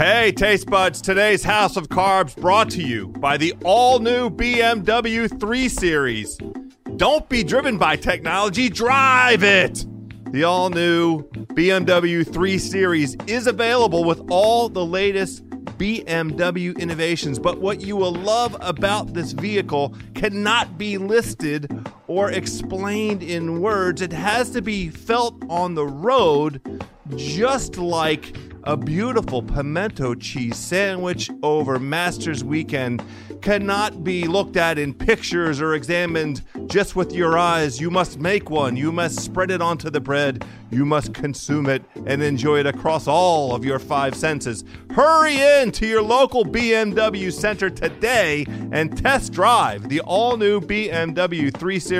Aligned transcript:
Hey, 0.00 0.32
taste 0.32 0.64
buds, 0.64 1.02
today's 1.02 1.44
House 1.44 1.76
of 1.76 1.90
Carbs 1.90 2.34
brought 2.34 2.70
to 2.70 2.82
you 2.82 3.08
by 3.08 3.36
the 3.36 3.52
all 3.66 3.98
new 3.98 4.30
BMW 4.30 5.28
3 5.38 5.68
Series. 5.68 6.38
Don't 6.96 7.28
be 7.28 7.44
driven 7.44 7.76
by 7.76 7.96
technology, 7.96 8.70
drive 8.70 9.42
it! 9.44 9.84
The 10.32 10.42
all 10.42 10.70
new 10.70 11.24
BMW 11.52 12.26
3 12.26 12.58
Series 12.58 13.14
is 13.26 13.46
available 13.46 14.02
with 14.02 14.22
all 14.30 14.70
the 14.70 14.86
latest 14.86 15.46
BMW 15.76 16.78
innovations, 16.78 17.38
but 17.38 17.60
what 17.60 17.82
you 17.82 17.94
will 17.94 18.14
love 18.14 18.56
about 18.62 19.12
this 19.12 19.32
vehicle 19.32 19.94
cannot 20.14 20.78
be 20.78 20.96
listed 20.96 21.68
or 22.10 22.32
explained 22.32 23.22
in 23.22 23.60
words. 23.60 24.02
It 24.02 24.12
has 24.12 24.50
to 24.50 24.60
be 24.60 24.88
felt 24.88 25.40
on 25.48 25.76
the 25.76 25.86
road, 25.86 26.60
just 27.14 27.78
like 27.78 28.36
a 28.64 28.76
beautiful 28.76 29.40
pimento 29.42 30.16
cheese 30.16 30.56
sandwich 30.56 31.30
over 31.44 31.78
Masters 31.78 32.42
Weekend 32.42 33.02
cannot 33.40 34.04
be 34.04 34.26
looked 34.26 34.56
at 34.56 34.78
in 34.78 34.92
pictures 34.92 35.60
or 35.60 35.74
examined 35.74 36.42
just 36.66 36.94
with 36.94 37.12
your 37.12 37.38
eyes. 37.38 37.80
You 37.80 37.90
must 37.90 38.18
make 38.18 38.50
one. 38.50 38.76
You 38.76 38.92
must 38.92 39.20
spread 39.20 39.50
it 39.50 39.62
onto 39.62 39.90
the 39.90 40.00
bread. 40.00 40.44
You 40.70 40.84
must 40.84 41.14
consume 41.14 41.68
it 41.68 41.82
and 42.06 42.22
enjoy 42.22 42.60
it 42.60 42.66
across 42.66 43.08
all 43.08 43.54
of 43.54 43.64
your 43.64 43.78
five 43.78 44.14
senses. 44.14 44.64
Hurry 44.90 45.40
in 45.40 45.72
to 45.72 45.86
your 45.86 46.02
local 46.02 46.44
BMW 46.44 47.32
center 47.32 47.70
today 47.70 48.44
and 48.72 48.96
test 48.96 49.32
drive 49.32 49.88
the 49.88 50.00
all 50.00 50.36
new 50.36 50.60
BMW 50.60 51.52
3 51.56 51.78
Series 51.78 51.99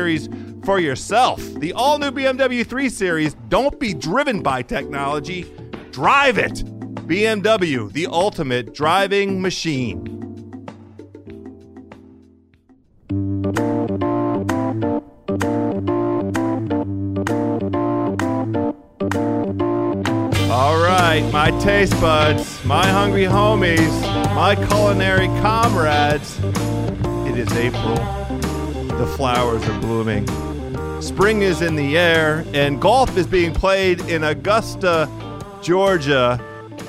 for 0.65 0.79
yourself. 0.79 1.41
The 1.55 1.73
all 1.73 1.99
new 1.99 2.11
BMW 2.11 2.67
3 2.67 2.89
Series, 2.89 3.35
don't 3.49 3.79
be 3.79 3.95
driven 3.95 4.43
by 4.43 4.63
technology 4.63 5.47
Drive 5.91 6.39
it! 6.39 6.65
BMW, 7.07 7.93
the 7.93 8.07
ultimate 8.07 8.73
driving 8.73 9.43
machine. 9.43 10.07
All 20.49 20.81
right, 20.81 21.29
my 21.33 21.51
taste 21.61 21.93
buds, 22.01 22.65
my 22.65 22.87
hungry 22.87 23.25
homies, 23.25 24.01
my 24.35 24.55
culinary 24.55 25.27
comrades. 25.43 26.39
It 27.29 27.37
is 27.37 27.53
April. 27.53 28.20
The 29.01 29.07
flowers 29.07 29.67
are 29.67 29.81
blooming. 29.81 30.27
Spring 31.01 31.41
is 31.41 31.63
in 31.63 31.75
the 31.75 31.97
air, 31.97 32.45
and 32.53 32.79
golf 32.79 33.17
is 33.17 33.27
being 33.27 33.55
played 33.55 33.99
in 34.03 34.23
Augusta, 34.23 35.09
Georgia. 35.63 36.37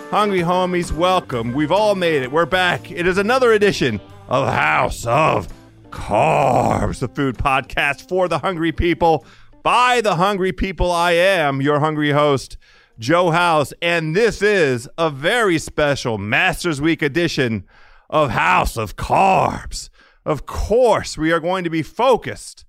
Hungry 0.09 0.41
homies, 0.41 0.91
welcome. 0.91 1.53
We've 1.53 1.71
all 1.71 1.95
made 1.95 2.21
it. 2.21 2.29
We're 2.29 2.45
back. 2.45 2.91
It 2.91 3.07
is 3.07 3.17
another 3.17 3.53
edition 3.53 4.01
of 4.27 4.45
House 4.53 5.05
of 5.05 5.47
Carbs, 5.89 6.99
the 6.99 7.07
food 7.07 7.37
podcast 7.37 8.09
for 8.09 8.27
the 8.27 8.39
hungry 8.39 8.73
people. 8.73 9.25
By 9.63 10.01
the 10.01 10.17
hungry 10.17 10.51
people, 10.51 10.91
I 10.91 11.13
am 11.13 11.61
your 11.61 11.79
hungry 11.79 12.11
host, 12.11 12.57
Joe 12.99 13.31
House, 13.31 13.71
and 13.81 14.13
this 14.13 14.41
is 14.41 14.89
a 14.97 15.09
very 15.09 15.57
special 15.57 16.17
Masters 16.17 16.81
Week 16.81 17.01
edition 17.01 17.63
of 18.09 18.31
House 18.31 18.75
of 18.75 18.97
Carbs. 18.97 19.89
Of 20.25 20.45
course, 20.45 21.17
we 21.17 21.31
are 21.31 21.39
going 21.39 21.63
to 21.63 21.69
be 21.69 21.81
focused 21.81 22.65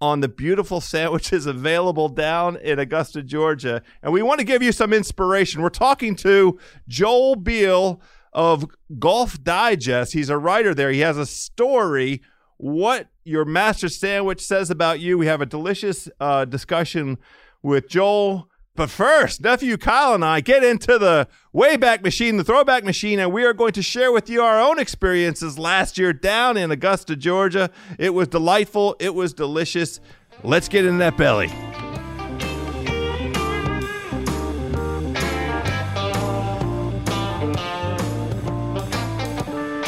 on 0.00 0.20
the 0.20 0.28
beautiful 0.28 0.80
sandwiches 0.80 1.46
available 1.46 2.08
down 2.08 2.56
in 2.56 2.78
Augusta, 2.78 3.22
Georgia. 3.22 3.82
And 4.02 4.12
we 4.12 4.22
want 4.22 4.40
to 4.40 4.44
give 4.44 4.62
you 4.62 4.72
some 4.72 4.92
inspiration. 4.92 5.62
We're 5.62 5.68
talking 5.68 6.16
to 6.16 6.58
Joel 6.88 7.36
Beall 7.36 8.00
of 8.32 8.66
Golf 8.98 9.42
Digest. 9.42 10.12
He's 10.12 10.28
a 10.28 10.38
writer 10.38 10.74
there. 10.74 10.90
He 10.90 11.00
has 11.00 11.16
a 11.16 11.26
story. 11.26 12.22
What 12.58 13.08
your 13.24 13.44
master 13.44 13.88
sandwich 13.88 14.40
says 14.40 14.70
about 14.70 15.00
you. 15.00 15.18
We 15.18 15.26
have 15.26 15.40
a 15.40 15.46
delicious 15.46 16.08
uh, 16.20 16.44
discussion 16.44 17.18
with 17.62 17.88
Joel. 17.88 18.48
But 18.76 18.90
first, 18.90 19.40
nephew 19.40 19.78
Kyle 19.78 20.14
and 20.14 20.22
I 20.22 20.40
get 20.42 20.62
into 20.62 20.98
the 20.98 21.28
Wayback 21.54 22.02
Machine, 22.02 22.36
the 22.36 22.44
throwback 22.44 22.84
machine, 22.84 23.18
and 23.18 23.32
we 23.32 23.42
are 23.42 23.54
going 23.54 23.72
to 23.72 23.82
share 23.82 24.12
with 24.12 24.28
you 24.28 24.42
our 24.42 24.60
own 24.60 24.78
experiences 24.78 25.58
last 25.58 25.96
year 25.96 26.12
down 26.12 26.58
in 26.58 26.70
Augusta, 26.70 27.16
Georgia. 27.16 27.70
It 27.98 28.12
was 28.12 28.28
delightful, 28.28 28.94
it 29.00 29.14
was 29.14 29.32
delicious. 29.32 29.98
Let's 30.42 30.68
get 30.68 30.84
in 30.84 30.98
that 30.98 31.16
belly. 31.16 31.50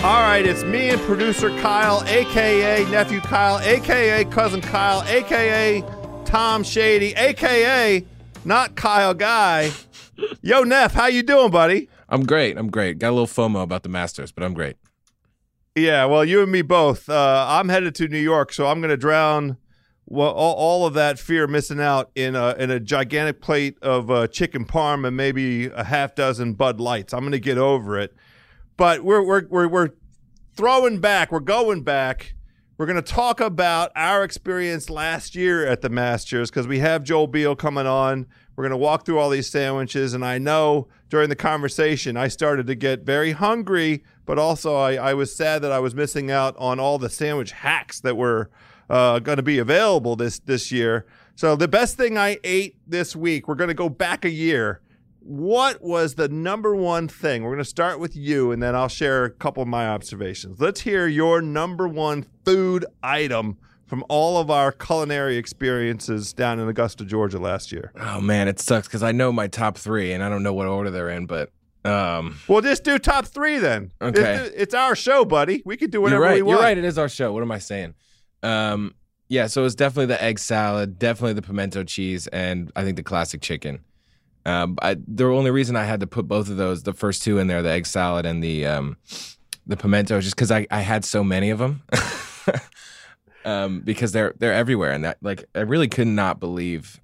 All 0.03 0.23
right, 0.23 0.47
it's 0.47 0.63
me 0.63 0.89
and 0.89 1.01
producer 1.03 1.51
Kyle, 1.61 2.03
aka 2.07 2.91
nephew 2.91 3.21
Kyle, 3.21 3.59
aka 3.59 4.25
cousin 4.25 4.63
Kyle, 4.63 5.03
aka 5.03 5.85
Tom 6.25 6.63
Shady, 6.63 7.15
aka 7.17 8.03
not 8.45 8.77
Kyle 8.77 9.15
Guy. 9.15 9.71
Yo, 10.43 10.63
Neff, 10.63 10.95
how 10.95 11.07
you 11.07 11.23
doing, 11.23 11.51
buddy? 11.51 11.89
I'm 12.09 12.25
great. 12.25 12.57
I'm 12.57 12.71
great. 12.71 12.99
Got 12.99 13.11
a 13.11 13.17
little 13.17 13.27
FOMO 13.27 13.63
about 13.63 13.83
the 13.83 13.89
Masters, 13.89 14.33
but 14.33 14.43
I'm 14.43 14.55
great. 14.55 14.77
Yeah, 15.75 16.07
well, 16.07 16.25
you 16.25 16.43
and 16.43 16.51
me 16.51 16.63
both. 16.63 17.09
Uh, 17.09 17.47
I'm 17.49 17.69
headed 17.69 17.95
to 17.97 18.09
New 18.09 18.19
York, 18.19 18.53
so 18.53 18.67
I'm 18.67 18.81
going 18.81 18.91
to 18.91 18.97
drown 18.97 19.59
well 20.07 20.31
all, 20.31 20.55
all, 20.55 20.87
of 20.87 20.95
that 20.95 21.19
fear 21.19 21.47
missing 21.47 21.81
out 21.81 22.11
in 22.15 22.35
a 22.35 22.55
in 22.59 22.71
a 22.71 22.81
gigantic 22.81 23.43
plate 23.43 23.77
of 23.83 24.11
uh, 24.11 24.27
chicken 24.27 24.65
parm 24.65 25.07
and 25.07 25.17
maybe 25.17 25.67
a 25.67 25.85
half 25.85 26.15
dozen 26.15 26.55
Bud 26.55 26.81
Lights. 26.81 27.13
I'm 27.13 27.21
going 27.21 27.33
to 27.33 27.41
get 27.41 27.59
over 27.59 27.99
it. 27.99 28.15
But 28.77 29.05
we're 29.05 29.23
we're 29.23 29.47
we're 29.49 29.69
we're 29.69 29.91
throwing 30.57 31.01
back. 31.01 31.31
We're 31.31 31.41
going 31.41 31.83
back. 31.83 32.35
We're 32.79 32.87
going 32.87 32.95
to 32.95 33.03
talk 33.03 33.41
about 33.41 33.91
our 33.97 34.23
experience 34.23 34.89
last 34.89 35.35
year 35.35 35.67
at 35.67 35.81
the 35.81 35.89
Masters 35.89 36.49
because 36.49 36.69
we 36.69 36.79
have 36.79 37.03
Joel 37.03 37.27
Beall 37.27 37.57
coming 37.57 37.89
on. 37.89 38.25
We're 38.55 38.63
going 38.63 38.71
to 38.71 38.77
walk 38.77 39.05
through 39.05 39.19
all 39.19 39.31
these 39.31 39.51
sandwiches. 39.51 40.15
And 40.15 40.25
I 40.25 40.39
know 40.39 40.87
during 41.09 41.29
the 41.29 41.35
conversation, 41.35 42.17
I 42.17 42.29
started 42.29 42.69
to 42.69 42.77
get 42.77 43.01
very 43.01 43.33
hungry, 43.33 44.05
but 44.27 44.39
also 44.39 44.77
I, 44.77 44.95
I 44.95 45.15
was 45.15 45.35
sad 45.35 45.61
that 45.63 45.73
I 45.73 45.81
was 45.81 45.93
missing 45.93 46.31
out 46.31 46.55
on 46.57 46.79
all 46.79 46.99
the 46.99 47.11
sandwich 47.11 47.51
hacks 47.51 47.99
that 48.03 48.17
were 48.17 48.49
uh, 48.89 49.19
going 49.19 49.39
to 49.39 49.43
be 49.43 49.59
available 49.59 50.15
this, 50.15 50.39
this 50.39 50.71
year. 50.71 51.05
So 51.35 51.57
the 51.57 51.67
best 51.67 51.97
thing 51.97 52.17
I 52.17 52.39
ate 52.45 52.77
this 52.87 53.17
week, 53.17 53.49
we're 53.49 53.57
going 53.57 53.67
to 53.67 53.75
go 53.75 53.89
back 53.89 54.25
a 54.25 54.31
year 54.31 54.83
what 55.29 55.83
was 55.83 56.15
the 56.15 56.27
number 56.27 56.75
one 56.75 57.07
thing? 57.07 57.43
We're 57.43 57.51
going 57.51 57.59
to 57.59 57.65
start 57.65 58.01
with 58.01 58.17
you, 58.17 58.51
and 58.51 58.63
then 58.63 58.75
I'll 58.75 58.89
share 58.89 59.27
a 59.27 59.31
couple 59.31 59.63
of 59.63 59.69
my 59.69 59.87
observations. 59.87 60.59
Let's 60.59 60.81
hear 60.81 61.07
your 61.07 61.43
number 61.43 61.87
one 61.87 62.25
food 62.47 62.87
item 63.03 63.59
from 63.87 64.05
all 64.09 64.39
of 64.39 64.51
our 64.51 64.73
culinary 64.73 65.37
experiences 65.37 66.33
down 66.33 66.59
in 66.59 66.67
Augusta, 66.67 67.05
Georgia 67.05 67.39
last 67.39 67.71
year. 67.71 67.93
Oh 68.01 68.23
man, 68.23 68.49
it 68.49 68.59
sucks 68.59 68.89
because 68.89 69.03
I 69.03 69.13
know 69.13 69.31
my 69.31 69.49
top 69.49 69.77
three, 69.77 70.13
and 70.13 70.23
I 70.23 70.31
don't 70.31 70.43
know 70.43 70.55
what 70.55 70.67
order 70.67 70.91
they're 70.91 71.11
in, 71.11 71.27
but. 71.27 71.51
Um, 71.85 72.39
well, 72.49 72.63
just 72.63 72.85
do 72.85 72.99
top 72.99 73.27
three 73.27 73.59
then. 73.59 73.93
Okay, 74.01 74.37
it's, 74.37 74.55
it's 74.57 74.75
our 74.75 74.97
show, 74.97 75.27
buddy. 75.27 75.63
We 75.67 75.77
could 75.77 75.91
do 75.91 76.01
whatever 76.01 76.23
right. 76.23 76.37
we 76.37 76.43
want. 76.43 76.57
You're 76.57 76.65
right. 76.65 76.79
It 76.79 76.85
is 76.85 76.97
our 76.97 77.09
show. 77.09 77.33
What 77.33 77.43
am 77.43 77.53
I 77.53 77.59
saying? 77.59 77.95
Um, 78.43 78.95
yeah. 79.29 79.47
So 79.47 79.65
it's 79.65 79.75
definitely 79.75 80.07
the 80.07 80.23
egg 80.23 80.39
salad, 80.39 80.99
definitely 80.99 81.35
the 81.35 81.43
pimento 81.43 81.85
cheese, 81.85 82.27
and 82.29 82.73
I 82.75 82.83
think 82.83 82.97
the 82.97 83.03
classic 83.03 83.43
chicken. 83.43 83.85
Um, 84.49 84.79
I, 84.81 84.97
the 85.07 85.27
only 85.27 85.51
reason 85.51 85.77
I 85.77 85.85
had 85.85 86.01
to 86.01 86.07
put 86.07 86.27
both 86.27 86.49
of 86.49 86.57
those, 86.57 86.83
the 86.83 86.95
first 86.95 87.23
two 87.23 87.39
in 87.39 87.49
there, 87.49 87.61
the 87.61 87.71
egg 87.71 87.87
salad 87.87 88.25
and 88.25 88.43
the 88.43 88.65
um, 88.65 88.97
the 89.67 89.77
pimento, 89.77 90.21
just 90.21 90.35
because 90.35 90.51
I, 90.51 90.67
I 90.71 90.81
had 90.81 91.05
so 91.05 91.23
many 91.23 91.51
of 91.51 91.59
them. 91.59 91.83
um, 93.45 93.81
because 93.81 94.13
they're 94.13 94.33
they're 94.39 94.55
everywhere, 94.55 94.93
and 94.93 95.05
that 95.05 95.19
like 95.21 95.45
I 95.55 95.61
really 95.61 95.89
could 95.89 96.07
not 96.07 96.41
believe 96.41 96.99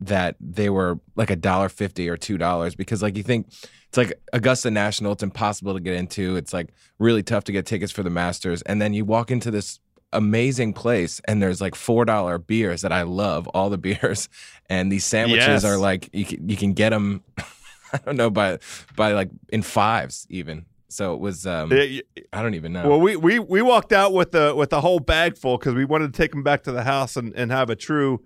that 0.00 0.34
they 0.40 0.70
were 0.70 0.98
like 1.14 1.28
a 1.28 1.36
dollar 1.36 1.68
fifty 1.68 2.08
or 2.08 2.16
two 2.16 2.38
dollars. 2.38 2.74
Because 2.74 3.02
like 3.02 3.18
you 3.18 3.22
think 3.22 3.48
it's 3.88 3.98
like 3.98 4.14
Augusta 4.32 4.70
National, 4.70 5.12
it's 5.12 5.22
impossible 5.22 5.74
to 5.74 5.80
get 5.80 5.94
into. 5.94 6.36
It's 6.36 6.54
like 6.54 6.72
really 6.98 7.22
tough 7.22 7.44
to 7.44 7.52
get 7.52 7.66
tickets 7.66 7.92
for 7.92 8.02
the 8.02 8.08
Masters, 8.08 8.62
and 8.62 8.80
then 8.80 8.94
you 8.94 9.04
walk 9.04 9.30
into 9.30 9.50
this 9.50 9.78
amazing 10.12 10.72
place 10.72 11.20
and 11.26 11.42
there's 11.42 11.60
like 11.60 11.74
four 11.74 12.04
dollar 12.04 12.38
beers 12.38 12.82
that 12.82 12.92
I 12.92 13.02
love 13.02 13.48
all 13.48 13.70
the 13.70 13.78
beers 13.88 14.28
and 14.68 14.90
these 14.92 15.04
sandwiches 15.04 15.46
Yes. 15.46 15.64
are 15.64 15.76
like 15.78 16.08
you 16.12 16.24
can, 16.24 16.48
you 16.48 16.56
can 16.56 16.72
get 16.72 16.90
them 16.90 17.22
I 17.92 17.98
don't 18.04 18.16
know 18.16 18.30
by 18.30 18.58
by 18.96 19.12
like 19.12 19.30
in 19.50 19.62
fives 19.62 20.26
even 20.30 20.66
so 20.88 21.14
it 21.14 21.20
was 21.20 21.46
um 21.46 21.72
Yeah, 21.72 22.00
I 22.32 22.42
don't 22.42 22.54
even 22.54 22.72
know 22.72 22.88
Well, 22.90 23.00
we, 23.00 23.16
we 23.16 23.38
we 23.38 23.62
walked 23.62 23.92
out 23.92 24.12
with 24.12 24.32
the 24.32 24.54
with 24.54 24.70
the 24.70 24.80
whole 24.80 24.98
bag 25.00 25.36
full 25.38 25.56
because 25.58 25.74
we 25.74 25.84
wanted 25.84 26.12
to 26.12 26.16
take 26.16 26.30
them 26.32 26.42
back 26.42 26.62
to 26.64 26.72
the 26.72 26.82
house 26.84 27.16
and, 27.16 27.32
and 27.34 27.50
have 27.50 27.70
a 27.70 27.76
true 27.76 28.22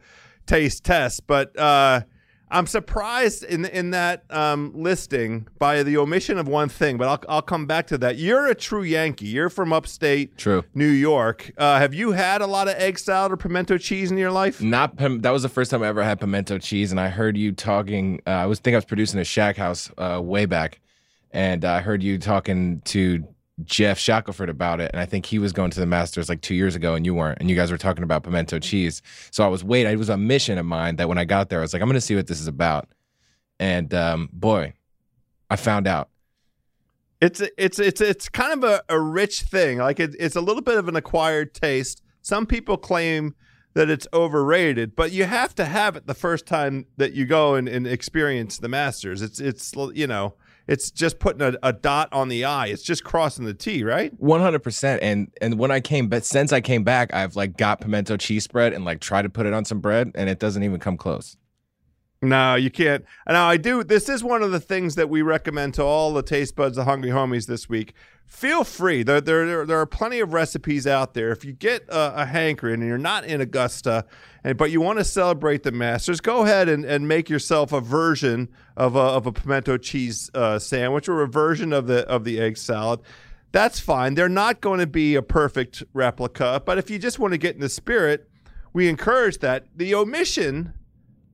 taste 0.46 0.84
test. 0.84 1.26
But 1.26 1.56
uh, 1.58 2.02
I'm 2.50 2.66
surprised 2.66 3.42
in 3.42 3.64
in 3.64 3.90
that 3.90 4.24
um, 4.30 4.72
listing 4.74 5.48
by 5.58 5.82
the 5.82 5.96
omission 5.96 6.38
of 6.38 6.46
one 6.46 6.68
thing. 6.68 6.96
But 6.96 7.08
I'll 7.08 7.36
I'll 7.36 7.42
come 7.42 7.66
back 7.66 7.88
to 7.88 7.98
that. 7.98 8.16
You're 8.18 8.46
a 8.46 8.54
true 8.54 8.82
Yankee. 8.82 9.26
You're 9.26 9.50
from 9.50 9.72
upstate 9.72 10.38
true 10.38 10.64
New 10.74 10.86
York. 10.86 11.50
Uh, 11.58 11.78
have 11.78 11.92
you 11.92 12.12
had 12.12 12.42
a 12.42 12.46
lot 12.46 12.68
of 12.68 12.74
egg 12.76 12.98
salad 12.98 13.32
or 13.32 13.36
pimento 13.36 13.78
cheese 13.78 14.10
in 14.10 14.18
your 14.18 14.30
life? 14.30 14.62
not 14.62 14.96
pim- 14.96 15.20
that 15.22 15.30
was 15.30 15.42
the 15.42 15.48
first 15.48 15.70
time 15.70 15.82
I 15.82 15.88
ever 15.88 16.02
had 16.02 16.20
pimento 16.20 16.58
cheese 16.58 16.90
and 16.92 17.00
I 17.00 17.08
heard 17.08 17.36
you 17.36 17.52
talking 17.52 18.20
uh, 18.26 18.30
I 18.30 18.46
was 18.46 18.60
think 18.60 18.74
I 18.74 18.78
was 18.78 18.84
producing 18.84 19.18
a 19.18 19.24
Shackhouse 19.24 19.90
uh, 19.98 20.20
way 20.22 20.46
back 20.46 20.80
and 21.32 21.64
I 21.64 21.80
heard 21.80 22.02
you 22.02 22.18
talking 22.18 22.80
to 22.86 23.26
Geoff 23.64 23.98
Shackelford 23.98 24.50
about 24.50 24.80
it, 24.80 24.90
and 24.92 25.00
I 25.00 25.06
think 25.06 25.26
he 25.26 25.38
was 25.38 25.52
going 25.52 25.70
to 25.70 25.80
the 25.80 25.86
Masters 25.86 26.28
like 26.28 26.42
two 26.42 26.54
years 26.54 26.74
ago, 26.74 26.94
and 26.94 27.06
you 27.06 27.14
weren't, 27.14 27.38
and 27.40 27.48
you 27.48 27.56
guys 27.56 27.70
were 27.70 27.78
talking 27.78 28.04
about 28.04 28.22
pimento 28.22 28.58
cheese. 28.58 29.00
So 29.30 29.44
I 29.44 29.48
was 29.48 29.64
waiting. 29.64 29.90
It 29.90 29.96
was 29.96 30.10
a 30.10 30.16
mission 30.16 30.58
of 30.58 30.66
mine 30.66 30.96
that 30.96 31.08
when 31.08 31.16
I 31.16 31.24
got 31.24 31.48
there, 31.48 31.60
I 31.60 31.62
was 31.62 31.72
like, 31.72 31.80
I'm 31.80 31.88
going 31.88 31.94
to 31.94 32.00
see 32.00 32.14
what 32.14 32.26
this 32.26 32.40
is 32.40 32.48
about, 32.48 32.88
and 33.58 33.92
um, 33.94 34.28
boy, 34.32 34.74
I 35.48 35.56
found 35.56 35.86
out. 35.86 36.10
It's 37.22 37.40
it's 37.56 37.78
it's 37.78 38.02
it's 38.02 38.28
kind 38.28 38.52
of 38.52 38.70
a, 38.70 38.82
a 38.90 39.00
rich 39.00 39.42
thing. 39.42 39.78
Like 39.78 40.00
it, 40.00 40.14
it's 40.18 40.36
a 40.36 40.42
little 40.42 40.62
bit 40.62 40.76
of 40.76 40.86
an 40.86 40.96
acquired 40.96 41.54
taste. 41.54 42.02
Some 42.20 42.44
people 42.44 42.76
claim 42.76 43.34
that 43.72 43.88
it's 43.88 44.06
overrated, 44.12 44.94
but 44.94 45.12
you 45.12 45.24
have 45.24 45.54
to 45.54 45.64
have 45.64 45.96
it 45.96 46.06
the 46.06 46.14
first 46.14 46.46
time 46.46 46.86
that 46.96 47.12
you 47.12 47.24
go 47.24 47.54
and, 47.54 47.68
and 47.68 47.86
experience 47.86 48.58
the 48.58 48.68
Masters. 48.68 49.22
It's 49.22 49.40
it's 49.40 49.74
you 49.94 50.06
know 50.06 50.34
it's 50.66 50.90
just 50.90 51.18
putting 51.18 51.42
a, 51.42 51.54
a, 51.62 51.72
dot 51.72 52.08
on 52.12 52.28
the 52.28 52.44
I. 52.44 52.66
It's 52.66 52.82
just 52.82 53.04
crossing 53.04 53.44
the 53.44 53.54
T, 53.54 53.84
right? 53.84 54.12
One 54.18 54.40
hundred 54.40 54.62
percent. 54.62 55.02
And 55.02 55.30
and 55.40 55.58
when 55.58 55.70
I 55.70 55.80
came, 55.80 56.08
but 56.08 56.24
since 56.24 56.52
I 56.52 56.60
came 56.60 56.84
back, 56.84 57.12
I've 57.14 57.36
like 57.36 57.56
got 57.56 57.80
pimento 57.80 58.16
cheese 58.16 58.44
spread 58.44 58.72
and 58.72 58.84
like 58.84 59.00
tried 59.00 59.22
to 59.22 59.28
put 59.28 59.46
it 59.46 59.52
on 59.52 59.64
some 59.64 59.80
bread, 59.80 60.12
and 60.14 60.28
it 60.28 60.38
doesn't 60.38 60.62
even 60.62 60.80
come 60.80 60.96
close. 60.96 61.36
No, 62.22 62.54
you 62.54 62.70
can't. 62.70 63.04
Now 63.28 63.48
I 63.48 63.56
do. 63.58 63.84
This 63.84 64.08
is 64.08 64.24
one 64.24 64.42
of 64.42 64.50
the 64.50 64.60
things 64.60 64.94
that 64.94 65.10
we 65.10 65.22
recommend 65.22 65.74
to 65.74 65.82
all 65.82 66.14
the 66.14 66.22
taste 66.22 66.56
buds, 66.56 66.76
the 66.76 66.84
hungry 66.84 67.10
homies 67.10 67.46
this 67.46 67.68
week. 67.68 67.92
Feel 68.26 68.64
free. 68.64 69.02
There, 69.02 69.20
there, 69.20 69.64
there 69.64 69.78
are 69.78 69.86
plenty 69.86 70.18
of 70.18 70.32
recipes 70.32 70.86
out 70.86 71.14
there. 71.14 71.30
If 71.30 71.44
you 71.44 71.52
get 71.52 71.82
a, 71.88 72.22
a 72.22 72.26
hankering 72.26 72.80
and 72.80 72.88
you're 72.88 72.98
not 72.98 73.24
in 73.24 73.40
Augusta, 73.40 74.04
and 74.42 74.56
but 74.56 74.70
you 74.70 74.80
want 74.80 74.98
to 74.98 75.04
celebrate 75.04 75.62
the 75.62 75.72
Masters, 75.72 76.20
go 76.20 76.42
ahead 76.42 76.68
and, 76.68 76.84
and 76.84 77.06
make 77.06 77.28
yourself 77.30 77.72
a 77.72 77.80
version 77.80 78.48
of 78.76 78.96
a, 78.96 79.00
of 79.00 79.26
a 79.26 79.32
pimento 79.32 79.76
cheese 79.76 80.30
uh, 80.34 80.58
sandwich 80.58 81.08
or 81.08 81.22
a 81.22 81.28
version 81.28 81.72
of 81.72 81.86
the 81.86 82.06
of 82.08 82.24
the 82.24 82.40
egg 82.40 82.56
salad. 82.56 83.00
That's 83.52 83.78
fine. 83.78 84.14
They're 84.14 84.28
not 84.28 84.60
going 84.60 84.80
to 84.80 84.86
be 84.86 85.14
a 85.14 85.22
perfect 85.22 85.84
replica, 85.92 86.62
but 86.64 86.78
if 86.78 86.90
you 86.90 86.98
just 86.98 87.18
want 87.18 87.32
to 87.32 87.38
get 87.38 87.54
in 87.54 87.60
the 87.60 87.68
spirit, 87.68 88.28
we 88.72 88.88
encourage 88.88 89.38
that. 89.38 89.66
The 89.76 89.94
omission 89.94 90.74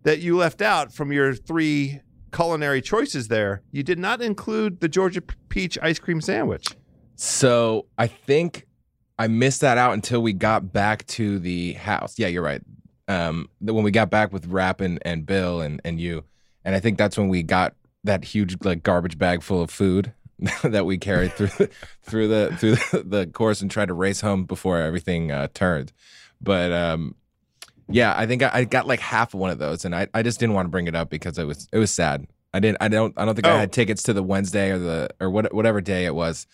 that 0.03 0.21
you 0.21 0.37
left 0.37 0.63
out 0.63 0.93
from 0.93 1.13
your 1.13 1.35
three 1.35 2.01
culinary 2.33 2.81
choices 2.81 3.29
there, 3.29 3.63
you 3.71 3.83
did 3.83 3.99
not 3.99 4.21
include 4.21 4.81
the 4.81 4.89
Georgia 4.89 5.23
peach 5.49 5.79
ice 5.83 5.99
cream 5.99 6.21
sandwich. 6.21 6.67
So 7.17 7.87
I 7.99 8.07
think 8.07 8.67
I 9.19 9.29
missed 9.29 9.61
that 9.61 9.79
out 9.79 9.93
until 9.93 10.23
we 10.23 10.33
got 10.33 10.73
back 10.73 11.07
to 11.09 11.39
the 11.39 11.75
house. 11.75 12.19
Yeah, 12.19 12.29
you're 12.29 12.43
right. 12.43 12.63
Um, 13.09 13.49
when 13.61 13.85
we 13.85 13.91
got 13.91 14.11
back 14.11 14.33
with 14.33 14.47
Rap 14.47 14.81
and, 14.81 14.99
and 15.03 15.27
Bill 15.27 15.61
and, 15.61 15.81
and 15.85 16.01
you, 16.01 16.25
and 16.65 16.75
I 16.75 16.81
think 16.81 16.99
that's 16.99 17.19
when 17.19 17.29
we 17.29 17.43
got 17.43 17.75
that 18.05 18.25
huge 18.25 18.57
like 18.65 18.83
garbage 18.83 19.19
bag 19.19 19.43
full 19.43 19.63
of 19.63 19.71
food 19.71 20.13
that 20.65 20.87
we 20.87 20.99
carried 20.99 21.33
through 21.33 21.49
the, 21.49 21.71
through 22.03 22.29
the 22.29 22.57
through 22.59 22.75
the, 22.75 23.05
the, 23.05 23.27
course 23.27 23.61
and 23.61 23.71
tried 23.71 23.87
to 23.87 23.95
race 23.95 24.21
home 24.21 24.45
before 24.45 24.79
everything 24.79 25.31
uh, 25.31 25.49
turned. 25.55 25.93
But 26.41 26.73
um, 26.73 27.15
yeah, 27.89 28.15
I 28.17 28.27
think 28.27 28.43
I, 28.43 28.51
I, 28.53 28.65
got 28.65 28.87
like 28.87 29.01
half 29.01 29.35
of 29.35 29.41
one 29.41 29.51
of 29.51 29.59
those, 29.59 29.85
and 29.85 29.95
I, 29.95 30.07
I 30.15 30.23
just 30.23 30.41
didn't 30.41 30.55
want 30.55 30.67
to 30.67 30.71
bring 30.71 30.87
it 30.87 30.95
up 30.95 31.11
because 31.11 31.39
it 31.39 31.45
was 31.45 31.69
it 31.73 31.79
was 31.79 31.91
sad. 31.91 32.27
I 32.55 32.61
didn't 32.61 32.79
I 32.81 32.89
don't 32.89 33.15
I 33.17 33.25
don't 33.25 33.35
think 33.35 33.47
oh. 33.47 33.53
I 33.53 33.61
had 33.61 33.73
tickets 33.73 34.03
to 34.05 34.13
the 34.13 34.23
Wednesday 34.23 34.71
or 34.71 34.79
the 34.79 35.11
or 35.21 35.31
what 35.31 35.53
whatever 35.53 35.81
day 35.81 36.05
it 36.05 36.15
was 36.15 36.47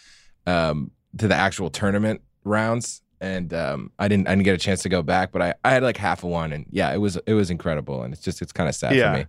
um, 0.47 0.91
to 1.19 1.29
the 1.29 1.35
actual 1.35 1.71
tournament 1.71 2.23
rounds, 2.45 3.03
and 3.21 3.53
um, 3.53 3.93
I 3.99 4.09
didn't 4.09 4.29
I 4.29 4.33
didn't 4.33 4.45
get 4.45 4.55
a 4.55 4.59
chance 4.59 4.83
to 4.83 4.89
go 4.89 5.03
back, 5.03 5.33
but 5.33 5.43
I, 5.43 5.55
I 5.65 5.71
had 5.71 5.83
like 5.83 5.97
half 5.97 6.23
of 6.23 6.31
one, 6.31 6.53
and 6.53 6.67
yeah, 6.71 6.93
it 6.93 6.99
was 6.99 7.17
it 7.27 7.35
was 7.35 7.51
incredible, 7.51 8.03
and 8.03 8.13
it's 8.13 8.23
just 8.23 8.43
it's 8.43 8.53
kind 8.53 8.69
of 8.69 8.75
sad 8.75 8.95
yeah. 8.95 9.13
for 9.13 9.19
me. 9.19 9.27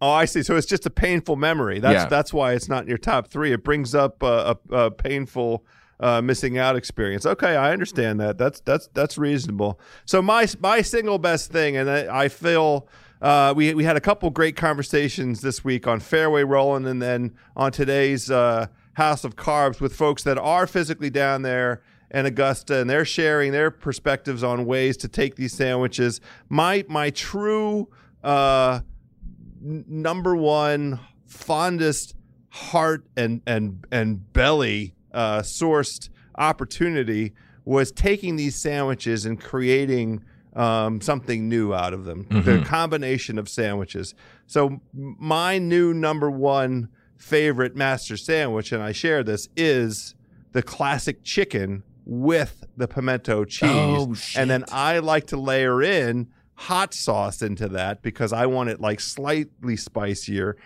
Oh, 0.00 0.10
I 0.10 0.26
see. 0.26 0.42
So 0.42 0.56
it's 0.56 0.66
just 0.66 0.84
a 0.84 0.90
painful 0.90 1.36
memory. 1.36 1.78
That's 1.78 2.04
yeah. 2.04 2.06
that's 2.06 2.32
why 2.32 2.52
it's 2.52 2.68
not 2.68 2.82
in 2.82 2.88
your 2.88 2.98
top 2.98 3.28
three. 3.28 3.52
It 3.52 3.64
brings 3.64 3.94
up 3.94 4.22
a, 4.22 4.56
a, 4.70 4.74
a 4.74 4.90
painful 4.90 5.64
uh, 6.00 6.20
missing 6.20 6.58
out 6.58 6.76
experience. 6.76 7.24
Okay, 7.24 7.56
I 7.56 7.72
understand 7.72 8.20
that. 8.20 8.38
That's 8.38 8.60
that's 8.60 8.88
that's 8.88 9.16
reasonable. 9.18 9.80
So 10.04 10.20
my 10.20 10.46
my 10.60 10.82
single 10.82 11.18
best 11.18 11.50
thing, 11.50 11.76
and 11.76 11.88
I, 11.88 12.28
feel. 12.28 12.88
Uh, 13.22 13.54
we 13.56 13.72
we 13.72 13.84
had 13.84 13.96
a 13.96 14.00
couple 14.00 14.28
great 14.30 14.56
conversations 14.56 15.40
this 15.40 15.64
week 15.64 15.86
on 15.86 16.00
Fairway 16.00 16.42
Rolling, 16.42 16.86
and 16.86 17.00
then 17.00 17.34
on 17.56 17.72
today's 17.72 18.30
uh, 18.30 18.66
House 18.94 19.24
of 19.24 19.36
Carbs 19.36 19.80
with 19.80 19.94
folks 19.96 20.22
that 20.24 20.36
are 20.36 20.66
physically 20.66 21.08
down 21.08 21.40
there 21.42 21.82
in 22.10 22.26
Augusta, 22.26 22.78
and 22.78 22.90
they're 22.90 23.04
sharing 23.04 23.52
their 23.52 23.70
perspectives 23.70 24.44
on 24.44 24.66
ways 24.66 24.96
to 24.98 25.08
take 25.08 25.36
these 25.36 25.54
sandwiches. 25.54 26.20
My 26.48 26.84
my 26.88 27.10
true 27.10 27.88
uh, 28.22 28.80
n- 29.64 29.84
number 29.88 30.36
one 30.36 31.00
fondest 31.24 32.14
heart 32.50 33.06
and 33.16 33.42
and 33.46 33.86
and 33.90 34.32
belly 34.32 34.95
uh, 35.16 35.40
sourced 35.40 36.10
opportunity 36.36 37.32
was 37.64 37.90
taking 37.90 38.36
these 38.36 38.54
sandwiches 38.54 39.26
and 39.26 39.40
creating 39.40 40.22
um, 40.54 41.00
something 41.00 41.48
new 41.48 41.74
out 41.74 41.92
of 41.92 42.04
them. 42.04 42.24
Mm-hmm. 42.24 42.42
The 42.42 42.64
combination 42.64 43.38
of 43.38 43.48
sandwiches. 43.48 44.14
So 44.46 44.80
my 44.92 45.58
new 45.58 45.92
number 45.92 46.30
one 46.30 46.88
favorite 47.16 47.74
master 47.74 48.16
sandwich, 48.16 48.72
and 48.72 48.82
I 48.82 48.92
share 48.92 49.24
this, 49.24 49.48
is 49.56 50.14
the 50.52 50.62
classic 50.62 51.24
chicken 51.24 51.82
with 52.04 52.64
the 52.76 52.86
pimento 52.86 53.44
cheese. 53.44 53.68
Oh, 53.68 54.14
and 54.36 54.48
then 54.48 54.64
I 54.70 55.00
like 55.00 55.26
to 55.28 55.36
layer 55.36 55.82
in 55.82 56.28
hot 56.54 56.94
sauce 56.94 57.42
into 57.42 57.68
that 57.68 58.02
because 58.02 58.32
I 58.32 58.46
want 58.46 58.70
it 58.70 58.80
like 58.80 59.00
slightly 59.00 59.76
spicier. 59.76 60.56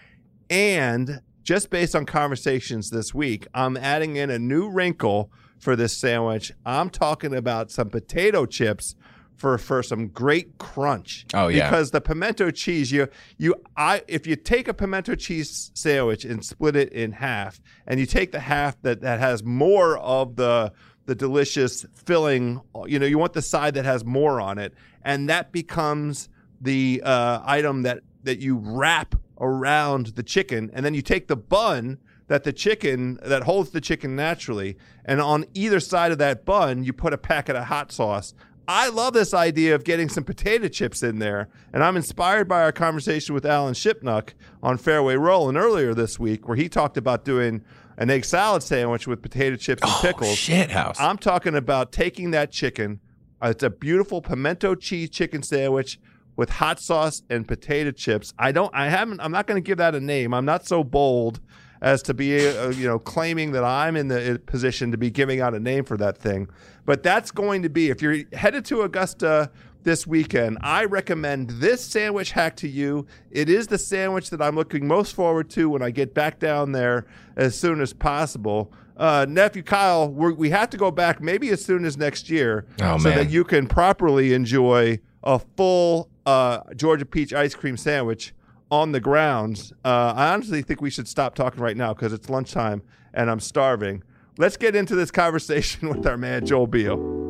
And 0.48 1.20
just 1.42 1.70
based 1.70 1.94
on 1.94 2.06
conversations 2.06 2.90
this 2.90 3.14
week, 3.14 3.46
I'm 3.54 3.76
adding 3.76 4.16
in 4.16 4.30
a 4.30 4.38
new 4.38 4.68
wrinkle 4.68 5.30
for 5.58 5.76
this 5.76 5.96
sandwich. 5.96 6.52
I'm 6.64 6.90
talking 6.90 7.34
about 7.34 7.70
some 7.70 7.90
potato 7.90 8.46
chips 8.46 8.94
for 9.40 9.56
for 9.56 9.82
some 9.82 10.08
great 10.08 10.58
crunch. 10.58 11.24
Oh 11.32 11.48
yeah. 11.48 11.68
Because 11.68 11.90
the 11.92 12.00
pimento 12.00 12.50
cheese, 12.50 12.92
you 12.92 13.08
you 13.38 13.54
I 13.76 14.02
if 14.06 14.26
you 14.26 14.36
take 14.36 14.68
a 14.68 14.74
pimento 14.74 15.14
cheese 15.14 15.70
sandwich 15.74 16.24
and 16.24 16.44
split 16.44 16.76
it 16.76 16.92
in 16.92 17.12
half, 17.12 17.60
and 17.86 17.98
you 17.98 18.06
take 18.06 18.32
the 18.32 18.40
half 18.40 18.80
that 18.82 19.00
that 19.00 19.18
has 19.18 19.42
more 19.42 19.98
of 19.98 20.36
the 20.36 20.72
the 21.06 21.14
delicious 21.14 21.86
filling, 21.94 22.60
you 22.86 22.98
know, 22.98 23.06
you 23.06 23.18
want 23.18 23.32
the 23.32 23.42
side 23.42 23.74
that 23.74 23.84
has 23.84 24.04
more 24.04 24.40
on 24.40 24.58
it, 24.58 24.74
and 25.02 25.28
that 25.30 25.52
becomes 25.52 26.28
the 26.60 27.02
uh, 27.02 27.40
item 27.44 27.82
that 27.82 28.00
that 28.24 28.40
you 28.40 28.56
wrap 28.56 29.14
around 29.40 30.08
the 30.08 30.22
chicken, 30.22 30.70
and 30.72 30.84
then 30.84 30.94
you 30.94 31.02
take 31.02 31.28
the 31.28 31.36
bun 31.36 31.98
that 32.28 32.44
the 32.44 32.52
chicken 32.52 33.18
that 33.24 33.42
holds 33.42 33.70
the 33.70 33.80
chicken 33.80 34.14
naturally, 34.14 34.76
and 35.04 35.20
on 35.20 35.44
either 35.54 35.80
side 35.80 36.12
of 36.12 36.18
that 36.18 36.44
bun 36.44 36.84
you 36.84 36.92
put 36.92 37.12
a 37.12 37.18
packet 37.18 37.56
of 37.56 37.64
hot 37.64 37.90
sauce 37.90 38.34
I 38.72 38.88
love 38.88 39.14
this 39.14 39.34
idea 39.34 39.74
of 39.74 39.82
getting 39.82 40.08
some 40.08 40.22
potato 40.22 40.68
chips 40.68 41.02
in 41.02 41.18
there, 41.18 41.48
and 41.72 41.82
I'm 41.82 41.96
inspired 41.96 42.46
by 42.46 42.62
our 42.62 42.70
conversation 42.70 43.34
with 43.34 43.44
Alan 43.44 43.74
Shipnuck 43.74 44.34
on 44.62 44.78
Fairway 44.78 45.16
Rolling 45.16 45.56
earlier 45.56 45.92
this 45.92 46.20
week, 46.20 46.46
where 46.46 46.56
he 46.56 46.68
talked 46.68 46.96
about 46.96 47.24
doing 47.24 47.64
an 47.96 48.10
egg 48.10 48.24
salad 48.24 48.62
sandwich 48.62 49.08
with 49.08 49.22
potato 49.22 49.56
chips 49.56 49.82
and 49.82 49.90
oh, 49.92 49.98
pickles. 50.00 50.36
Shit 50.36 50.70
house. 50.70 51.00
I'm 51.00 51.18
talking 51.18 51.56
about 51.56 51.90
taking 51.90 52.30
that 52.30 52.52
chicken. 52.52 53.00
Uh, 53.42 53.48
it's 53.48 53.64
a 53.64 53.70
beautiful 53.70 54.22
pimento 54.22 54.76
cheese 54.76 55.10
chicken 55.10 55.42
sandwich 55.42 55.98
with 56.40 56.48
hot 56.48 56.80
sauce 56.80 57.22
and 57.28 57.46
potato 57.46 57.90
chips. 57.90 58.32
I 58.38 58.50
don't. 58.50 58.74
I 58.74 58.88
haven't. 58.88 59.20
I'm 59.20 59.30
not 59.30 59.46
going 59.46 59.62
to 59.62 59.66
give 59.66 59.76
that 59.76 59.94
a 59.94 60.00
name. 60.00 60.32
I'm 60.32 60.46
not 60.46 60.66
so 60.66 60.82
bold 60.82 61.38
as 61.82 62.00
to 62.04 62.14
be, 62.14 62.48
uh, 62.48 62.70
you 62.70 62.88
know, 62.88 62.98
claiming 62.98 63.52
that 63.52 63.62
I'm 63.62 63.94
in 63.94 64.08
the 64.08 64.34
uh, 64.34 64.38
position 64.46 64.90
to 64.92 64.96
be 64.96 65.10
giving 65.10 65.42
out 65.42 65.54
a 65.54 65.60
name 65.60 65.84
for 65.84 65.98
that 65.98 66.16
thing. 66.16 66.48
But 66.86 67.02
that's 67.02 67.30
going 67.30 67.60
to 67.64 67.68
be, 67.68 67.90
if 67.90 68.00
you're 68.00 68.24
headed 68.32 68.64
to 68.66 68.80
Augusta 68.80 69.50
this 69.82 70.06
weekend, 70.06 70.56
I 70.62 70.86
recommend 70.86 71.50
this 71.50 71.84
sandwich 71.84 72.32
hack 72.32 72.56
to 72.56 72.68
you. 72.68 73.06
It 73.30 73.50
is 73.50 73.66
the 73.66 73.76
sandwich 73.76 74.30
that 74.30 74.40
I'm 74.40 74.56
looking 74.56 74.88
most 74.88 75.14
forward 75.14 75.50
to 75.50 75.68
when 75.68 75.82
I 75.82 75.90
get 75.90 76.14
back 76.14 76.38
down 76.38 76.72
there 76.72 77.04
as 77.36 77.54
soon 77.54 77.82
as 77.82 77.92
possible. 77.92 78.72
Uh, 78.96 79.26
nephew 79.28 79.62
Kyle, 79.62 80.08
we 80.08 80.48
have 80.48 80.70
to 80.70 80.78
go 80.78 80.90
back 80.90 81.20
maybe 81.20 81.50
as 81.50 81.62
soon 81.62 81.84
as 81.84 81.98
next 81.98 82.30
year 82.30 82.64
oh, 82.80 82.96
so 82.96 83.10
man. 83.10 83.18
that 83.18 83.30
you 83.30 83.44
can 83.44 83.66
properly 83.66 84.32
enjoy 84.32 84.98
a 85.22 85.38
full 85.38 86.09
uh, 86.26 86.60
Georgia 86.74 87.04
peach 87.04 87.32
ice 87.32 87.54
cream 87.54 87.76
sandwich 87.76 88.34
on 88.70 88.92
the 88.92 89.00
grounds. 89.00 89.72
Uh, 89.84 90.12
I 90.16 90.32
honestly 90.32 90.62
think 90.62 90.80
we 90.80 90.90
should 90.90 91.08
stop 91.08 91.34
talking 91.34 91.60
right 91.60 91.76
now 91.76 91.92
because 91.92 92.12
it's 92.12 92.28
lunchtime 92.28 92.82
and 93.12 93.30
I'm 93.30 93.40
starving. 93.40 94.02
Let's 94.38 94.56
get 94.56 94.76
into 94.76 94.94
this 94.94 95.10
conversation 95.22 95.88
with 95.88 96.06
our 96.06 96.16
man 96.16 96.46
Joel 96.46 96.66
Beall. 96.66 97.20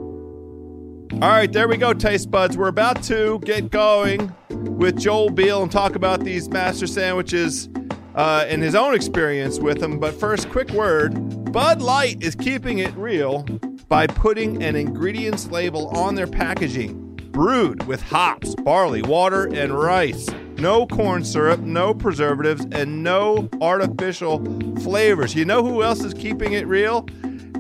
All 1.14 1.28
right, 1.28 1.52
there 1.52 1.66
we 1.66 1.76
go, 1.76 1.92
taste 1.92 2.30
buds. 2.30 2.56
We're 2.56 2.68
about 2.68 3.02
to 3.04 3.40
get 3.40 3.70
going 3.70 4.32
with 4.48 4.98
Joel 4.98 5.30
Beall 5.30 5.64
and 5.64 5.72
talk 5.72 5.96
about 5.96 6.22
these 6.22 6.48
master 6.48 6.86
sandwiches 6.86 7.68
uh, 8.14 8.44
and 8.48 8.62
his 8.62 8.76
own 8.76 8.94
experience 8.94 9.58
with 9.58 9.80
them. 9.80 9.98
But 9.98 10.14
first, 10.14 10.48
quick 10.50 10.70
word 10.70 11.52
Bud 11.52 11.82
Light 11.82 12.22
is 12.22 12.36
keeping 12.36 12.78
it 12.78 12.94
real 12.94 13.42
by 13.88 14.06
putting 14.06 14.62
an 14.62 14.76
ingredients 14.76 15.48
label 15.48 15.88
on 15.88 16.14
their 16.14 16.28
packaging 16.28 17.09
brewed 17.32 17.86
with 17.86 18.02
hops, 18.02 18.54
barley, 18.56 19.02
water, 19.02 19.48
and 19.52 19.78
rice. 19.78 20.28
no 20.56 20.86
corn 20.86 21.24
syrup, 21.24 21.60
no 21.60 21.94
preservatives, 21.94 22.66
and 22.72 23.02
no 23.02 23.48
artificial 23.62 24.44
flavors. 24.82 25.34
You 25.34 25.46
know 25.46 25.62
who 25.64 25.82
else 25.82 26.04
is 26.04 26.12
keeping 26.12 26.52
it 26.52 26.66
real? 26.66 27.06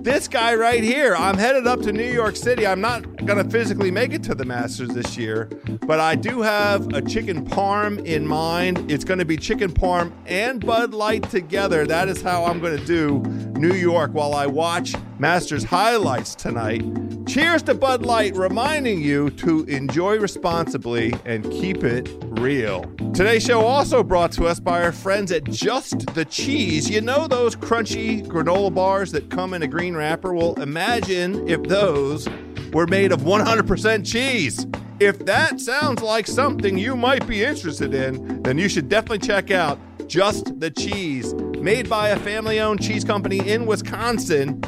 This 0.02 0.28
guy 0.28 0.54
right 0.54 0.82
here. 0.82 1.14
I'm 1.14 1.36
headed 1.36 1.66
up 1.66 1.80
to 1.82 1.92
New 1.92 2.10
York 2.10 2.36
City. 2.36 2.66
I'm 2.66 2.80
not 2.80 3.02
going 3.26 3.42
to 3.42 3.50
physically 3.50 3.90
make 3.90 4.12
it 4.12 4.22
to 4.24 4.34
the 4.34 4.44
Masters 4.44 4.88
this 4.90 5.16
year, 5.16 5.50
but 5.86 6.00
I 6.00 6.14
do 6.14 6.40
have 6.40 6.94
a 6.94 7.02
chicken 7.02 7.46
parm 7.46 8.04
in 8.04 8.26
mind. 8.26 8.90
It's 8.90 9.04
going 9.04 9.18
to 9.18 9.24
be 9.24 9.36
chicken 9.36 9.70
parm 9.70 10.12
and 10.26 10.64
Bud 10.64 10.94
Light 10.94 11.28
together. 11.30 11.86
That 11.86 12.08
is 12.08 12.22
how 12.22 12.44
I'm 12.44 12.60
going 12.60 12.78
to 12.78 12.84
do 12.86 13.20
New 13.60 13.74
York 13.74 14.12
while 14.12 14.34
I 14.34 14.46
watch 14.46 14.94
Masters 15.18 15.64
highlights 15.64 16.34
tonight. 16.34 16.82
Cheers 17.26 17.62
to 17.64 17.74
Bud 17.74 18.06
Light, 18.06 18.34
reminding 18.34 19.02
you 19.02 19.28
to 19.30 19.64
enjoy 19.64 20.18
responsibly 20.18 21.12
and 21.26 21.44
keep 21.50 21.84
it 21.84 22.08
real. 22.22 22.82
Today's 23.12 23.44
show 23.44 23.60
also 23.60 24.02
brought 24.02 24.32
to 24.32 24.46
us 24.46 24.58
by 24.58 24.82
our 24.82 24.92
friends 24.92 25.30
at 25.30 25.44
Just 25.44 26.14
the 26.14 26.24
Cheese. 26.24 26.88
You 26.88 27.02
know 27.02 27.28
those 27.28 27.54
crunchy 27.54 28.26
granola 28.26 28.74
bars 28.74 29.12
that 29.12 29.28
come 29.28 29.52
in 29.52 29.62
a 29.62 29.68
green 29.68 29.89
wrapper? 29.94 30.34
Well, 30.34 30.54
imagine 30.60 31.48
if 31.48 31.62
those 31.64 32.28
were 32.72 32.86
made 32.86 33.12
of 33.12 33.20
100% 33.20 34.06
cheese. 34.06 34.66
If 35.00 35.24
that 35.26 35.60
sounds 35.60 36.02
like 36.02 36.26
something 36.26 36.76
you 36.76 36.96
might 36.96 37.26
be 37.26 37.42
interested 37.42 37.94
in, 37.94 38.42
then 38.42 38.58
you 38.58 38.68
should 38.68 38.88
definitely 38.88 39.26
check 39.26 39.50
out 39.50 39.78
Just 40.06 40.60
the 40.60 40.70
Cheese. 40.70 41.32
Made 41.34 41.88
by 41.88 42.10
a 42.10 42.18
family 42.18 42.60
owned 42.60 42.82
cheese 42.82 43.04
company 43.04 43.38
in 43.48 43.66
Wisconsin, 43.66 44.62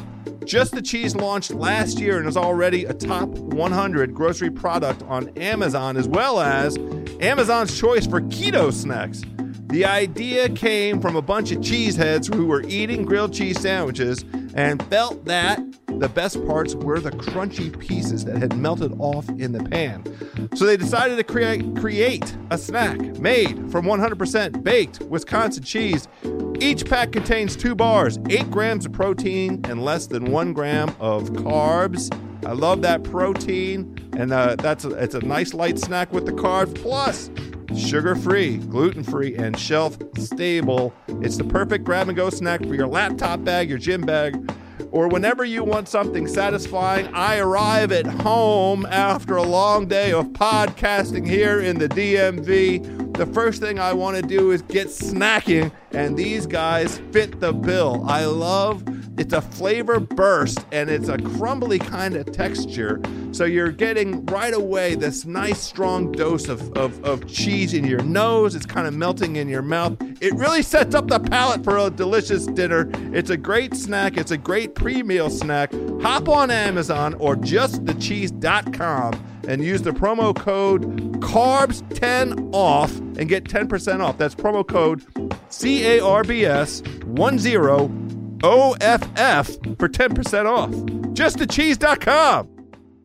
just 0.45 0.73
the 0.73 0.83
Cheese 0.83 1.15
launched 1.15 1.53
last 1.53 2.01
year 2.01 2.19
and 2.19 2.27
is 2.27 2.37
already 2.37 2.85
a 2.85 2.93
top 2.93 3.29
100 3.29 4.15
grocery 4.15 4.51
product 4.51 5.03
on 5.05 5.29
Amazon, 5.39 5.97
as 5.97 6.09
well 6.09 6.41
as 6.41 6.77
Amazon's 7.21 7.79
choice 7.79 8.07
for 8.07 8.21
keto 8.23 8.73
snacks. 8.73 9.23
The 9.69 9.87
idea 9.87 10.49
came 10.51 11.01
from 11.01 11.17
a 11.17 11.23
bunch 11.23 11.51
of 11.51 11.59
cheeseheads 11.59 12.35
who 12.35 12.47
were 12.47 12.63
eating 12.65 13.05
grilled 13.05 13.33
cheese 13.33 13.59
sandwiches 13.59 14.25
and 14.55 14.83
felt 14.87 15.25
that 15.25 15.61
the 15.99 16.09
best 16.09 16.45
parts 16.47 16.75
were 16.75 17.01
the 17.01 17.11
crunchy 17.13 17.79
pieces 17.79 18.25
that 18.25 18.37
had 18.37 18.57
melted 18.57 18.93
off 18.99 19.29
in 19.29 19.53
the 19.53 19.63
pan. 19.65 20.05
So 20.55 20.67
they 20.67 20.77
decided 20.77 21.17
to 21.17 21.25
create 21.25 21.77
create 21.77 22.37
a 22.51 22.59
snack 22.59 22.99
made 23.19 23.71
from 23.71 23.87
100% 23.87 24.63
baked 24.63 25.01
Wisconsin 25.03 25.63
cheese. 25.63 26.09
Each 26.61 26.85
pack 26.85 27.13
contains 27.13 27.57
two 27.57 27.75
bars, 27.75 28.19
8 28.31 28.51
grams 28.51 28.87
of 28.87 28.93
protein, 28.93 29.61
and 29.65 29.85
less 29.85 30.07
than 30.07 30.31
1 30.31 30.53
gram 30.53 30.95
of 31.01 31.31
carbs. 31.31 32.11
I 32.47 32.53
love 32.53 32.83
that 32.83 33.05
protein, 33.05 34.11
and 34.17 34.33
uh, 34.33 34.57
that's 34.57 34.85
a, 34.85 34.91
it's 34.91 35.15
a 35.15 35.21
nice 35.21 35.55
light 35.55 35.79
snack 35.79 36.13
with 36.13 36.27
the 36.27 36.33
carbs. 36.33 36.75
Plus, 36.75 37.31
sugar 37.77 38.15
free, 38.15 38.59
gluten 38.59 39.03
free, 39.03 39.35
and 39.37 39.59
shelf 39.59 39.97
stable. 40.17 40.93
It's 41.21 41.37
the 41.37 41.45
perfect 41.45 41.85
grab 41.85 42.09
and 42.09 42.17
go 42.17 42.31
snack 42.31 42.61
for 42.61 42.75
your 42.75 42.87
laptop 42.87 43.45
bag, 43.45 43.69
your 43.69 43.79
gym 43.79 44.03
bag, 44.03 44.53
or 44.91 45.09
whenever 45.09 45.45
you 45.45 45.65
want 45.65 45.89
something 45.89 46.27
satisfying. 46.27 47.07
I 47.15 47.39
arrive 47.39 47.93
at 47.93 48.07
home 48.07 48.87
after 48.87 49.37
a 49.37 49.43
long 49.43 49.87
day 49.87 50.13
of 50.13 50.27
podcasting 50.29 51.27
here 51.27 51.61
in 51.61 51.79
the 51.79 51.89
DMV. 51.89 53.17
The 53.17 53.27
first 53.27 53.61
thing 53.61 53.79
I 53.79 53.93
want 53.93 54.17
to 54.17 54.23
do 54.23 54.51
is 54.51 54.63
get 54.63 54.89
snacking, 54.89 55.73
and 55.93 56.17
these 56.17 56.47
guys 56.47 56.99
fit 57.13 57.41
the 57.41 57.53
bill. 57.53 58.05
I 58.07 58.25
love 58.25 58.85
it's 59.19 59.33
a 59.33 59.43
flavor 59.43 60.01
burst 60.01 60.65
and 60.73 60.89
it's 60.91 61.09
a 61.09 61.19
crumbly 61.19 61.79
kind 61.79 62.17
of 62.17 62.33
texture. 62.33 63.01
So 63.33 63.45
you're 63.45 63.71
getting 63.71 64.25
right 64.27 64.55
away 64.55 64.95
this 64.95 65.25
nice 65.25 65.61
strong 65.61 66.13
dose 66.13 66.49
of, 66.49 66.73
of, 66.77 67.05
of 67.05 67.27
cheese 67.27 67.75
in 67.75 67.85
your 67.85 68.03
nose. 68.03 68.55
It's 68.55 68.67
kind 68.67 68.87
of 68.87 68.95
melting 68.95 69.37
in 69.37 69.49
your 69.49 69.63
mouth. 69.63 69.97
It 70.21 70.35
really 70.35 70.63
sets 70.63 70.95
up 70.95 71.09
the 71.09 71.21
palate 71.21 71.63
for 71.65 71.77
a 71.79 71.91
delicious 71.91 72.47
dinner. 72.47 72.91
It's 73.13 73.31
a 73.31 73.37
great 73.37 73.75
snack. 73.75 74.17
It's 74.17 74.31
a 74.31 74.39
great 74.39 74.75
pre-meal 74.75 75.31
snack. 75.31 75.73
Hop 76.01 76.29
on 76.29 76.51
Amazon 76.51 77.15
or 77.15 77.37
justthecheese.com 77.37 79.29
and 79.49 79.65
use 79.65 79.83
the 79.83 79.91
promo 79.91 80.35
code 80.35 80.83
CARBS10 81.21 82.51
off 82.53 82.97
and 82.99 83.29
get 83.29 83.45
10% 83.45 84.01
off. 84.01 84.17
That's 84.19 84.35
promo 84.35 84.67
code 84.67 85.05
CARBS10 85.51 86.83
OFF 88.43 89.47
for 89.79 89.89
10% 89.89 90.47
off. 90.47 90.71
JustTheCheese.com. 91.15 92.49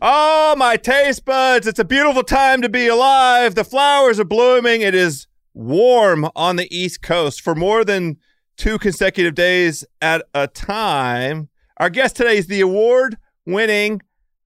Oh, 0.01 0.55
my 0.57 0.77
taste 0.77 1.25
buds. 1.25 1.65
It's 1.65 1.79
a 1.79 1.85
beautiful 1.85 2.23
time 2.23 2.61
to 2.61 2.69
be 2.69 2.87
alive. 2.87 3.55
The 3.55 3.63
flowers 3.63 4.19
are 4.19 4.25
blooming. 4.25 4.81
It 4.81 4.93
is 4.93 5.27
warm 5.53 6.29
on 6.35 6.55
the 6.55 6.67
East 6.75 7.01
Coast 7.01 7.41
for 7.41 7.55
more 7.55 7.83
than 7.83 8.17
two 8.57 8.77
consecutive 8.77 9.35
days 9.35 9.83
at 10.01 10.23
a 10.33 10.47
time. 10.47 11.49
Our 11.77 11.89
guest 11.89 12.15
today 12.15 12.37
is 12.37 12.47
the 12.47 12.61
award 12.61 13.17
winning 13.45 14.01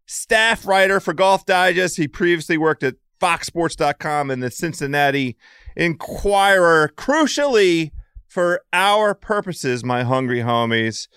staff 0.05 0.65
writer 0.65 1.00
for 1.00 1.13
Golf 1.13 1.45
Digest. 1.45 1.98
He 1.98 2.07
previously 2.07 2.57
worked 2.57 2.83
at 2.83 2.95
FoxSports.com 3.19 4.31
and 4.31 4.41
the 4.41 4.51
Cincinnati 4.51 5.38
Enquirer. 5.75 6.91
Crucially, 6.98 7.91
for 8.31 8.61
our 8.71 9.13
purposes, 9.13 9.83
my 9.83 10.03
hungry 10.03 10.39
homies, 10.39 11.09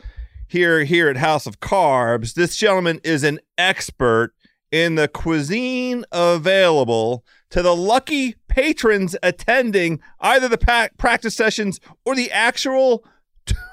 here 0.48 0.82
here 0.82 1.08
at 1.08 1.16
House 1.16 1.46
of 1.46 1.60
Carbs, 1.60 2.34
this 2.34 2.56
gentleman 2.56 3.00
is 3.04 3.22
an 3.22 3.38
expert 3.56 4.34
in 4.72 4.96
the 4.96 5.06
cuisine 5.06 6.04
available 6.10 7.24
to 7.50 7.62
the 7.62 7.74
lucky 7.74 8.34
patrons 8.48 9.14
attending 9.22 10.00
either 10.18 10.48
the 10.48 10.58
pa- 10.58 10.88
practice 10.98 11.36
sessions 11.36 11.78
or 12.04 12.16
the 12.16 12.32
actual 12.32 13.04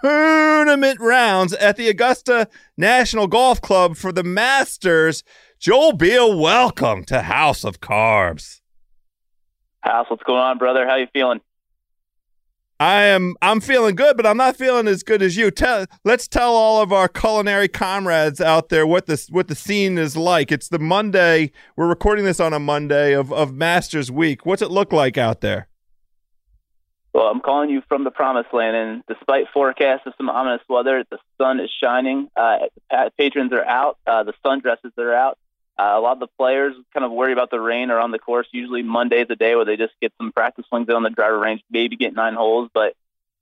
tournament 0.04 1.00
rounds 1.00 1.52
at 1.54 1.78
the 1.78 1.90
Augusta 1.90 2.48
National 2.78 3.26
Golf 3.26 3.60
Club 3.60 3.98
for 3.98 4.12
the 4.12 4.24
Masters. 4.24 5.24
Joel 5.60 5.94
Beall, 5.94 6.40
welcome 6.40 7.04
to 7.06 7.24
House 7.24 7.64
of 7.64 7.80
Carbs. 7.80 8.62
House, 9.80 10.06
what's 10.12 10.22
going 10.22 10.38
on, 10.38 10.60
brother? 10.60 10.88
How 10.88 10.98
you 10.98 11.08
feeling? 11.12 11.42
I 12.82 13.04
am 13.04 13.36
I'm 13.44 13.62
feeling 13.62 13.94
good, 13.94 14.18
but 14.18 14.26
I'm 14.26 14.38
not 14.38 14.56
feeling 14.56 14.88
as 14.88 15.04
good 15.04 15.22
as 15.22 15.38
you. 15.38 15.52
Tell 15.52 15.86
let's 16.04 16.28
tell 16.28 16.56
all 16.56 16.82
of 16.82 16.92
our 16.92 17.08
culinary 17.08 17.68
comrades 17.68 18.42
out 18.42 18.70
there 18.70 18.88
what 18.88 19.06
this 19.06 19.30
what 19.30 19.50
the 19.50 19.54
scene 19.54 20.00
is 20.00 20.18
like. 20.18 20.52
It's 20.52 20.68
the 20.68 20.80
Monday. 20.80 21.52
We're 21.76 21.88
recording 21.88 22.26
this 22.26 22.40
on 22.40 22.54
a 22.54 22.60
Monday 22.60 23.14
of, 23.14 23.32
of 23.32 23.54
Masters 23.54 24.12
Week. 24.12 24.48
What's 24.48 24.64
it 24.64 24.72
look 24.72 24.92
like 24.92 25.16
out 25.16 25.42
there? 25.42 25.68
Well, 27.14 27.28
I'm 27.28 27.42
calling 27.42 27.70
you 27.70 27.84
from 27.88 28.04
the 28.04 28.10
promised 28.10 28.52
land, 28.52 28.76
and 28.76 29.04
despite 29.08 29.46
forecasts 29.54 30.08
of 30.08 30.14
some 30.18 30.30
ominous 30.30 30.62
weather, 30.68 31.04
the 31.12 31.20
sun 31.40 31.60
is 31.60 31.70
shining. 31.84 32.30
Uh, 32.36 32.70
patrons 33.16 33.54
are 33.54 33.64
out. 33.64 34.00
Uh, 34.08 34.24
the 34.24 34.34
sundresses 34.44 34.98
are 34.98 35.14
out. 35.14 35.38
Uh, 35.80 35.94
a 35.96 36.00
lot 36.00 36.14
of 36.14 36.20
the 36.20 36.28
players 36.38 36.76
kind 36.94 37.06
of 37.06 37.12
worry 37.12 37.34
about 37.34 37.50
the 37.50 37.60
rain 37.60 37.90
around 37.90 38.12
the 38.12 38.20
course. 38.20 38.48
Usually 38.52 38.84
Monday's 38.84 39.28
a 39.30 39.36
day 39.36 39.56
where 39.56 39.66
they 39.66 39.78
just 39.78 39.94
get 40.02 40.14
some 40.18 40.32
practice 40.32 40.66
swings 40.68 40.90
on 40.90 41.04
the 41.04 41.10
driver 41.10 41.40
range, 41.40 41.62
maybe 41.72 41.96
get 41.96 42.14
nine 42.14 42.36
holes, 42.36 42.70
but 42.74 42.94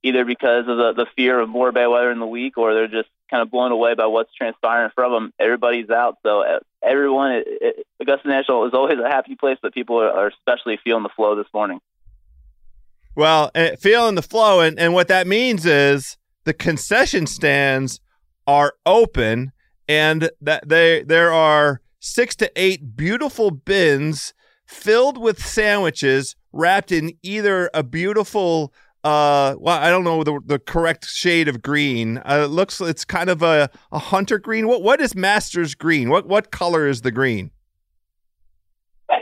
either 0.02 0.24
because 0.24 0.66
of 0.66 0.76
the, 0.76 0.92
the 0.94 1.06
fear 1.16 1.38
of 1.38 1.48
more 1.48 1.72
bad 1.72 1.88
weather 1.88 2.10
in 2.10 2.18
the 2.18 2.26
week 2.26 2.56
or 2.56 2.72
they're 2.72 2.88
just 2.88 3.08
kind 3.30 3.42
of 3.42 3.50
blown 3.50 3.72
away 3.72 3.94
by 3.94 4.06
what's 4.06 4.32
transpiring 4.34 4.90
from 4.94 5.12
them. 5.12 5.32
Everybody's 5.38 5.90
out. 5.90 6.18
So 6.22 6.42
uh, 6.42 6.60
everyone, 6.82 7.32
it, 7.32 7.44
it, 7.46 7.86
Augusta 8.00 8.28
National 8.28 8.66
is 8.66 8.72
always 8.72 8.98
a 8.98 9.08
happy 9.08 9.36
place, 9.36 9.58
but 9.60 9.74
people 9.74 10.00
are, 10.00 10.10
are 10.10 10.26
especially 10.28 10.78
feeling 10.82 11.02
the 11.02 11.10
flow 11.10 11.36
this 11.36 11.46
morning. 11.52 11.80
Well, 13.14 13.50
eh, 13.54 13.76
feeling 13.76 14.14
the 14.14 14.22
flow. 14.22 14.60
And, 14.60 14.78
and 14.78 14.94
what 14.94 15.08
that 15.08 15.26
means 15.26 15.66
is 15.66 16.16
the 16.44 16.54
concession 16.54 17.26
stands 17.26 18.00
are 18.46 18.74
open 18.86 19.52
and 19.86 20.30
that 20.40 20.68
they 20.68 21.02
there 21.02 21.32
are 21.32 21.80
six 22.00 22.34
to 22.36 22.50
eight 22.56 22.96
beautiful 22.96 23.50
bins 23.50 24.34
filled 24.66 25.18
with 25.18 25.44
sandwiches 25.44 26.36
wrapped 26.52 26.90
in 26.90 27.12
either 27.22 27.70
a 27.74 27.82
beautiful 27.82 28.72
uh 29.04 29.54
well 29.58 29.78
i 29.78 29.88
don't 29.88 30.04
know 30.04 30.24
the, 30.24 30.40
the 30.44 30.58
correct 30.58 31.06
shade 31.06 31.48
of 31.48 31.62
green 31.62 32.18
uh, 32.18 32.42
it 32.44 32.50
looks 32.50 32.80
it's 32.80 33.04
kind 33.04 33.30
of 33.30 33.42
a, 33.42 33.70
a 33.92 33.98
hunter 33.98 34.38
green 34.38 34.66
what 34.66 34.82
what 34.82 35.00
is 35.00 35.14
master's 35.14 35.74
green 35.74 36.10
what 36.10 36.26
what 36.26 36.50
color 36.50 36.86
is 36.86 37.02
the 37.02 37.10
green 37.10 37.50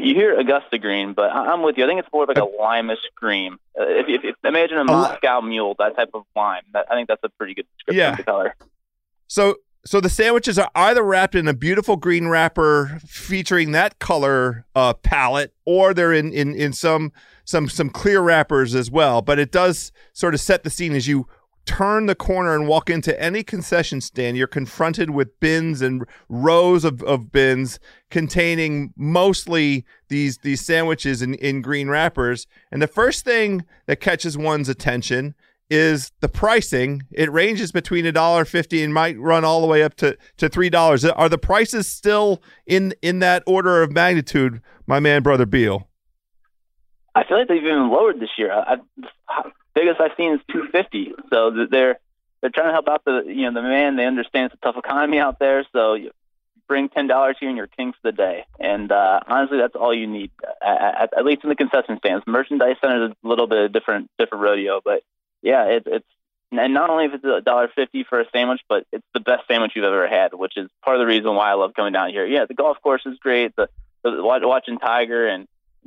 you 0.01 0.15
hear 0.15 0.39
Augusta 0.39 0.79
green, 0.79 1.15
but 1.15 1.33
I'm 1.33 1.63
with 1.63 1.79
you. 1.79 1.85
I 1.85 1.89
think 1.89 2.01
it's 2.01 2.13
more 2.13 2.27
like 2.27 2.37
a 2.37 2.43
limeish 2.43 2.97
green. 3.15 3.55
Uh, 3.79 3.85
if, 3.89 4.09
if, 4.09 4.25
if, 4.25 4.37
imagine 4.45 4.79
a 4.79 4.85
Moscow 4.85 5.41
mule, 5.41 5.75
that 5.79 5.97
type 5.97 6.11
of 6.15 6.25
lime. 6.37 6.63
That, 6.73 6.87
I 6.91 6.95
think 6.95 7.09
that's 7.09 7.23
a 7.25 7.29
pretty 7.31 7.55
good 7.55 7.67
description 7.77 7.99
yeah. 7.99 8.11
of 8.13 8.17
the 8.19 8.23
color. 8.23 8.55
So 9.29 9.57
so 9.85 10.01
the 10.01 10.11
sandwiches 10.11 10.59
are 10.59 10.71
either 10.75 11.03
wrapped 11.03 11.35
in 11.35 11.49
a 11.49 11.55
beautiful 11.55 11.97
green 11.97 12.29
wrapper 12.29 13.01
featuring 13.07 13.73
that 13.73 13.99
color 13.99 14.67
uh, 14.75 14.95
palette, 14.95 15.55
or 15.65 15.95
they're 15.95 16.13
in, 16.13 16.33
in 16.33 16.55
in 16.55 16.73
some 16.73 17.13
some 17.45 17.69
some 17.69 17.91
clear 17.91 18.21
wrappers 18.21 18.75
as 18.75 18.91
well. 18.91 19.23
But 19.23 19.39
it 19.39 19.53
does 19.53 19.93
sort 20.13 20.35
of 20.35 20.41
set 20.41 20.63
the 20.65 20.71
scene 20.71 20.95
as 20.95 21.09
you 21.09 21.27
turn 21.69 22.07
the 22.07 22.15
corner 22.15 22.55
and 22.55 22.67
walk 22.67 22.89
into 22.89 23.21
any 23.21 23.43
concession 23.43 24.01
stand, 24.01 24.39
you're 24.39 24.47
confronted 24.47 25.11
with 25.11 25.39
bins 25.39 25.83
and 25.83 26.03
rows 26.27 26.83
of, 26.83 27.03
of 27.03 27.31
bins 27.31 27.79
containing 28.11 28.95
mostly 28.97 29.85
these 30.09 30.39
these 30.39 30.63
sandwiches 30.63 31.21
in, 31.21 31.35
in 31.35 31.61
green 31.61 31.89
wrappers. 31.89 32.47
And 32.73 32.81
the 32.81 32.87
first 32.87 33.23
thing 33.23 33.67
that 33.87 34.01
catches 34.01 34.39
one's 34.39 34.71
attention 34.71 35.35
is 35.71 36.13
the 36.21 36.29
pricing. 36.29 37.03
It 37.11 37.31
ranges 37.33 37.73
between 37.73 38.07
a 38.07 38.13
dollar 38.13 38.45
fifty 38.45 38.83
and 38.83 38.93
might 38.93 39.19
run 39.19 39.45
all 39.45 39.61
the 39.61 39.67
way 39.67 39.83
up 39.83 39.95
to, 39.97 40.17
to 40.39 40.49
three 40.49 40.71
dollars. 40.71 41.05
Are 41.05 41.29
the 41.29 41.39
prices 41.39 41.87
still 41.87 42.43
in 42.67 42.95
in 43.03 43.19
that 43.21 43.43
order 43.47 43.83
of 43.83 43.93
magnitude, 43.93 44.61
my 44.87 45.01
man, 45.01 45.23
brother 45.23 45.47
Beall? 45.47 45.89
I 47.15 47.25
feel 47.25 47.39
like 47.39 47.49
they've 47.49 47.63
even 47.63 47.91
lowered 47.91 48.21
this 48.21 48.31
year. 48.39 48.53
I, 48.53 48.77
biggest 49.75 50.01
I've 50.01 50.13
seen 50.17 50.35
is 50.35 50.41
250. 50.53 51.15
So 51.31 51.67
they're 51.71 51.99
they're 52.41 52.51
trying 52.51 52.69
to 52.69 52.73
help 52.73 52.89
out 52.89 53.05
the 53.05 53.25
you 53.27 53.51
know 53.51 53.61
the 53.61 53.63
man. 53.63 53.97
They 53.97 54.07
understand 54.07 54.53
it's 54.53 54.61
a 54.63 54.65
tough 54.65 54.77
economy 54.77 55.19
out 55.19 55.39
there, 55.39 55.67
so 55.73 55.95
you 55.95 56.11
bring 56.69 56.89
ten 56.89 57.07
dollars 57.07 57.37
here 57.41 57.49
and 57.49 57.57
you're 57.57 57.67
king 57.67 57.93
for 57.93 58.11
the 58.11 58.13
day. 58.13 58.45
And 58.61 58.93
uh, 58.93 59.21
honestly, 59.27 59.59
that's 59.59 59.75
all 59.75 59.95
you 59.95 60.07
need, 60.07 60.31
at, 60.65 61.11
at, 61.17 61.25
least 61.25 61.43
in 61.43 61.49
the 61.49 61.57
concession 61.57 61.99
stands. 61.99 62.25
Merchandise 62.27 62.77
center 62.81 63.07
is 63.07 63.13
a 63.25 63.29
little 63.29 63.47
bit 63.47 63.59
of 63.59 63.73
different 63.73 64.11
different 64.19 64.45
rodeo, 64.45 64.81
but 64.85 65.03
yeah, 65.43 65.65
it, 65.65 65.83
it's 65.87 66.07
and 66.51 66.73
not 66.73 66.89
only 66.91 67.05
if 67.07 67.15
it's 67.15 67.25
a 67.25 67.41
dollar 67.41 67.69
fifty 67.75 68.05
for 68.09 68.21
a 68.21 68.25
sandwich, 68.33 68.61
but 68.69 68.87
it's 68.93 69.07
the 69.13 69.21
best 69.21 69.47
sandwich 69.49 69.73
you've 69.75 69.85
ever 69.85 70.09
had, 70.09 70.33
which 70.33 70.57
is 70.57 70.71
part 70.85 70.97
of 70.97 71.01
the 71.01 71.07
reason 71.07 71.35
why 71.35 71.51
I 71.51 71.55
love 71.55 71.75
coming 71.75 71.93
down 71.93 72.11
here. 72.11 72.27
Yeah, 72.27 72.47
the 72.47 72.55
golf 72.55 72.79
course 72.83 73.03
is 73.05 73.19
great. 73.19 73.55
The, 73.57 73.69
the 74.03 74.23
watching 74.23 74.79
Tiger 74.79 75.27
and 75.27 75.47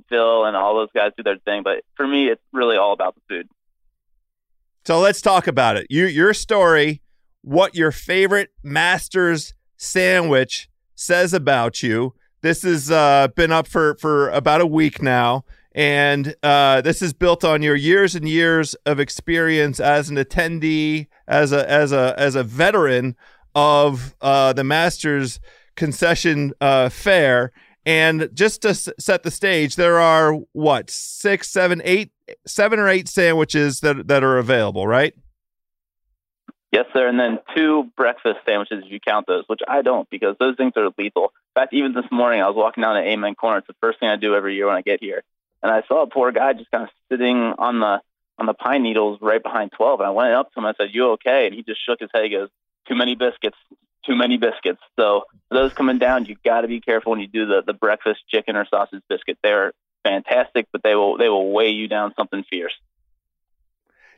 Phil 0.10 0.46
and 0.46 0.56
all 0.56 0.76
those 0.76 0.90
guys 0.94 1.12
do 1.18 1.24
their 1.24 1.38
thing, 1.38 1.64
but 1.64 1.84
for 1.96 2.06
me, 2.08 2.28
it's 2.28 2.42
really 2.54 2.78
all 2.78 2.94
about 2.94 3.16
the 3.16 3.22
food. 3.28 3.50
So 4.86 5.00
let's 5.00 5.22
talk 5.22 5.48
about 5.48 5.78
it. 5.78 5.88
You, 5.90 6.06
your 6.06 6.34
story, 6.34 7.02
what 7.42 7.76
your 7.76 7.92
favorite 7.92 8.50
Masters 8.64 9.54
sandwich 9.78 10.70
says 10.96 11.34
about 11.34 11.84
you. 11.84 12.14
This 12.42 12.64
has 12.64 12.90
uh, 12.90 13.28
been 13.36 13.52
up 13.52 13.68
for, 13.68 13.96
for 13.96 14.30
about 14.30 14.62
a 14.62 14.66
week 14.66 15.02
now, 15.02 15.44
and 15.74 16.36
uh, 16.44 16.82
this 16.82 17.02
is 17.02 17.14
built 17.14 17.44
on 17.44 17.62
your 17.62 17.76
years 17.76 18.16
and 18.16 18.28
years 18.28 18.74
of 18.86 19.00
experience 19.00 19.80
as 19.80 20.10
an 20.10 20.18
attendee, 20.18 21.08
as 21.28 21.52
a 21.52 21.70
as 21.70 21.92
a 21.92 22.14
as 22.18 22.36
a 22.36 22.44
veteran 22.44 23.16
of 23.56 24.16
uh, 24.22 24.54
the 24.54 24.64
Masters 24.64 25.40
concession 25.76 26.54
uh, 26.62 26.90
fair. 26.90 27.52
And 27.86 28.30
just 28.34 28.62
to 28.62 28.70
s- 28.70 28.90
set 29.00 29.24
the 29.24 29.32
stage, 29.32 29.76
there 29.76 30.00
are 30.00 30.34
what 30.52 30.90
six, 30.90 31.50
seven, 31.50 31.82
eight, 31.84 32.12
seven 32.46 32.80
or 32.80 32.88
eight 32.88 33.08
sandwiches 33.08 33.80
that 33.80 34.08
that 34.08 34.24
are 34.24 34.38
available, 34.38 34.86
right? 34.86 35.14
Yes, 36.72 36.86
sir. 36.94 37.08
And 37.08 37.20
then 37.20 37.40
two 37.56 37.92
breakfast 37.98 38.40
sandwiches, 38.48 38.84
if 38.86 38.92
you 38.92 39.00
count 39.00 39.28
those, 39.28 39.44
which 39.48 39.60
I 39.68 39.82
don't 39.82 40.10
because 40.10 40.38
those 40.40 40.56
things 40.56 40.74
are 40.78 40.90
lethal. 40.98 41.34
In 41.56 41.62
fact, 41.62 41.74
even 41.74 41.94
this 41.94 42.06
morning, 42.12 42.42
I 42.42 42.48
was 42.48 42.56
walking 42.56 42.82
down 42.82 42.96
to 42.96 43.02
Amen 43.02 43.36
Corner. 43.36 43.58
It's 43.58 43.68
the 43.68 43.76
first 43.82 44.00
thing 44.00 44.08
I 44.08 44.16
do 44.16 44.36
every 44.36 44.56
year 44.56 44.68
when 44.68 44.78
I 44.78 44.82
get 44.82 45.02
here, 45.02 45.24
and 45.62 45.72
I 45.72 45.84
saw 45.88 46.04
a 46.04 46.08
poor 46.08 46.32
guy 46.32 46.54
just 46.54 46.72
kind 46.72 46.84
of 46.84 46.90
sitting 47.12 47.54
on 47.58 47.80
the 47.80 48.02
on 48.38 48.46
the 48.48 48.54
pine 48.54 48.84
needles 48.84 49.20
right 49.22 49.42
behind 49.42 49.72
12. 49.78 50.00
And 50.00 50.08
I 50.08 50.12
went 50.12 50.34
up 50.34 50.52
to 50.54 50.60
him. 50.60 50.66
I 50.66 50.74
said, 50.78 50.90
"You 50.94 51.12
okay?" 51.12 51.46
And 51.46 51.56
he 51.56 51.64
just 51.64 51.86
shook 51.86 52.00
his 52.00 52.10
head. 52.14 52.24
He 52.24 52.30
goes, 52.30 52.50
"Too 52.88 52.96
many 52.96 53.16
biscuits 53.16 53.58
too 54.06 54.16
many 54.16 54.38
biscuits. 54.38 54.82
So 54.98 55.24
those 55.50 55.74
coming 55.74 56.00
down, 56.00 56.26
you 56.26 56.36
got 56.44 56.62
to 56.62 56.68
be 56.68 56.82
careful 56.82 57.12
when 57.12 57.20
you 57.20 57.28
do 57.28 57.46
the 57.46 57.62
the 57.66 57.74
breakfast 57.74 58.22
chicken 58.28 58.56
or 58.56 58.66
sausage 58.66 59.02
biscuit. 59.10 59.38
They're 59.44 59.74
fantastic, 60.04 60.68
but 60.72 60.84
they 60.84 60.96
will 60.96 61.18
they 61.18 61.30
will 61.30 61.52
weigh 61.52 61.70
you 61.70 61.88
down 61.88 62.14
something 62.18 62.44
fierce. 62.50 62.74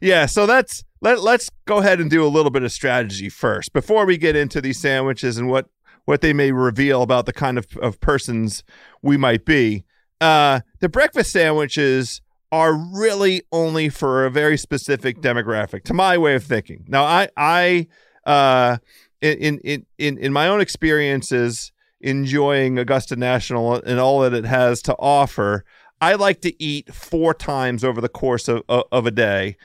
Yeah, 0.01 0.25
so 0.25 0.45
that's 0.45 0.83
let 1.01 1.21
let's 1.21 1.49
go 1.65 1.77
ahead 1.77 1.99
and 1.99 2.09
do 2.09 2.25
a 2.25 2.27
little 2.27 2.51
bit 2.51 2.63
of 2.63 2.71
strategy 2.71 3.29
first 3.29 3.73
before 3.73 4.05
we 4.05 4.17
get 4.17 4.35
into 4.35 4.61
these 4.61 4.79
sandwiches 4.79 5.37
and 5.37 5.49
what 5.49 5.67
what 6.05 6.21
they 6.21 6.33
may 6.33 6.51
reveal 6.51 7.01
about 7.01 7.25
the 7.25 7.33
kind 7.33 7.57
of, 7.57 7.65
of 7.81 7.99
persons 8.01 8.63
we 9.01 9.15
might 9.15 9.45
be. 9.45 9.85
Uh, 10.23 10.61
the 10.79 10.87
breakfast 10.87 11.33
sandwiches 11.33 12.21
are 12.49 12.73
really 12.73 13.41
only 13.51 13.89
for 13.89 14.25
a 14.25 14.31
very 14.31 14.57
specific 14.57 15.19
demographic, 15.19 15.83
to 15.83 15.93
my 15.93 16.17
way 16.17 16.33
of 16.33 16.43
thinking. 16.45 16.85
Now, 16.87 17.03
I 17.03 17.27
I 17.35 17.87
uh, 18.25 18.77
in 19.21 19.59
in 19.59 19.85
in 19.97 20.17
in 20.17 20.31
my 20.31 20.47
own 20.47 20.61
experiences 20.61 21.73
enjoying 21.99 22.79
Augusta 22.79 23.17
National 23.17 23.73
and 23.73 23.99
all 23.99 24.21
that 24.21 24.33
it 24.33 24.45
has 24.45 24.81
to 24.83 24.95
offer, 24.97 25.65
I 25.99 26.13
like 26.13 26.39
to 26.41 26.63
eat 26.63 26.93
four 26.93 27.33
times 27.33 27.83
over 27.83 27.99
the 27.99 28.07
course 28.07 28.47
of 28.47 28.61
of 28.69 29.05
a 29.05 29.11
day, 29.11 29.57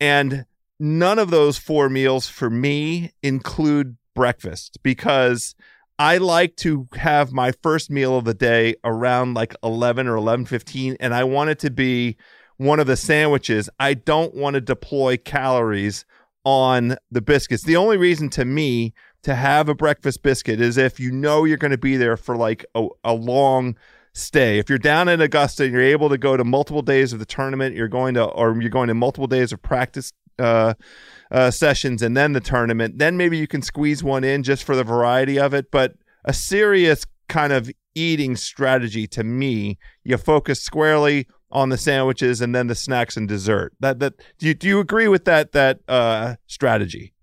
and 0.00 0.46
none 0.80 1.18
of 1.18 1.28
those 1.28 1.58
four 1.58 1.90
meals 1.90 2.26
for 2.26 2.48
me 2.48 3.12
include 3.22 3.98
breakfast 4.14 4.78
because 4.82 5.54
I 5.98 6.18
like 6.18 6.56
to 6.56 6.88
have 6.94 7.32
my 7.32 7.52
first 7.62 7.90
meal 7.90 8.18
of 8.18 8.24
the 8.24 8.34
day 8.34 8.76
around 8.84 9.34
like 9.34 9.54
11 9.62 10.06
or 10.06 10.16
11:15 10.16 10.96
and 11.00 11.14
I 11.14 11.24
want 11.24 11.50
it 11.50 11.58
to 11.60 11.70
be 11.70 12.16
one 12.58 12.80
of 12.80 12.86
the 12.86 12.96
sandwiches. 12.96 13.70
I 13.80 13.94
don't 13.94 14.34
want 14.34 14.54
to 14.54 14.60
deploy 14.60 15.16
calories 15.16 16.04
on 16.44 16.96
the 17.10 17.22
biscuits. 17.22 17.64
The 17.64 17.76
only 17.76 17.96
reason 17.96 18.28
to 18.30 18.44
me 18.44 18.94
to 19.22 19.34
have 19.34 19.68
a 19.68 19.74
breakfast 19.74 20.22
biscuit 20.22 20.60
is 20.60 20.76
if 20.76 21.00
you 21.00 21.10
know 21.10 21.44
you're 21.44 21.56
going 21.56 21.72
to 21.72 21.78
be 21.78 21.96
there 21.96 22.16
for 22.16 22.36
like 22.36 22.64
a, 22.74 22.86
a 23.02 23.14
long 23.14 23.76
stay. 24.12 24.58
If 24.58 24.68
you're 24.68 24.78
down 24.78 25.08
in 25.08 25.20
Augusta 25.20 25.64
and 25.64 25.72
you're 25.72 25.82
able 25.82 26.08
to 26.08 26.18
go 26.18 26.36
to 26.36 26.44
multiple 26.44 26.82
days 26.82 27.12
of 27.12 27.18
the 27.18 27.26
tournament, 27.26 27.74
you're 27.74 27.88
going 27.88 28.14
to, 28.14 28.24
or 28.24 28.58
you're 28.60 28.70
going 28.70 28.88
to 28.88 28.94
multiple 28.94 29.26
days 29.26 29.52
of 29.52 29.60
practice 29.60 30.12
uh, 30.38 30.74
uh, 31.30 31.50
sessions 31.50 32.02
and 32.02 32.16
then 32.16 32.32
the 32.32 32.40
tournament, 32.40 32.98
then 32.98 33.16
maybe 33.16 33.38
you 33.38 33.46
can 33.46 33.62
squeeze 33.62 34.02
one 34.02 34.24
in 34.24 34.42
just 34.42 34.64
for 34.64 34.76
the 34.76 34.84
variety 34.84 35.38
of 35.38 35.54
it. 35.54 35.70
But 35.70 35.94
a 36.24 36.32
serious 36.32 37.04
kind 37.28 37.52
of 37.52 37.70
eating 37.94 38.36
strategy 38.36 39.06
to 39.08 39.24
me, 39.24 39.78
you 40.04 40.16
focus 40.16 40.62
squarely 40.62 41.26
on 41.50 41.68
the 41.70 41.78
sandwiches 41.78 42.40
and 42.40 42.54
then 42.54 42.66
the 42.66 42.74
snacks 42.74 43.16
and 43.16 43.28
dessert. 43.28 43.72
That 43.80 43.98
that 44.00 44.14
do 44.38 44.46
you 44.46 44.54
do 44.54 44.68
you 44.68 44.80
agree 44.80 45.08
with 45.08 45.24
that 45.24 45.52
that 45.52 45.80
uh, 45.88 46.36
strategy? 46.46 47.14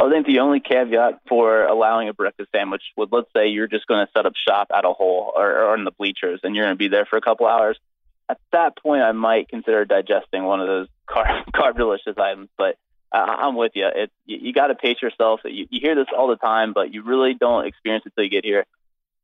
I 0.00 0.08
think 0.08 0.26
the 0.26 0.38
only 0.38 0.60
caveat 0.60 1.20
for 1.28 1.66
allowing 1.66 2.08
a 2.08 2.14
breakfast 2.14 2.48
sandwich 2.56 2.82
would, 2.96 3.10
let's 3.12 3.28
say 3.36 3.48
you're 3.48 3.68
just 3.68 3.86
going 3.86 4.06
to 4.06 4.10
set 4.16 4.24
up 4.24 4.32
shop 4.48 4.68
at 4.74 4.86
a 4.86 4.92
hole 4.92 5.32
or, 5.36 5.62
or 5.62 5.74
in 5.76 5.84
the 5.84 5.90
bleachers 5.90 6.40
and 6.42 6.56
you're 6.56 6.64
going 6.64 6.74
to 6.74 6.78
be 6.78 6.88
there 6.88 7.04
for 7.04 7.18
a 7.18 7.20
couple 7.20 7.46
hours. 7.46 7.78
At 8.26 8.38
that 8.52 8.78
point, 8.78 9.02
I 9.02 9.12
might 9.12 9.50
consider 9.50 9.84
digesting 9.84 10.44
one 10.44 10.60
of 10.60 10.68
those 10.68 10.88
carb, 11.10 11.76
delicious 11.76 12.16
items. 12.18 12.48
But 12.56 12.76
uh, 13.12 13.18
I'm 13.18 13.56
with 13.56 13.72
you. 13.74 13.86
It, 13.86 14.10
you, 14.26 14.38
you 14.40 14.52
got 14.52 14.68
to 14.68 14.74
pace 14.74 15.00
yourself. 15.02 15.40
You, 15.44 15.66
you 15.70 15.80
hear 15.80 15.94
this 15.94 16.06
all 16.16 16.28
the 16.28 16.36
time, 16.36 16.72
but 16.72 16.92
you 16.92 17.02
really 17.02 17.34
don't 17.34 17.66
experience 17.66 18.04
it 18.06 18.12
until 18.16 18.24
you 18.24 18.30
get 18.30 18.44
here. 18.44 18.64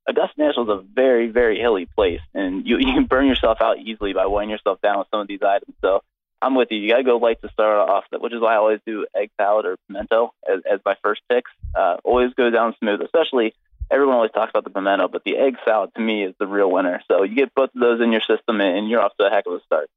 Augusta 0.08 0.34
National 0.38 0.70
is 0.70 0.80
a 0.80 0.94
very, 0.94 1.28
very 1.28 1.58
hilly 1.58 1.86
place, 1.86 2.20
and 2.32 2.64
you, 2.64 2.78
you 2.78 2.92
can 2.92 3.06
burn 3.06 3.26
yourself 3.26 3.58
out 3.60 3.78
easily 3.78 4.12
by 4.12 4.26
weighing 4.26 4.50
yourself 4.50 4.80
down 4.80 4.98
with 4.98 5.08
some 5.10 5.20
of 5.20 5.26
these 5.26 5.42
items. 5.42 5.74
So 5.80 6.02
I'm 6.40 6.54
with 6.54 6.68
you. 6.70 6.78
You 6.78 6.90
got 6.90 6.98
to 6.98 7.02
go 7.02 7.16
light 7.16 7.40
to 7.42 7.48
start 7.48 7.88
off, 7.88 8.04
which 8.12 8.32
is 8.32 8.40
why 8.40 8.54
I 8.54 8.56
always 8.58 8.80
do 8.86 9.06
egg 9.16 9.30
salad 9.36 9.66
or 9.66 9.76
pimento 9.88 10.32
as, 10.48 10.60
as 10.70 10.80
my 10.84 10.94
first 11.02 11.22
picks. 11.28 11.50
Uh, 11.74 11.96
always 12.04 12.32
go 12.34 12.50
down 12.50 12.76
smooth, 12.78 13.00
especially 13.00 13.52
everyone 13.90 14.16
always 14.16 14.32
talks 14.32 14.50
about 14.50 14.64
the 14.64 14.70
pimento, 14.70 15.08
but 15.08 15.24
the 15.24 15.36
egg 15.36 15.56
salad 15.64 15.90
to 15.94 16.00
me 16.00 16.24
is 16.24 16.34
the 16.38 16.46
real 16.46 16.70
winner. 16.70 17.00
So 17.08 17.22
you 17.22 17.34
get 17.34 17.54
both 17.54 17.70
of 17.74 17.80
those 17.80 18.00
in 18.00 18.12
your 18.12 18.20
system, 18.20 18.60
and 18.60 18.88
you're 18.88 19.00
off 19.00 19.16
to 19.18 19.26
a 19.26 19.30
heck 19.30 19.46
of 19.46 19.54
a 19.54 19.60
start. 19.64 19.88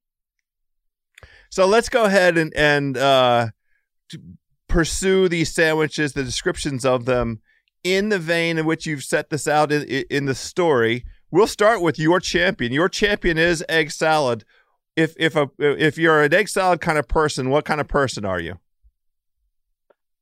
So 1.50 1.66
let's 1.66 1.90
go 1.90 2.06
ahead 2.06 2.38
and 2.38 2.54
and 2.56 2.98
uh, 2.98 3.48
pursue 4.68 5.28
these 5.28 5.54
sandwiches, 5.54 6.14
the 6.14 6.24
descriptions 6.24 6.86
of 6.86 7.06
them, 7.06 7.42
in 7.84 8.10
the 8.10 8.20
vein 8.20 8.58
in 8.58 8.66
which 8.66 8.86
you've 8.86 9.04
set 9.04 9.30
this 9.30 9.48
out 9.48 9.72
in, 9.72 9.84
in 10.10 10.26
the 10.26 10.36
story. 10.36 11.06
We'll 11.32 11.48
start 11.48 11.82
with 11.82 12.00
your 12.00 12.20
champion. 12.20 12.72
Your 12.72 12.90
champion 12.90 13.38
is 13.38 13.64
egg 13.70 13.92
salad 13.92 14.46
if 15.00 15.16
if 15.18 15.36
a 15.36 15.50
if 15.60 15.98
you're 15.98 16.24
an 16.24 16.34
egg 16.34 16.50
salad 16.50 16.82
kind 16.82 16.98
of 16.98 17.08
person, 17.08 17.50
what 17.50 17.66
kind 17.66 17.80
of 17.80 17.88
person 17.88 18.26
are 18.26 18.40
you? 18.40 18.60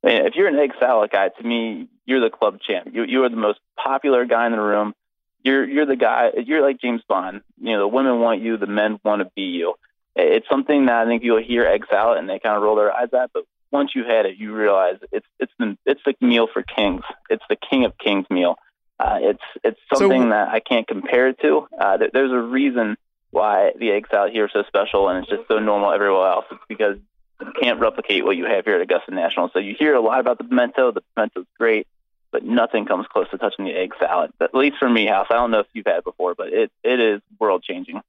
If 0.04 0.34
you're 0.36 0.46
an 0.46 0.58
egg 0.58 0.72
salad 0.78 1.10
guy, 1.10 1.28
to 1.28 1.42
me, 1.42 1.88
you're 2.06 2.20
the 2.20 2.30
club 2.30 2.58
champ. 2.64 2.88
You 2.92 3.02
you 3.02 3.24
are 3.24 3.28
the 3.28 3.36
most 3.36 3.58
popular 3.76 4.24
guy 4.24 4.46
in 4.46 4.52
the 4.52 4.60
room. 4.60 4.94
You're 5.42 5.68
you're 5.68 5.86
the 5.86 5.96
guy. 5.96 6.30
You're 6.46 6.62
like 6.62 6.80
James 6.80 7.02
Bond. 7.08 7.40
You 7.60 7.72
know, 7.72 7.80
the 7.80 7.88
women 7.88 8.20
want 8.20 8.40
you, 8.40 8.56
the 8.56 8.66
men 8.66 9.00
want 9.04 9.22
to 9.22 9.30
be 9.34 9.42
you. 9.42 9.74
It's 10.16 10.48
something 10.50 10.86
that 10.86 10.96
I 10.96 11.06
think 11.06 11.22
you'll 11.22 11.42
hear 11.42 11.66
eggs 11.66 11.88
out 11.92 12.18
and 12.18 12.28
they 12.28 12.38
kind 12.38 12.56
of 12.56 12.62
roll 12.62 12.76
their 12.76 12.92
eyes 12.92 13.08
at, 13.12 13.30
but 13.32 13.44
once 13.70 13.92
you 13.94 14.04
had 14.04 14.26
it, 14.26 14.36
you 14.36 14.54
realize 14.54 14.96
it's 15.12 15.26
it's 15.38 15.52
the 15.58 15.76
it's 15.84 16.00
the 16.04 16.14
meal 16.20 16.48
for 16.52 16.62
kings. 16.62 17.02
It's 17.28 17.44
the 17.48 17.56
king 17.56 17.84
of 17.84 17.96
kings 17.98 18.26
meal. 18.30 18.56
Uh, 18.98 19.18
it's 19.20 19.42
it's 19.62 19.80
something 19.92 20.22
so, 20.22 20.28
that 20.30 20.48
I 20.48 20.60
can't 20.60 20.86
compare 20.88 21.28
it 21.28 21.38
to. 21.42 21.68
Uh, 21.78 21.98
there's 22.12 22.32
a 22.32 22.38
reason 22.38 22.96
why 23.30 23.72
the 23.78 23.90
egg 23.90 24.06
salad 24.10 24.32
here 24.32 24.46
is 24.46 24.52
so 24.52 24.62
special 24.66 25.08
and 25.08 25.18
it's 25.18 25.28
just 25.28 25.46
so 25.48 25.58
normal 25.58 25.92
everywhere 25.92 26.28
else. 26.28 26.46
It's 26.50 26.60
because 26.68 26.96
you 27.40 27.52
can't 27.60 27.78
replicate 27.78 28.24
what 28.24 28.36
you 28.36 28.46
have 28.46 28.64
here 28.64 28.76
at 28.76 28.80
Augusta 28.80 29.14
National. 29.14 29.50
So 29.52 29.58
you 29.58 29.76
hear 29.78 29.94
a 29.94 30.00
lot 30.00 30.20
about 30.20 30.38
the 30.38 30.44
pimento. 30.44 30.92
The 30.92 31.02
pimento's 31.14 31.46
great, 31.58 31.86
but 32.32 32.42
nothing 32.42 32.86
comes 32.86 33.06
close 33.06 33.28
to 33.30 33.38
touching 33.38 33.66
the 33.66 33.72
egg 33.72 33.92
salad. 34.00 34.32
At 34.40 34.54
least 34.54 34.76
for 34.78 34.88
me, 34.88 35.06
House. 35.06 35.28
I 35.30 35.34
don't 35.34 35.50
know 35.50 35.60
if 35.60 35.66
you've 35.74 35.86
had 35.86 36.02
before, 36.04 36.34
but 36.34 36.48
it 36.48 36.72
it 36.82 37.00
is 37.00 37.20
world 37.38 37.62
changing. 37.62 38.00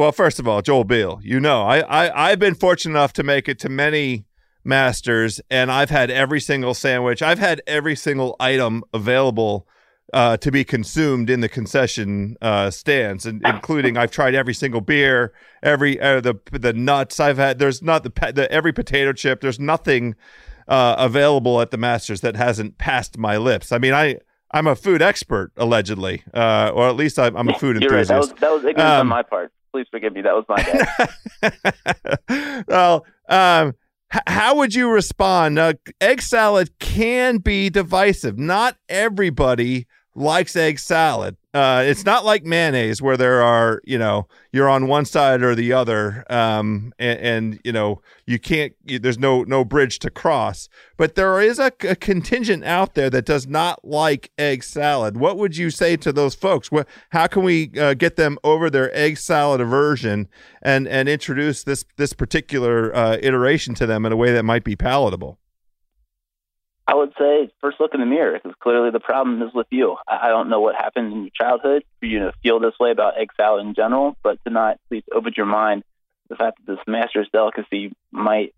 Well, 0.00 0.12
first 0.12 0.40
of 0.40 0.48
all, 0.48 0.62
Joel 0.62 0.84
Beall, 0.84 1.20
you 1.22 1.38
know, 1.40 1.60
I, 1.64 1.80
I 1.80 2.30
I've 2.30 2.38
been 2.38 2.54
fortunate 2.54 2.92
enough 2.92 3.12
to 3.12 3.22
make 3.22 3.50
it 3.50 3.58
to 3.58 3.68
many 3.68 4.24
masters, 4.64 5.42
and 5.50 5.70
I've 5.70 5.90
had 5.90 6.10
every 6.10 6.40
single 6.40 6.72
sandwich. 6.72 7.20
I've 7.20 7.38
had 7.38 7.60
every 7.66 7.94
single 7.94 8.34
item 8.40 8.82
available 8.94 9.68
uh, 10.14 10.38
to 10.38 10.50
be 10.50 10.64
consumed 10.64 11.28
in 11.28 11.40
the 11.42 11.50
concession 11.50 12.38
uh, 12.40 12.70
stands, 12.70 13.26
and 13.26 13.42
including 13.44 13.98
I've 13.98 14.10
tried 14.10 14.34
every 14.34 14.54
single 14.54 14.80
beer, 14.80 15.34
every 15.62 16.00
uh, 16.00 16.22
the 16.22 16.36
the 16.50 16.72
nuts. 16.72 17.20
I've 17.20 17.36
had 17.36 17.58
there's 17.58 17.82
not 17.82 18.02
the, 18.02 18.32
the 18.32 18.50
every 18.50 18.72
potato 18.72 19.12
chip. 19.12 19.42
There's 19.42 19.60
nothing 19.60 20.14
uh, 20.66 20.94
available 20.96 21.60
at 21.60 21.72
the 21.72 21.76
Masters 21.76 22.22
that 22.22 22.36
hasn't 22.36 22.78
passed 22.78 23.18
my 23.18 23.36
lips. 23.36 23.70
I 23.70 23.76
mean, 23.76 23.92
I 23.92 24.16
I'm 24.50 24.66
a 24.66 24.76
food 24.76 25.02
expert 25.02 25.52
allegedly, 25.58 26.22
uh, 26.32 26.72
or 26.74 26.88
at 26.88 26.96
least 26.96 27.18
I'm, 27.18 27.36
I'm 27.36 27.50
a 27.50 27.58
food 27.58 27.82
You're 27.82 27.92
enthusiast. 27.92 28.30
Right. 28.30 28.40
That 28.40 28.50
was 28.50 28.62
that 28.62 28.64
was 28.64 28.64
ignorant 28.64 28.90
um, 28.90 29.00
on 29.00 29.06
my 29.06 29.22
part. 29.22 29.52
Please 29.72 29.86
forgive 29.90 30.12
me. 30.12 30.22
That 30.22 30.34
was 30.34 30.44
my 30.48 30.56
bad. 32.30 32.64
well, 32.68 33.06
um, 33.28 33.74
h- 34.12 34.22
how 34.26 34.56
would 34.56 34.74
you 34.74 34.90
respond? 34.90 35.58
Uh, 35.58 35.74
egg 36.00 36.22
salad 36.22 36.76
can 36.78 37.38
be 37.38 37.70
divisive. 37.70 38.38
Not 38.38 38.76
everybody 38.88 39.86
likes 40.14 40.56
egg 40.56 40.78
salad. 40.78 41.36
Uh, 41.52 41.82
it's 41.84 42.04
not 42.04 42.24
like 42.24 42.44
mayonnaise 42.44 43.02
where 43.02 43.16
there 43.16 43.42
are, 43.42 43.80
you 43.84 43.98
know, 43.98 44.28
you're 44.52 44.68
on 44.68 44.86
one 44.86 45.04
side 45.04 45.42
or 45.42 45.56
the 45.56 45.72
other, 45.72 46.24
um, 46.30 46.92
and, 46.96 47.18
and, 47.18 47.60
you 47.64 47.72
know 47.72 48.00
you 48.24 48.38
can't. 48.38 48.72
You, 48.84 49.00
there's 49.00 49.18
no 49.18 49.42
no 49.42 49.64
bridge 49.64 49.98
to 50.00 50.10
cross. 50.10 50.68
But 50.96 51.16
there 51.16 51.40
is 51.40 51.58
a, 51.58 51.72
a, 51.88 51.96
contingent 51.96 52.62
out 52.62 52.94
there 52.94 53.10
that 53.10 53.24
does 53.24 53.48
not 53.48 53.84
like 53.84 54.30
egg 54.38 54.62
salad. 54.62 55.16
What 55.16 55.38
would 55.38 55.56
you 55.56 55.70
say 55.70 55.96
to 55.96 56.12
those 56.12 56.36
folks? 56.36 56.70
What, 56.70 56.86
how 57.10 57.26
can 57.26 57.42
we 57.42 57.72
uh, 57.76 57.94
get 57.94 58.14
them 58.14 58.38
over 58.44 58.70
their 58.70 58.96
egg 58.96 59.18
salad 59.18 59.60
aversion 59.60 60.28
and 60.62 60.86
and 60.86 61.08
introduce 61.08 61.64
this 61.64 61.84
this 61.96 62.12
particular 62.12 62.94
uh, 62.94 63.16
iteration 63.20 63.74
to 63.74 63.86
them 63.86 64.06
in 64.06 64.12
a 64.12 64.16
way 64.16 64.32
that 64.32 64.44
might 64.44 64.62
be 64.62 64.76
palatable? 64.76 65.40
I 66.90 66.96
would 66.96 67.12
say 67.16 67.48
first 67.60 67.78
look 67.78 67.94
in 67.94 68.00
the 68.00 68.06
mirror 68.06 68.32
because 68.32 68.56
clearly 68.58 68.90
the 68.90 68.98
problem 68.98 69.40
is 69.42 69.54
with 69.54 69.68
you. 69.70 69.96
I 70.08 70.28
don't 70.28 70.50
know 70.50 70.60
what 70.60 70.74
happened 70.74 71.12
in 71.12 71.20
your 71.20 71.30
childhood 71.32 71.84
for 72.00 72.06
you 72.06 72.18
to 72.18 72.32
feel 72.42 72.58
this 72.58 72.74
way 72.80 72.90
about 72.90 73.16
egg 73.16 73.30
salad 73.36 73.64
in 73.64 73.74
general, 73.74 74.16
but 74.24 74.42
to 74.42 74.50
not 74.50 74.72
at 74.72 74.80
least 74.90 75.08
open 75.14 75.32
your 75.36 75.46
mind 75.46 75.84
the 76.28 76.34
fact 76.34 76.58
that 76.58 76.72
this 76.76 76.84
master's 76.88 77.28
delicacy 77.32 77.94
might 78.10 78.56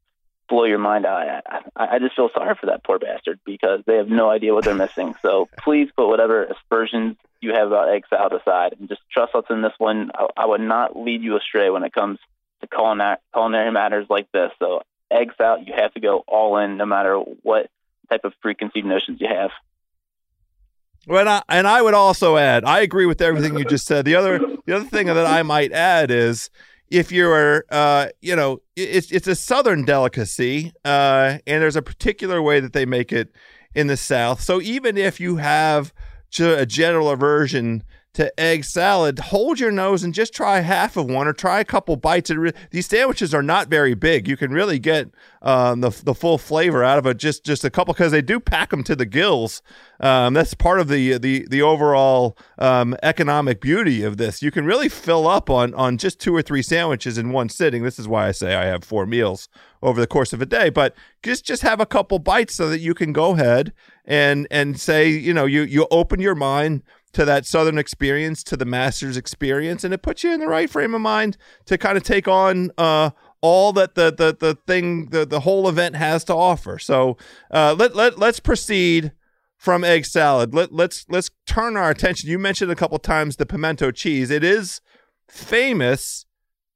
blow 0.48 0.64
your 0.64 0.78
mind 0.78 1.04
out. 1.04 1.42
I, 1.46 1.60
I, 1.76 1.96
I 1.96 1.98
just 1.98 2.16
feel 2.16 2.30
sorry 2.32 2.54
for 2.58 2.66
that 2.66 2.84
poor 2.84 2.98
bastard 2.98 3.38
because 3.44 3.82
they 3.86 3.96
have 3.96 4.08
no 4.08 4.30
idea 4.30 4.54
what 4.54 4.64
they're 4.64 4.74
missing. 4.74 5.14
So 5.20 5.50
please 5.58 5.90
put 5.94 6.08
whatever 6.08 6.44
aspersions 6.44 7.18
you 7.42 7.52
have 7.52 7.66
about 7.66 7.90
egg 7.90 8.04
salad 8.08 8.32
aside 8.32 8.76
and 8.80 8.88
just 8.88 9.02
trust 9.12 9.34
us 9.34 9.44
in 9.50 9.60
this 9.60 9.74
one. 9.76 10.10
I, 10.14 10.28
I 10.38 10.46
would 10.46 10.62
not 10.62 10.96
lead 10.96 11.20
you 11.20 11.36
astray 11.36 11.68
when 11.68 11.84
it 11.84 11.92
comes 11.92 12.18
to 12.62 12.66
culinary, 12.66 13.18
culinary 13.34 13.70
matters 13.72 14.06
like 14.08 14.32
this. 14.32 14.52
So 14.58 14.80
egg 15.10 15.32
salad, 15.36 15.66
you 15.66 15.74
have 15.76 15.92
to 15.92 16.00
go 16.00 16.24
all 16.26 16.56
in 16.56 16.78
no 16.78 16.86
matter 16.86 17.16
what 17.18 17.68
type 18.12 18.24
of 18.24 18.32
preconceived 18.40 18.86
notions 18.86 19.20
you 19.20 19.28
have. 19.28 19.50
Well, 21.06 21.20
and 21.20 21.28
I, 21.28 21.42
and 21.48 21.66
I 21.66 21.82
would 21.82 21.94
also 21.94 22.36
add, 22.36 22.64
I 22.64 22.80
agree 22.80 23.06
with 23.06 23.20
everything 23.20 23.58
you 23.58 23.64
just 23.64 23.86
said. 23.86 24.04
The 24.04 24.14
other 24.14 24.38
the 24.66 24.76
other 24.76 24.84
thing 24.84 25.06
that 25.08 25.26
I 25.26 25.42
might 25.42 25.72
add 25.72 26.10
is 26.10 26.48
if 26.90 27.10
you're, 27.10 27.64
uh, 27.70 28.08
you 28.20 28.36
know, 28.36 28.60
it's 28.76 29.10
it's 29.10 29.26
a 29.26 29.34
southern 29.34 29.84
delicacy, 29.84 30.72
uh, 30.84 31.38
and 31.46 31.62
there's 31.62 31.76
a 31.76 31.82
particular 31.82 32.40
way 32.40 32.60
that 32.60 32.72
they 32.72 32.86
make 32.86 33.12
it 33.12 33.34
in 33.74 33.88
the 33.88 33.96
South. 33.96 34.40
So 34.40 34.60
even 34.60 34.96
if 34.96 35.18
you 35.18 35.36
have 35.36 35.92
a 36.38 36.66
general 36.66 37.10
aversion 37.10 37.82
to 38.14 38.38
egg 38.38 38.64
salad, 38.64 39.18
hold 39.18 39.58
your 39.58 39.70
nose 39.70 40.02
and 40.02 40.12
just 40.12 40.34
try 40.34 40.60
half 40.60 40.96
of 40.98 41.06
one 41.06 41.26
or 41.26 41.32
try 41.32 41.60
a 41.60 41.64
couple 41.64 41.96
bites. 41.96 42.30
Re- 42.30 42.52
these 42.70 42.86
sandwiches 42.86 43.32
are 43.32 43.42
not 43.42 43.68
very 43.68 43.94
big. 43.94 44.28
You 44.28 44.36
can 44.36 44.50
really 44.52 44.78
get 44.78 45.08
um, 45.40 45.80
the 45.80 45.90
the 46.04 46.14
full 46.14 46.36
flavor 46.36 46.84
out 46.84 46.98
of 46.98 47.06
it 47.06 47.16
just 47.16 47.42
just 47.44 47.64
a 47.64 47.70
couple 47.70 47.94
because 47.94 48.12
they 48.12 48.20
do 48.20 48.38
pack 48.38 48.70
them 48.70 48.84
to 48.84 48.94
the 48.94 49.06
gills. 49.06 49.62
Um, 49.98 50.34
that's 50.34 50.52
part 50.52 50.78
of 50.78 50.88
the 50.88 51.16
the 51.16 51.46
the 51.48 51.62
overall 51.62 52.36
um, 52.58 52.94
economic 53.02 53.60
beauty 53.60 54.02
of 54.02 54.18
this. 54.18 54.42
You 54.42 54.50
can 54.50 54.66
really 54.66 54.90
fill 54.90 55.26
up 55.26 55.48
on 55.48 55.72
on 55.74 55.96
just 55.96 56.20
two 56.20 56.36
or 56.36 56.42
three 56.42 56.62
sandwiches 56.62 57.16
in 57.16 57.30
one 57.30 57.48
sitting. 57.48 57.82
This 57.82 57.98
is 57.98 58.06
why 58.06 58.28
I 58.28 58.32
say 58.32 58.54
I 58.54 58.66
have 58.66 58.84
four 58.84 59.06
meals 59.06 59.48
over 59.82 60.00
the 60.00 60.06
course 60.06 60.34
of 60.34 60.42
a 60.42 60.46
day. 60.46 60.68
But 60.68 60.94
just 61.22 61.46
just 61.46 61.62
have 61.62 61.80
a 61.80 61.86
couple 61.86 62.18
bites 62.18 62.54
so 62.54 62.68
that 62.68 62.80
you 62.80 62.92
can 62.92 63.14
go 63.14 63.32
ahead 63.32 63.72
and 64.04 64.46
and 64.50 64.78
say 64.78 65.08
you 65.08 65.32
know 65.32 65.46
you 65.46 65.62
you 65.62 65.86
open 65.90 66.20
your 66.20 66.34
mind 66.34 66.82
to 67.12 67.24
that 67.24 67.46
Southern 67.46 67.78
experience, 67.78 68.42
to 68.44 68.56
the 68.56 68.64
Masters 68.64 69.16
experience, 69.16 69.84
and 69.84 69.92
it 69.92 70.02
puts 70.02 70.24
you 70.24 70.32
in 70.32 70.40
the 70.40 70.46
right 70.46 70.70
frame 70.70 70.94
of 70.94 71.00
mind 71.00 71.36
to 71.66 71.76
kind 71.76 71.96
of 71.96 72.02
take 72.02 72.26
on 72.26 72.70
uh, 72.78 73.10
all 73.40 73.72
that 73.74 73.94
the 73.94 74.12
the 74.12 74.36
the 74.38 74.54
thing 74.66 75.10
the 75.10 75.26
the 75.26 75.40
whole 75.40 75.68
event 75.68 75.96
has 75.96 76.24
to 76.24 76.34
offer. 76.34 76.78
So 76.78 77.16
uh, 77.50 77.74
let 77.78 77.94
let 77.94 78.18
let's 78.18 78.40
proceed 78.40 79.12
from 79.58 79.84
egg 79.84 80.06
salad. 80.06 80.54
Let 80.54 80.72
let's 80.72 81.04
let's 81.08 81.30
turn 81.46 81.76
our 81.76 81.90
attention. 81.90 82.30
You 82.30 82.38
mentioned 82.38 82.70
a 82.70 82.76
couple 82.76 82.98
times 82.98 83.36
the 83.36 83.46
pimento 83.46 83.90
cheese. 83.90 84.30
It 84.30 84.42
is 84.42 84.80
famous 85.28 86.26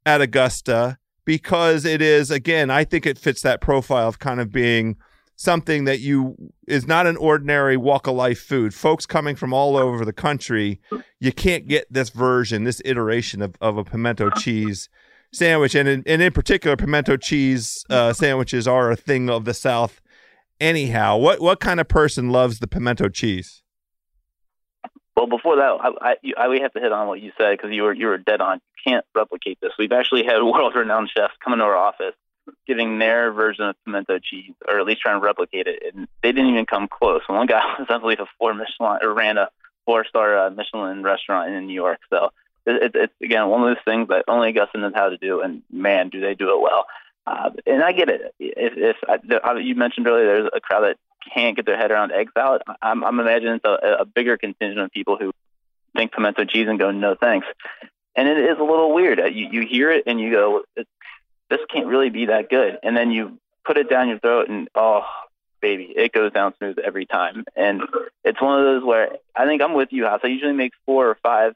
at 0.05 0.21
Augusta 0.21 0.99
because 1.25 1.85
it 1.85 2.03
is 2.03 2.31
again. 2.31 2.71
I 2.71 2.85
think 2.85 3.07
it 3.07 3.19
fits 3.19 3.43
that 3.43 3.61
profile 3.61 4.09
of 4.09 4.19
kind 4.19 4.41
of 4.41 4.53
being 4.53 4.97
something 5.37 5.85
that 5.85 6.01
you 6.01 6.35
is 6.67 6.87
not 6.87 7.07
an 7.07 7.17
ordinary 7.19 7.77
walk 7.77 8.07
of 8.07 8.17
life 8.17 8.41
food. 8.41 8.75
Folks 8.75 9.07
coming 9.07 9.37
from 9.37 9.53
all 9.53 9.77
over 9.77 10.05
the 10.05 10.13
country, 10.13 10.81
you 11.21 11.31
can't 11.31 11.69
get 11.69 11.87
this 11.93 12.11
version, 12.11 12.65
this 12.65 12.83
iteration 12.85 13.43
of, 13.43 13.55
of 13.61 13.77
a 13.77 13.85
pimento 13.85 14.31
cheese 14.31 14.89
sandwich. 15.33 15.75
And 15.75 15.89
in, 15.89 16.03
and 16.07 16.23
in 16.23 16.33
particular, 16.33 16.77
pimento 16.77 17.17
cheese 17.17 17.85
uh, 17.91 18.15
sandwiches 18.15 18.67
are 18.67 18.91
a 18.91 18.97
thing 18.97 19.29
of 19.29 19.45
the 19.45 19.55
South 19.55 20.01
anyhow. 20.59 21.19
What, 21.19 21.41
what 21.41 21.61
kind 21.61 21.81
of 21.81 21.87
person 21.87 22.31
loves 22.31 22.59
the 22.59 22.67
pimento 22.67 23.09
cheese? 23.11 23.63
Well, 25.15 25.27
before 25.27 25.57
that, 25.57 25.79
I, 25.81 26.11
I, 26.11 26.45
I 26.45 26.49
we 26.49 26.61
have 26.61 26.73
to 26.73 26.81
hit 26.81 26.93
on 26.93 27.09
what 27.09 27.21
you 27.21 27.33
said 27.39 27.53
because 27.53 27.71
you 27.73 27.85
were 27.85 27.95
you 27.95 28.07
were 28.07 28.19
dead 28.19 28.43
on. 28.43 28.61
You 28.85 28.93
can't 28.93 29.07
replicate 29.15 29.59
this. 29.63 29.73
We've 29.79 29.93
actually 29.93 30.25
had 30.25 30.37
world-renowned 30.43 31.11
chefs 31.17 31.33
come 31.43 31.55
into 31.55 31.65
our 31.65 31.77
office 31.77 32.15
giving 32.67 32.99
their 32.99 33.33
version 33.33 33.65
of 33.65 33.77
pimento 33.85 34.19
cheese, 34.19 34.53
or 34.67 34.79
at 34.79 34.87
least 34.87 35.01
trying 35.01 35.21
to 35.21 35.25
replicate 35.25 35.67
it, 35.67 35.95
and 35.95 36.09
they 36.23 36.33
didn't 36.33 36.51
even 36.51 36.67
come 36.67 36.89
close. 36.89 37.23
One 37.27 37.47
guy 37.47 37.61
was, 37.79 37.87
I 37.89 37.99
believe, 37.99 38.21
a 38.21 38.27
four 38.39 38.55
Michelin 38.55 38.99
or 39.03 39.15
ran 39.15 39.39
a 39.39 39.49
four-star 39.85 40.47
uh, 40.47 40.51
Michelin 40.51 41.03
restaurant 41.03 41.53
in 41.53 41.67
New 41.67 41.75
York. 41.75 42.01
So 42.11 42.31
it, 42.67 42.83
it, 42.83 42.93
it's 42.95 43.15
again 43.23 43.49
one 43.49 43.63
of 43.63 43.69
those 43.69 43.85
things 43.85 44.09
that 44.09 44.25
only 44.29 44.51
Augusta 44.51 44.79
knows 44.79 44.93
how 44.95 45.09
to 45.09 45.17
do, 45.17 45.41
and 45.41 45.63
man, 45.71 46.09
do 46.09 46.21
they 46.21 46.35
do 46.35 46.51
it 46.51 46.61
well. 46.61 46.87
Uh, 47.27 47.51
and 47.67 47.83
I 47.83 47.93
get 47.93 48.09
it. 48.09 48.35
If, 48.39 48.73
if 48.77 48.97
I, 49.45 49.59
you 49.59 49.75
mentioned 49.75 50.07
earlier, 50.07 50.27
there's 50.27 50.51
a 50.55 50.61
crowd 50.61 50.83
that 50.83 50.97
can't 51.35 51.57
get 51.57 51.67
their 51.67 51.77
head 51.77 51.91
around 51.91 52.13
egg 52.13 52.31
salad. 52.35 52.63
I'm, 52.81 53.03
I'm 53.03 53.19
imagining 53.19 53.57
it's 53.57 53.65
a, 53.65 54.03
a 54.03 54.05
bigger 54.05 54.37
contingent 54.37 54.79
of 54.79 54.93
people 54.93 55.17
who 55.19 55.33
think 55.97 56.13
pimento 56.13 56.45
cheese 56.45 56.69
and 56.69 56.79
go, 56.79 56.91
no 56.91 57.15
thanks. 57.15 57.47
And 58.15 58.29
it 58.29 58.39
is 58.39 58.59
a 58.59 58.63
little 58.63 58.95
weird. 58.95 59.19
You, 59.19 59.49
you 59.51 59.67
hear 59.67 59.91
it 59.91 60.05
and 60.07 60.21
you 60.21 60.31
go, 60.31 60.63
it's 60.77 60.89
this 61.51 61.61
can't 61.73 61.87
really 61.87 62.11
be 62.11 62.27
that 62.27 62.51
good. 62.51 62.79
And 62.83 62.97
then 62.97 63.11
you 63.11 63.39
put 63.65 63.77
it 63.77 63.91
down 63.91 64.09
your 64.09 64.19
throat 64.19 64.49
and 64.49 64.69
oh 64.75 65.05
baby, 65.61 65.93
it 65.97 66.13
goes 66.13 66.33
down 66.33 66.55
smooth 66.59 66.79
every 66.79 67.07
time. 67.07 67.45
And 67.57 67.83
it's 68.25 68.41
one 68.41 68.59
of 68.59 68.65
those 68.65 68.85
where 68.85 69.17
I 69.35 69.47
think 69.47 69.63
I'm 69.63 69.75
with 69.75 69.89
you, 69.91 70.05
House. 70.05 70.21
I 70.23 70.29
usually 70.29 70.53
make 70.53 70.73
four 70.85 71.09
or 71.09 71.17
five 71.23 71.55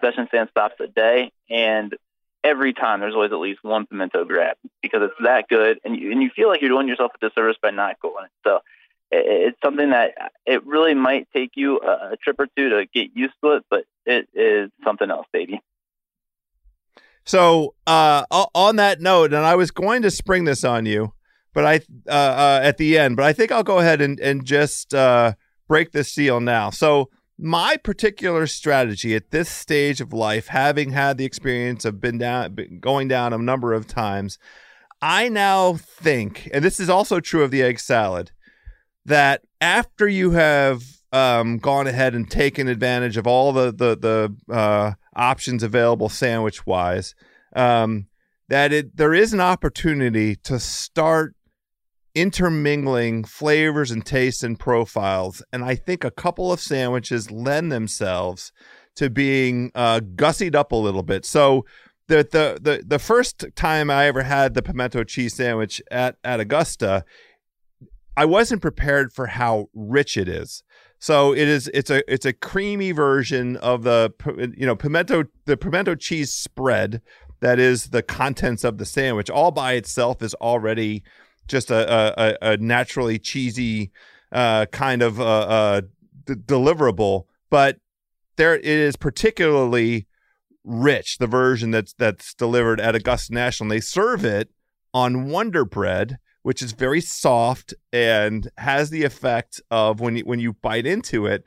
session 0.00 0.26
stand 0.28 0.48
stops 0.50 0.76
a 0.80 0.86
day, 0.86 1.32
and 1.48 1.94
every 2.42 2.72
time 2.72 3.00
there's 3.00 3.14
always 3.14 3.32
at 3.32 3.38
least 3.38 3.62
one 3.62 3.86
pimento 3.86 4.24
grab 4.24 4.56
because 4.82 5.02
it's 5.02 5.14
that 5.24 5.48
good, 5.48 5.80
and 5.84 5.96
you 5.96 6.10
and 6.12 6.22
you 6.22 6.30
feel 6.30 6.48
like 6.48 6.60
you're 6.60 6.70
doing 6.70 6.88
yourself 6.88 7.12
a 7.20 7.28
disservice 7.28 7.56
by 7.60 7.70
not 7.70 8.00
going. 8.00 8.28
So 8.44 8.60
it's 9.10 9.58
something 9.62 9.90
that 9.90 10.32
it 10.46 10.64
really 10.66 10.94
might 10.94 11.28
take 11.32 11.52
you 11.54 11.80
a, 11.80 12.12
a 12.12 12.16
trip 12.16 12.38
or 12.38 12.46
two 12.56 12.70
to 12.70 12.86
get 12.86 13.10
used 13.14 13.34
to 13.42 13.56
it, 13.56 13.64
but 13.68 13.84
it 14.06 14.28
is 14.34 14.70
something 14.84 15.10
else, 15.10 15.26
baby. 15.32 15.60
So 17.24 17.74
uh, 17.86 18.24
on 18.30 18.76
that 18.76 19.00
note, 19.00 19.32
and 19.32 19.44
I 19.44 19.54
was 19.54 19.70
going 19.70 20.02
to 20.02 20.10
spring 20.10 20.44
this 20.44 20.64
on 20.64 20.86
you, 20.86 21.12
but 21.52 21.64
I 21.64 21.76
uh, 22.08 22.12
uh, 22.12 22.60
at 22.62 22.78
the 22.78 22.98
end, 22.98 23.16
but 23.16 23.24
I 23.24 23.32
think 23.32 23.52
I'll 23.52 23.62
go 23.62 23.78
ahead 23.78 24.00
and 24.00 24.18
and 24.20 24.44
just 24.44 24.94
uh, 24.94 25.34
break 25.68 25.92
the 25.92 26.04
seal 26.04 26.40
now. 26.40 26.70
So 26.70 27.10
my 27.38 27.76
particular 27.76 28.46
strategy 28.46 29.14
at 29.14 29.30
this 29.30 29.48
stage 29.48 30.00
of 30.00 30.12
life, 30.12 30.48
having 30.48 30.90
had 30.90 31.16
the 31.16 31.24
experience 31.24 31.84
of 31.84 32.00
been 32.00 32.18
down, 32.18 32.54
been 32.54 32.80
going 32.80 33.08
down 33.08 33.32
a 33.32 33.38
number 33.38 33.72
of 33.72 33.86
times, 33.86 34.38
I 35.00 35.28
now 35.28 35.74
think, 35.74 36.50
and 36.52 36.62
this 36.64 36.78
is 36.78 36.90
also 36.90 37.20
true 37.20 37.42
of 37.42 37.50
the 37.50 37.62
egg 37.62 37.80
salad, 37.80 38.32
that 39.06 39.42
after 39.60 40.06
you 40.06 40.32
have 40.32 40.82
um, 41.12 41.58
gone 41.58 41.86
ahead 41.86 42.14
and 42.14 42.30
taken 42.30 42.68
advantage 42.68 43.16
of 43.16 43.26
all 43.26 43.52
the 43.52 43.72
the 43.72 43.96
the 43.96 44.54
uh, 44.54 44.92
options 45.14 45.62
available 45.62 46.08
sandwich 46.08 46.66
wise, 46.66 47.14
um, 47.54 48.06
that 48.48 48.72
it 48.72 48.96
there 48.96 49.14
is 49.14 49.32
an 49.32 49.40
opportunity 49.40 50.36
to 50.36 50.58
start 50.58 51.34
intermingling 52.14 53.24
flavors 53.24 53.90
and 53.90 54.04
tastes 54.04 54.42
and 54.42 54.58
profiles, 54.58 55.42
and 55.52 55.64
I 55.64 55.74
think 55.74 56.04
a 56.04 56.10
couple 56.10 56.52
of 56.52 56.60
sandwiches 56.60 57.30
lend 57.30 57.70
themselves 57.70 58.52
to 58.96 59.08
being 59.08 59.70
uh, 59.74 60.00
gussied 60.16 60.54
up 60.54 60.72
a 60.72 60.76
little 60.76 61.02
bit. 61.02 61.24
So 61.24 61.64
the 62.08 62.26
the 62.30 62.58
the 62.60 62.84
the 62.86 62.98
first 62.98 63.46
time 63.54 63.90
I 63.90 64.06
ever 64.06 64.24
had 64.24 64.54
the 64.54 64.62
pimento 64.62 65.04
cheese 65.04 65.34
sandwich 65.34 65.80
at 65.90 66.16
at 66.24 66.40
Augusta, 66.40 67.04
I 68.16 68.24
wasn't 68.24 68.62
prepared 68.62 69.12
for 69.12 69.28
how 69.28 69.68
rich 69.72 70.16
it 70.16 70.28
is. 70.28 70.62
So 71.00 71.32
it 71.32 71.48
is 71.48 71.68
it's 71.74 71.90
a 71.90 72.02
it's 72.12 72.26
a 72.26 72.32
creamy 72.32 72.92
version 72.92 73.56
of 73.56 73.82
the 73.82 74.12
you 74.56 74.66
know 74.66 74.76
pimento 74.76 75.24
the 75.46 75.56
pimento 75.56 75.94
cheese 75.94 76.30
spread 76.30 77.02
that 77.40 77.58
is 77.58 77.88
the 77.88 78.02
contents 78.02 78.64
of 78.64 78.76
the 78.78 78.84
sandwich 78.84 79.30
all 79.30 79.50
by 79.50 79.72
itself 79.72 80.22
is 80.22 80.34
already 80.34 81.02
just 81.48 81.70
a 81.70 82.20
a, 82.20 82.52
a 82.52 82.56
naturally 82.58 83.18
cheesy 83.18 83.90
uh, 84.32 84.66
kind 84.66 85.02
of 85.02 85.20
uh, 85.20 85.24
uh, 85.24 85.80
d- 86.24 86.34
deliverable, 86.34 87.24
but 87.50 87.78
there 88.36 88.54
it 88.54 88.64
is 88.64 88.96
particularly 88.96 90.06
rich. 90.64 91.18
The 91.18 91.26
version 91.26 91.70
that's 91.70 91.92
that's 91.94 92.34
delivered 92.34 92.80
at 92.80 92.94
Augusta 92.94 93.34
National, 93.34 93.70
they 93.70 93.80
serve 93.80 94.24
it 94.24 94.50
on 94.94 95.26
Wonder 95.28 95.64
Bread, 95.64 96.18
which 96.42 96.62
is 96.62 96.72
very 96.72 97.00
soft 97.00 97.74
and 97.92 98.50
has 98.58 98.90
the 98.90 99.04
effect 99.04 99.60
of 99.70 100.00
when 100.00 100.16
you 100.16 100.22
when 100.24 100.40
you 100.40 100.54
bite 100.54 100.86
into 100.86 101.26
it, 101.26 101.44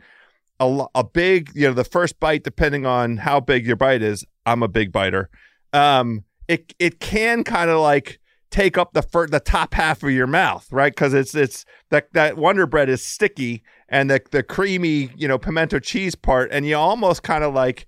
a, 0.60 0.86
a 0.96 1.04
big 1.04 1.52
you 1.56 1.68
know 1.68 1.74
the 1.74 1.84
first 1.84 2.20
bite, 2.20 2.44
depending 2.44 2.86
on 2.86 3.18
how 3.18 3.40
big 3.40 3.66
your 3.66 3.76
bite 3.76 4.02
is. 4.02 4.26
I'm 4.46 4.64
a 4.64 4.68
big 4.68 4.92
biter. 4.92 5.30
Um, 5.72 6.24
it 6.48 6.74
it 6.80 7.00
can 7.00 7.44
kind 7.44 7.70
of 7.70 7.80
like 7.80 8.20
take 8.52 8.78
up 8.78 8.94
the 8.94 9.02
fir- 9.02 9.28
the 9.28 9.40
top 9.40 9.74
half 9.74 10.04
of 10.04 10.12
your 10.12 10.28
mouth, 10.28 10.68
right? 10.72 10.94
Because 10.94 11.14
it's 11.14 11.34
it's 11.34 11.66
that 11.90 12.14
that 12.14 12.38
Wonder 12.38 12.68
Bread 12.68 12.90
is 12.90 13.04
sticky 13.04 13.64
and 13.90 14.10
the 14.10 14.22
the 14.32 14.44
creamy 14.44 15.10
you 15.16 15.28
know 15.28 15.38
pimento 15.38 15.80
cheese 15.80 16.16
part, 16.16 16.52
and 16.52 16.66
you 16.66 16.76
almost 16.76 17.24
kind 17.24 17.44
of 17.44 17.54
like 17.54 17.88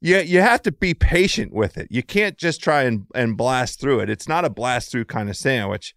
you 0.00 0.18
you 0.18 0.40
have 0.40 0.60
to 0.62 0.72
be 0.72 0.92
patient 0.92 1.52
with 1.52 1.78
it. 1.78 1.86
You 1.90 2.02
can't 2.02 2.36
just 2.36 2.60
try 2.62 2.82
and 2.82 3.06
and 3.14 3.36
blast 3.36 3.80
through 3.80 4.00
it. 4.00 4.10
It's 4.10 4.28
not 4.28 4.44
a 4.44 4.50
blast 4.50 4.90
through 4.90 5.04
kind 5.04 5.30
of 5.30 5.36
sandwich. 5.36 5.94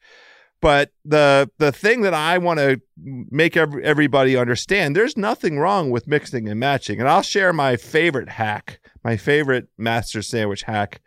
But 0.65 0.93
the 1.03 1.51
the 1.59 1.71
thing 1.71 2.01
that 2.01 2.15
I 2.15 2.39
want 2.39 2.57
to 2.57 2.81
make 2.97 3.55
every, 3.55 3.83
everybody 3.83 4.35
understand, 4.35 4.95
there's 4.95 5.15
nothing 5.15 5.59
wrong 5.59 5.91
with 5.91 6.07
mixing 6.07 6.49
and 6.49 6.59
matching. 6.59 6.99
And 6.99 7.07
I'll 7.07 7.21
share 7.21 7.53
my 7.53 7.77
favorite 7.77 8.29
hack, 8.29 8.79
my 9.03 9.15
favorite 9.15 9.67
master 9.77 10.23
sandwich 10.23 10.63
hack 10.63 11.01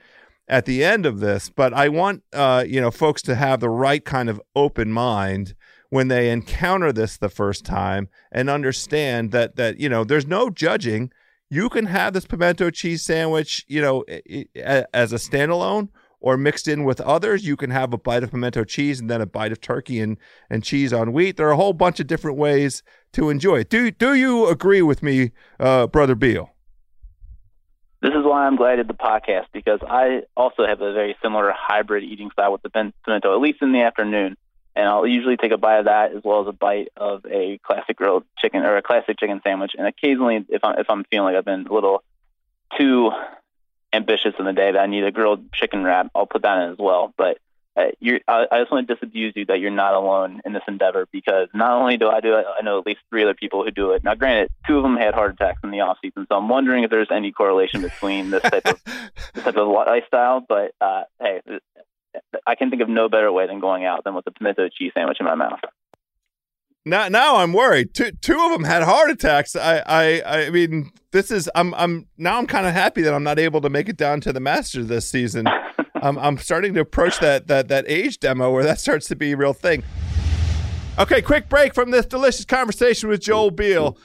at 0.47 0.65
the 0.65 0.85
end 0.85 1.07
of 1.07 1.19
this, 1.19 1.51
but 1.51 1.75
I 1.75 1.89
want 1.89 2.23
uh, 2.33 2.67
you 2.69 2.81
know 2.81 2.93
folks 2.93 3.21
to 3.23 3.35
have 3.35 3.59
the 3.59 3.69
right 3.69 4.05
kind 4.05 4.29
of 4.29 4.41
open 4.55 4.93
mind 4.93 5.57
when 5.91 6.07
they 6.07 6.31
encounter 6.31 6.93
this 6.93 7.17
the 7.17 7.29
first 7.29 7.65
time 7.65 8.09
and 8.31 8.49
understand 8.49 9.33
that 9.33 9.57
that 9.57 9.81
you 9.81 9.89
know 9.89 10.05
there's 10.05 10.29
no 10.29 10.51
judging. 10.51 11.11
You 11.51 11.69
can 11.69 11.87
have 11.87 12.13
this 12.13 12.27
pimento 12.27 12.71
cheese 12.71 13.03
sandwich, 13.03 13.65
you 13.67 13.81
know, 13.83 14.05
as 14.95 15.13
a 15.13 15.17
standalone 15.17 15.89
or 16.21 16.37
mixed 16.37 16.69
in 16.69 16.85
with 16.85 17.01
others. 17.01 17.47
You 17.47 17.57
can 17.57 17.71
have 17.71 17.93
a 17.93 17.99
bite 17.99 18.23
of 18.23 18.31
pimento 18.31 18.65
cheese 18.65 19.01
and 19.01 19.09
then 19.09 19.21
a 19.21 19.27
bite 19.27 19.53
of 19.53 19.61
turkey 19.61 20.01
and, 20.01 20.19
and 20.51 20.65
cheese 20.65 20.93
on 20.93 21.13
wheat. 21.13 21.37
There 21.37 21.49
are 21.49 21.53
a 21.53 21.57
whole 21.57 21.73
bunch 21.73 22.01
of 22.01 22.07
different 22.07 22.37
ways 22.37 22.83
to 23.13 23.31
enjoy 23.31 23.61
it. 23.61 23.71
Do 23.71 23.91
do 23.91 24.15
you 24.15 24.49
agree 24.49 24.83
with 24.83 25.03
me, 25.03 25.33
uh, 25.59 25.87
brother 25.87 26.15
Beall? 26.15 26.55
this 28.01 28.11
is 28.11 28.25
why 28.25 28.47
I'm 28.47 28.57
glad 28.57 28.75
I 28.75 28.77
did 28.77 28.89
the 28.89 28.95
podcast 28.95 29.47
because 29.53 29.81
I 29.83 30.23
also 30.37 30.65
have 30.67 30.81
a 30.81 30.93
very 30.93 31.17
similar 31.23 31.53
hybrid 31.57 32.05
eating 32.05 32.31
style 32.31 32.53
with 32.53 32.63
the 32.63 32.71
pimento, 32.71 33.35
at 33.35 33.41
least 33.41 33.61
in 33.61 33.73
the 33.73 33.83
afternoon. 33.83 34.37
And 34.77 34.87
I'll 34.87 35.07
usually 35.07 35.37
take 35.37 35.51
a 35.51 35.59
bite 35.59 35.81
of 35.81 35.85
that 35.87 36.15
as 36.15 36.23
well 36.23 36.43
as 36.43 36.47
a 36.47 36.53
bite 36.53 36.89
of 36.97 37.27
a 37.27 37.59
classic 37.65 37.97
grilled 37.97 38.25
chicken 38.39 38.63
or 38.63 38.77
a 38.77 38.83
classic 38.83 39.19
chicken 39.19 39.41
sandwich. 39.43 39.73
And 39.77 39.89
occasionally, 39.89 40.47
if 40.49 40.63
I'm 40.63 40.79
if 40.79 40.87
I'm 40.89 41.05
feeling 41.11 41.33
like 41.33 41.37
I've 41.37 41.45
been 41.45 41.67
a 41.67 41.73
little 41.73 42.05
too 42.79 43.11
ambitious 43.93 44.35
in 44.39 44.45
the 44.45 44.53
day 44.53 44.73
that 44.73 44.79
I 44.79 44.87
need 44.87 45.05
a 45.05 45.13
grilled 45.13 45.53
chicken 45.53 45.85
wrap, 45.85 46.11
I'll 46.15 46.27
put 46.27 46.43
that 46.43 46.63
in 46.63 46.73
as 46.73 46.79
well. 46.79 47.13
But 47.17 47.39
uh, 47.77 47.93
you're, 48.01 48.21
I, 48.27 48.47
I 48.51 48.59
just 48.59 48.73
want 48.73 48.89
to 48.89 48.95
disabuse 48.95 49.35
you 49.37 49.47
that 49.47 49.61
you're 49.61 49.71
not 49.71 49.95
alone 49.95 50.41
in 50.45 50.53
this 50.53 50.65
endeavor 50.67 51.07
because 51.13 51.49
not 51.55 51.73
only 51.73 51.97
do 51.97 52.09
I 52.09 52.21
do 52.21 52.35
it, 52.37 52.45
I 52.59 52.63
know 52.63 52.81
at 52.81 52.87
least 52.87 53.01
three 53.09 53.23
other 53.23 53.35
people 53.35 53.63
who 53.63 53.71
do 53.71 53.93
it. 53.93 54.03
Now, 54.03 54.17
granted, 54.17 54.51
two 54.67 54.77
of 54.77 54.83
them 54.83 54.97
had 54.97 55.15
heart 55.15 55.35
attacks 55.35 55.61
in 55.63 55.71
the 55.71 55.81
off 55.81 55.99
season, 56.03 56.27
so 56.29 56.37
I'm 56.37 56.49
wondering 56.49 56.83
if 56.83 56.91
there's 56.91 57.11
any 57.11 57.31
correlation 57.31 57.83
between 57.83 58.31
this 58.31 58.43
type 58.43 58.67
of 58.67 58.83
this 59.35 59.45
type 59.45 59.57
of 59.57 59.69
lifestyle. 59.69 60.45
But 60.47 60.73
uh, 60.81 61.05
hey, 61.21 61.41
I 62.47 62.57
can 62.57 62.71
think 62.71 62.83
of 62.83 62.89
no 62.89 63.09
better 63.09 63.31
way 63.31 63.47
than 63.47 63.61
going 63.61 63.85
out 63.85 64.03
than 64.03 64.15
with 64.15 64.27
a 64.27 64.33
pimento 64.33 64.69
cheese 64.69 64.93
sandwich 64.93 65.19
in 65.21 65.27
my 65.27 65.37
mouth. 65.37 65.61
Now, 66.85 67.09
now 67.09 67.37
I'm 67.37 67.53
worried. 67.53 67.95
Two, 67.95 68.13
two 68.13 68.39
of 68.39 68.53
them 68.53 68.65
had 68.65 68.83
heart 68.83 69.11
attacks. 69.11 69.55
I, 69.57 69.83
I, 69.87 70.47
I 70.47 70.51
mean, 70.51 70.91
this 71.13 71.31
is. 71.31 71.51
I'm, 71.55 71.75
I'm 71.75 72.07
now. 72.17 72.39
I'm 72.39 72.47
kind 72.47 72.67
of 72.67 72.73
happy 72.73 73.03
that 73.03 73.13
I'm 73.13 73.25
not 73.25 73.39
able 73.39 73.61
to 73.61 73.69
make 73.69 73.89
it 73.89 73.97
down 73.97 74.21
to 74.23 74.33
the 74.33 74.41
Masters 74.41 74.87
this 74.87 75.09
season. 75.11 75.47
I'm, 75.95 76.19
I'm 76.19 76.39
starting 76.39 76.75
to 76.75 76.81
approach 76.81 77.19
that 77.21 77.49
that 77.49 77.69
that 77.69 77.85
age 77.89 78.19
demo 78.21 78.51
where 78.53 78.65
that 78.65 78.81
starts 78.81 79.09
to 79.09 79.17
be 79.17 79.33
a 79.33 79.37
real 79.37 79.53
thing. 79.53 79.83
Okay, 80.99 81.23
quick 81.23 81.49
break 81.49 81.75
from 81.75 81.91
this 81.91 82.07
delicious 82.07 82.45
conversation 82.45 83.09
with 83.09 83.21
Joel 83.21 83.51
Beall 83.51 83.97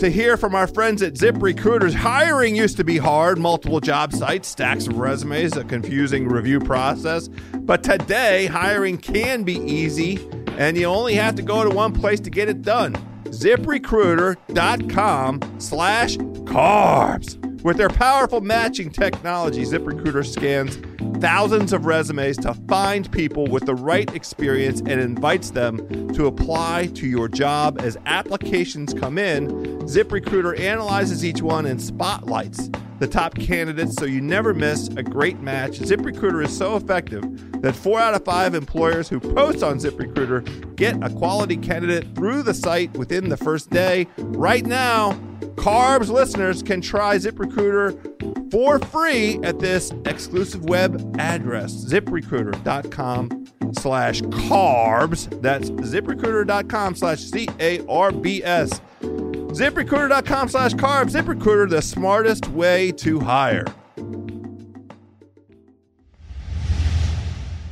to 0.00 0.10
hear 0.10 0.36
from 0.38 0.54
our 0.54 0.66
friends 0.66 1.02
at 1.02 1.18
Zip 1.18 1.36
Recruiters. 1.40 1.94
Hiring 1.94 2.56
used 2.56 2.78
to 2.78 2.84
be 2.84 2.96
hard, 2.96 3.38
multiple 3.38 3.80
job 3.80 4.14
sites, 4.14 4.48
stacks 4.48 4.86
of 4.86 4.96
resumes, 4.98 5.58
a 5.58 5.64
confusing 5.64 6.26
review 6.26 6.58
process. 6.58 7.28
But 7.28 7.82
today, 7.82 8.46
hiring 8.46 8.96
can 8.96 9.42
be 9.42 9.58
easy, 9.58 10.18
and 10.56 10.78
you 10.78 10.86
only 10.86 11.12
have 11.14 11.34
to 11.34 11.42
go 11.42 11.64
to 11.64 11.70
one 11.70 11.92
place 11.92 12.20
to 12.20 12.30
get 12.30 12.48
it 12.48 12.62
done. 12.62 12.94
ZipRecruiter.com 13.24 15.40
slash 15.58 16.16
carbs. 16.16 17.39
With 17.62 17.76
their 17.76 17.90
powerful 17.90 18.40
matching 18.40 18.88
technology, 18.88 19.64
ZipRecruiter 19.64 20.26
scans 20.26 20.78
thousands 21.20 21.74
of 21.74 21.84
resumes 21.84 22.38
to 22.38 22.54
find 22.54 23.10
people 23.12 23.46
with 23.46 23.66
the 23.66 23.74
right 23.74 24.12
experience 24.14 24.80
and 24.80 24.92
invites 24.92 25.50
them 25.50 26.08
to 26.14 26.26
apply 26.26 26.86
to 26.94 27.06
your 27.06 27.28
job. 27.28 27.78
As 27.82 27.98
applications 28.06 28.94
come 28.94 29.18
in, 29.18 29.48
ZipRecruiter 29.80 30.58
analyzes 30.58 31.22
each 31.22 31.42
one 31.42 31.66
and 31.66 31.80
spotlights 31.80 32.70
the 32.98 33.06
top 33.06 33.34
candidates 33.34 33.94
so 33.94 34.04
you 34.04 34.20
never 34.20 34.54
miss 34.54 34.88
a 34.96 35.02
great 35.02 35.40
match. 35.40 35.80
ZipRecruiter 35.80 36.44
is 36.44 36.56
so 36.56 36.76
effective 36.76 37.22
that 37.62 37.74
four 37.74 37.98
out 37.98 38.14
of 38.14 38.24
five 38.24 38.54
employers 38.54 39.08
who 39.08 39.20
post 39.20 39.62
on 39.62 39.78
ZipRecruiter 39.78 40.76
get 40.76 41.02
a 41.02 41.10
quality 41.10 41.56
candidate 41.56 42.14
through 42.14 42.42
the 42.42 42.54
site 42.54 42.92
within 42.96 43.28
the 43.28 43.38
first 43.38 43.70
day. 43.70 44.06
Right 44.18 44.64
now, 44.64 45.18
Carbs 45.56 46.08
listeners 46.08 46.62
can 46.62 46.80
try 46.80 47.16
ZipRecruiter 47.16 48.50
for 48.50 48.78
free 48.78 49.38
at 49.42 49.58
this 49.58 49.92
exclusive 50.06 50.64
web 50.64 51.16
address, 51.18 51.72
ziprecruiter.com 51.72 53.46
slash 53.74 54.22
carbs. 54.22 55.40
That's 55.42 55.70
ziprecruiter.com 55.70 56.94
slash 56.94 57.20
C-A-R-B-S. 57.20 58.80
ZipRecruiter.com 59.00 60.48
slash 60.48 60.74
carbs. 60.74 61.12
ZipRecruiter, 61.12 61.68
the 61.68 61.82
smartest 61.82 62.48
way 62.48 62.92
to 62.92 63.20
hire. 63.20 63.64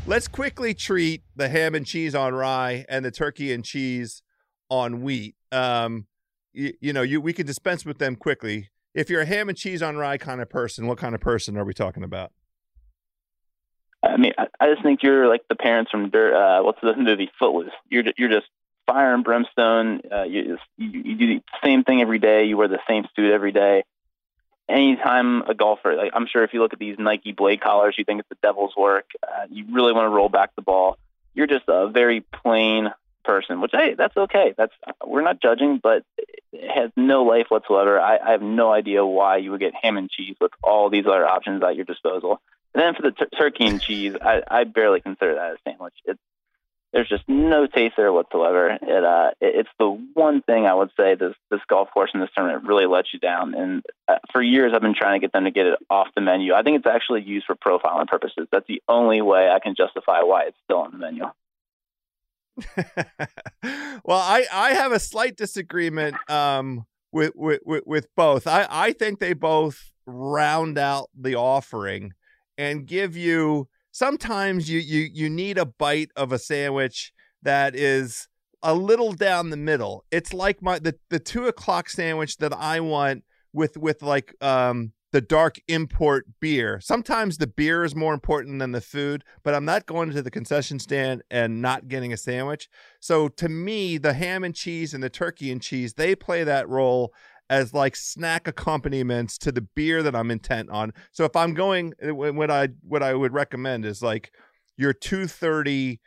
Let's 0.07 0.27
quickly 0.27 0.73
treat 0.73 1.23
the 1.37 1.49
ham 1.49 1.75
and 1.75 1.85
cheese 1.85 2.14
on 2.14 2.35
rye 2.35 2.87
and 2.88 3.05
the 3.05 3.11
turkey 3.11 3.53
and 3.53 3.62
cheese 3.62 4.23
on 4.71 5.03
wheat. 5.03 5.37
Um, 5.53 6.07
you, 6.53 6.73
you 6.81 6.93
know, 6.93 7.03
you 7.03 7.21
we 7.21 7.33
can 7.33 7.47
dispense 7.47 7.85
with 7.85 7.99
them 7.99 8.17
quickly. 8.17 8.71
If 8.95 9.11
you're 9.11 9.21
a 9.21 9.27
ham 9.27 9.49
and 9.49 9.57
cheese 9.57 9.83
on 9.83 9.97
rye 9.97 10.19
kind 10.19 10.41
of 10.41 10.49
person, 10.49 10.87
what 10.87 10.99
kind 10.99 11.15
of 11.15 11.21
person 11.21 11.57
are 11.57 11.65
we 11.65 11.75
talking 11.75 12.03
about? 12.03 12.33
I 14.03 14.17
mean, 14.17 14.33
I, 14.39 14.47
I 14.61 14.71
just 14.71 14.83
think 14.83 15.03
you're 15.03 15.29
like 15.29 15.43
the 15.49 15.57
parents 15.57 15.91
from 15.91 16.07
uh, 16.07 16.63
what's 16.63 16.81
the 16.81 16.95
movie 16.97 17.31
Footloose. 17.39 17.73
You're 17.89 18.05
you're 18.17 18.31
just 18.31 18.47
fire 18.87 19.15
and 19.15 19.25
brimstone. 19.25 20.01
Uh, 20.11 20.23
you, 20.23 20.57
just, 20.57 20.63
you 20.77 21.03
you 21.05 21.17
do 21.17 21.27
the 21.27 21.43
same 21.63 21.85
thing 21.85 22.01
every 22.01 22.19
day. 22.19 22.45
You 22.45 22.57
wear 22.57 22.69
the 22.69 22.81
same 22.89 23.05
suit 23.15 23.33
every 23.33 23.53
day. 23.53 23.85
Anytime 24.69 25.43
a 25.43 25.55
golfer, 25.55 25.95
like 25.95 26.13
I'm 26.15 26.27
sure 26.27 26.45
if 26.45 26.53
you 26.53 26.61
look 26.61 26.73
at 26.73 26.79
these 26.79 26.97
Nike 26.99 27.33
blade 27.33 27.61
collars, 27.61 27.95
you 27.99 28.05
think 28.05 28.21
it's 28.21 28.29
the 28.29 28.37
devil's 28.43 28.75
work. 28.77 29.07
Uh, 29.23 29.47
you 29.51 29.65
really 29.73 29.93
want 29.93 30.07
to 30.07 30.11
roll 30.11 30.29
back 30.29 30.55
the 30.57 30.63
ball. 30.63 30.97
You're 31.35 31.47
just 31.47 31.65
a 31.69 31.89
very 31.89 32.21
plain 32.21 32.89
person, 33.29 33.61
which 33.61 33.73
hey, 33.75 33.95
that's 33.97 34.17
okay. 34.17 34.55
That's 34.57 34.73
we're 35.07 35.21
not 35.21 35.41
judging, 35.41 35.79
but 35.83 36.03
it 36.17 36.71
has 36.75 36.91
no 36.97 37.25
life 37.25 37.47
whatsoever. 37.51 38.01
I, 38.01 38.17
I 38.17 38.31
have 38.33 38.43
no 38.43 38.73
idea 38.73 39.05
why 39.05 39.37
you 39.37 39.51
would 39.51 39.61
get 39.61 39.75
ham 39.81 39.99
and 39.99 40.11
cheese 40.11 40.37
with 40.41 40.53
all 40.64 40.88
these 40.88 41.05
other 41.07 41.27
options 41.27 41.62
at 41.62 41.77
your 41.77 41.85
disposal. 41.85 42.41
And 42.75 42.83
then 42.83 42.95
for 42.95 43.03
the 43.03 43.11
t- 43.11 43.37
turkey 43.38 43.67
and 43.67 43.81
cheese, 43.81 44.14
I, 44.21 44.43
I 44.49 44.64
barely 44.64 45.01
consider 45.01 45.35
that 45.35 45.53
a 45.53 45.57
sandwich. 45.62 45.93
It's 46.07 46.21
there's 46.93 47.09
just 47.09 47.25
no 47.29 47.67
taste 47.67 47.95
there 47.99 48.11
whatsoever. 48.11 48.71
It 48.81 49.05
uh, 49.05 49.31
it, 49.43 49.61
it's 49.61 49.71
the 49.79 49.91
one 50.14 50.41
thing 50.41 50.64
I 50.64 50.73
would 50.73 50.91
say 50.97 51.14
this 51.14 51.35
this 51.51 51.61
golf 51.69 51.91
course 51.93 52.11
in 52.14 52.21
this 52.21 52.31
tournament 52.35 52.67
really 52.67 52.87
lets 52.87 53.12
you 53.12 53.19
down. 53.19 53.55
And 53.55 53.83
uh, 54.09 54.17
for 54.33 54.41
years, 54.41 54.73
I've 54.75 54.81
been 54.81 54.95
trying 54.95 55.21
to 55.21 55.25
get 55.25 55.35
them 55.35 55.45
to 55.45 55.51
get 55.51 55.67
it 55.67 55.79
off 55.91 56.09
the 56.14 56.23
menu. 56.23 56.55
I 56.55 56.62
think 56.62 56.79
it's 56.79 56.87
actually 56.87 57.23
used 57.23 57.45
for 57.45 57.57
profiling 57.57 58.07
purposes. 58.07 58.49
That's 58.51 58.67
the 58.67 58.83
only 58.88 59.21
way 59.21 59.51
I 59.51 59.59
can 59.59 59.75
justify 59.75 60.23
why 60.23 60.45
it's 60.45 60.57
still 60.64 60.79
on 60.79 60.93
the 60.93 60.99
menu. 60.99 61.25
well, 64.05 64.18
I 64.18 64.47
I 64.53 64.71
have 64.75 64.92
a 64.92 65.01
slight 65.01 65.37
disagreement 65.37 66.16
um, 66.31 66.85
with, 67.12 67.33
with 67.37 67.61
with 67.64 68.07
both. 68.16 68.47
I 68.47 68.66
I 68.71 68.92
think 68.92 69.18
they 69.18 69.33
both 69.33 69.92
round 70.07 70.79
out 70.79 71.11
the 71.18 71.35
offering 71.35 72.12
and 72.57 72.87
give 72.87 73.16
you 73.16 73.68
sometimes 73.92 74.68
you 74.71 74.81
you 74.81 75.09
you 75.12 75.31
need 75.31 75.59
a 75.59 75.66
bite 75.66 76.11
of 76.16 76.33
a 76.33 76.38
sandwich 76.38 77.12
that 77.42 77.75
is 77.75 78.29
a 78.62 78.75
little 78.75 79.12
down 79.12 79.51
the 79.51 79.57
middle. 79.57 80.05
It's 80.11 80.33
like 80.33 80.62
my 80.62 80.79
the 80.79 80.97
the 81.11 81.21
two 81.21 81.47
o'clock 81.47 81.88
sandwich 81.88 82.38
that 82.38 82.53
I 82.53 82.81
want 82.81 83.25
with 83.53 83.77
with 83.77 84.03
like 84.03 84.35
um 84.40 84.92
the 85.12 85.21
dark 85.21 85.57
import 85.68 86.27
beer. 86.40 86.81
Sometimes 86.81 87.38
the 87.38 87.47
beer 87.47 87.85
is 87.85 87.94
more 87.94 88.12
important 88.12 88.59
than 88.59 88.73
the 88.73 88.81
food, 88.81 89.25
but 89.42 89.55
I'm 89.55 89.64
not 89.64 89.87
going 89.87 90.11
to 90.12 90.23
the 90.23 90.31
concession 90.31 90.79
stand 90.79 91.23
and 91.31 91.62
not 91.62 91.88
getting 91.88 92.12
a 92.12 92.16
sandwich. 92.16 92.68
So 93.01 93.29
to 93.29 93.49
me, 93.49 93.97
the 93.99 94.12
ham 94.12 94.44
and 94.44 94.55
cheese 94.55 94.92
and 94.92 95.03
the 95.03 95.09
turkey 95.09 95.51
and 95.51 95.62
cheese, 95.62 95.94
they 95.94 96.14
play 96.14 96.44
that 96.44 96.68
role 96.68 97.12
as 97.51 97.73
like 97.73 97.97
snack 97.97 98.47
accompaniments 98.47 99.38
to 99.38 99.51
the 99.51 99.62
beer 99.62 100.03
that 100.03 100.14
I'm 100.14 100.31
intent 100.31 100.68
on. 100.68 100.92
So 101.12 101.25
if 101.25 101.35
I'm 101.35 101.55
going 101.55 101.94
eh, 102.03 102.11
what 102.11 102.51
I 102.51 102.68
what 102.83 103.03
I 103.03 103.14
would 103.14 103.33
recommend 103.33 103.87
is 103.87 104.03
like 104.03 104.31
your 104.77 104.92
230 104.92 106.01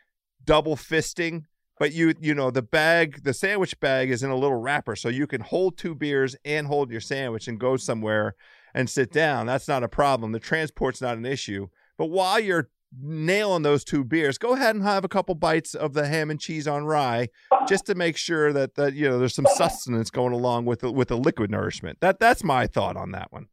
double 0.44 0.76
fisting 0.76 1.42
but 1.78 1.92
you 1.92 2.14
you 2.20 2.34
know 2.34 2.50
the 2.50 2.62
bag 2.62 3.22
the 3.22 3.34
sandwich 3.34 3.78
bag 3.80 4.10
is 4.10 4.22
in 4.22 4.30
a 4.30 4.36
little 4.36 4.56
wrapper 4.56 4.96
so 4.96 5.08
you 5.08 5.26
can 5.26 5.40
hold 5.40 5.76
two 5.76 5.94
beers 5.94 6.34
and 6.44 6.66
hold 6.66 6.90
your 6.90 7.00
sandwich 7.00 7.46
and 7.46 7.60
go 7.60 7.76
somewhere 7.76 8.34
and 8.74 8.88
sit 8.88 9.12
down 9.12 9.46
that's 9.46 9.68
not 9.68 9.82
a 9.82 9.88
problem 9.88 10.32
the 10.32 10.40
transport's 10.40 11.00
not 11.00 11.16
an 11.16 11.26
issue 11.26 11.68
but 11.96 12.06
while 12.06 12.40
you're 12.40 12.68
nailing 13.00 13.62
those 13.62 13.84
two 13.84 14.04
beers 14.04 14.36
go 14.36 14.52
ahead 14.52 14.74
and 14.74 14.84
have 14.84 15.04
a 15.04 15.08
couple 15.08 15.34
bites 15.34 15.74
of 15.74 15.94
the 15.94 16.06
ham 16.06 16.30
and 16.30 16.40
cheese 16.40 16.68
on 16.68 16.84
rye 16.84 17.28
just 17.66 17.86
to 17.86 17.94
make 17.94 18.16
sure 18.16 18.52
that 18.52 18.74
that 18.74 18.92
you 18.92 19.08
know 19.08 19.18
there's 19.18 19.34
some 19.34 19.46
sustenance 19.54 20.10
going 20.10 20.32
along 20.32 20.66
with 20.66 20.80
the, 20.80 20.92
with 20.92 21.08
the 21.08 21.16
liquid 21.16 21.50
nourishment 21.50 21.98
that 22.00 22.18
that's 22.18 22.44
my 22.44 22.66
thought 22.66 22.96
on 22.96 23.12
that 23.12 23.32
one 23.32 23.48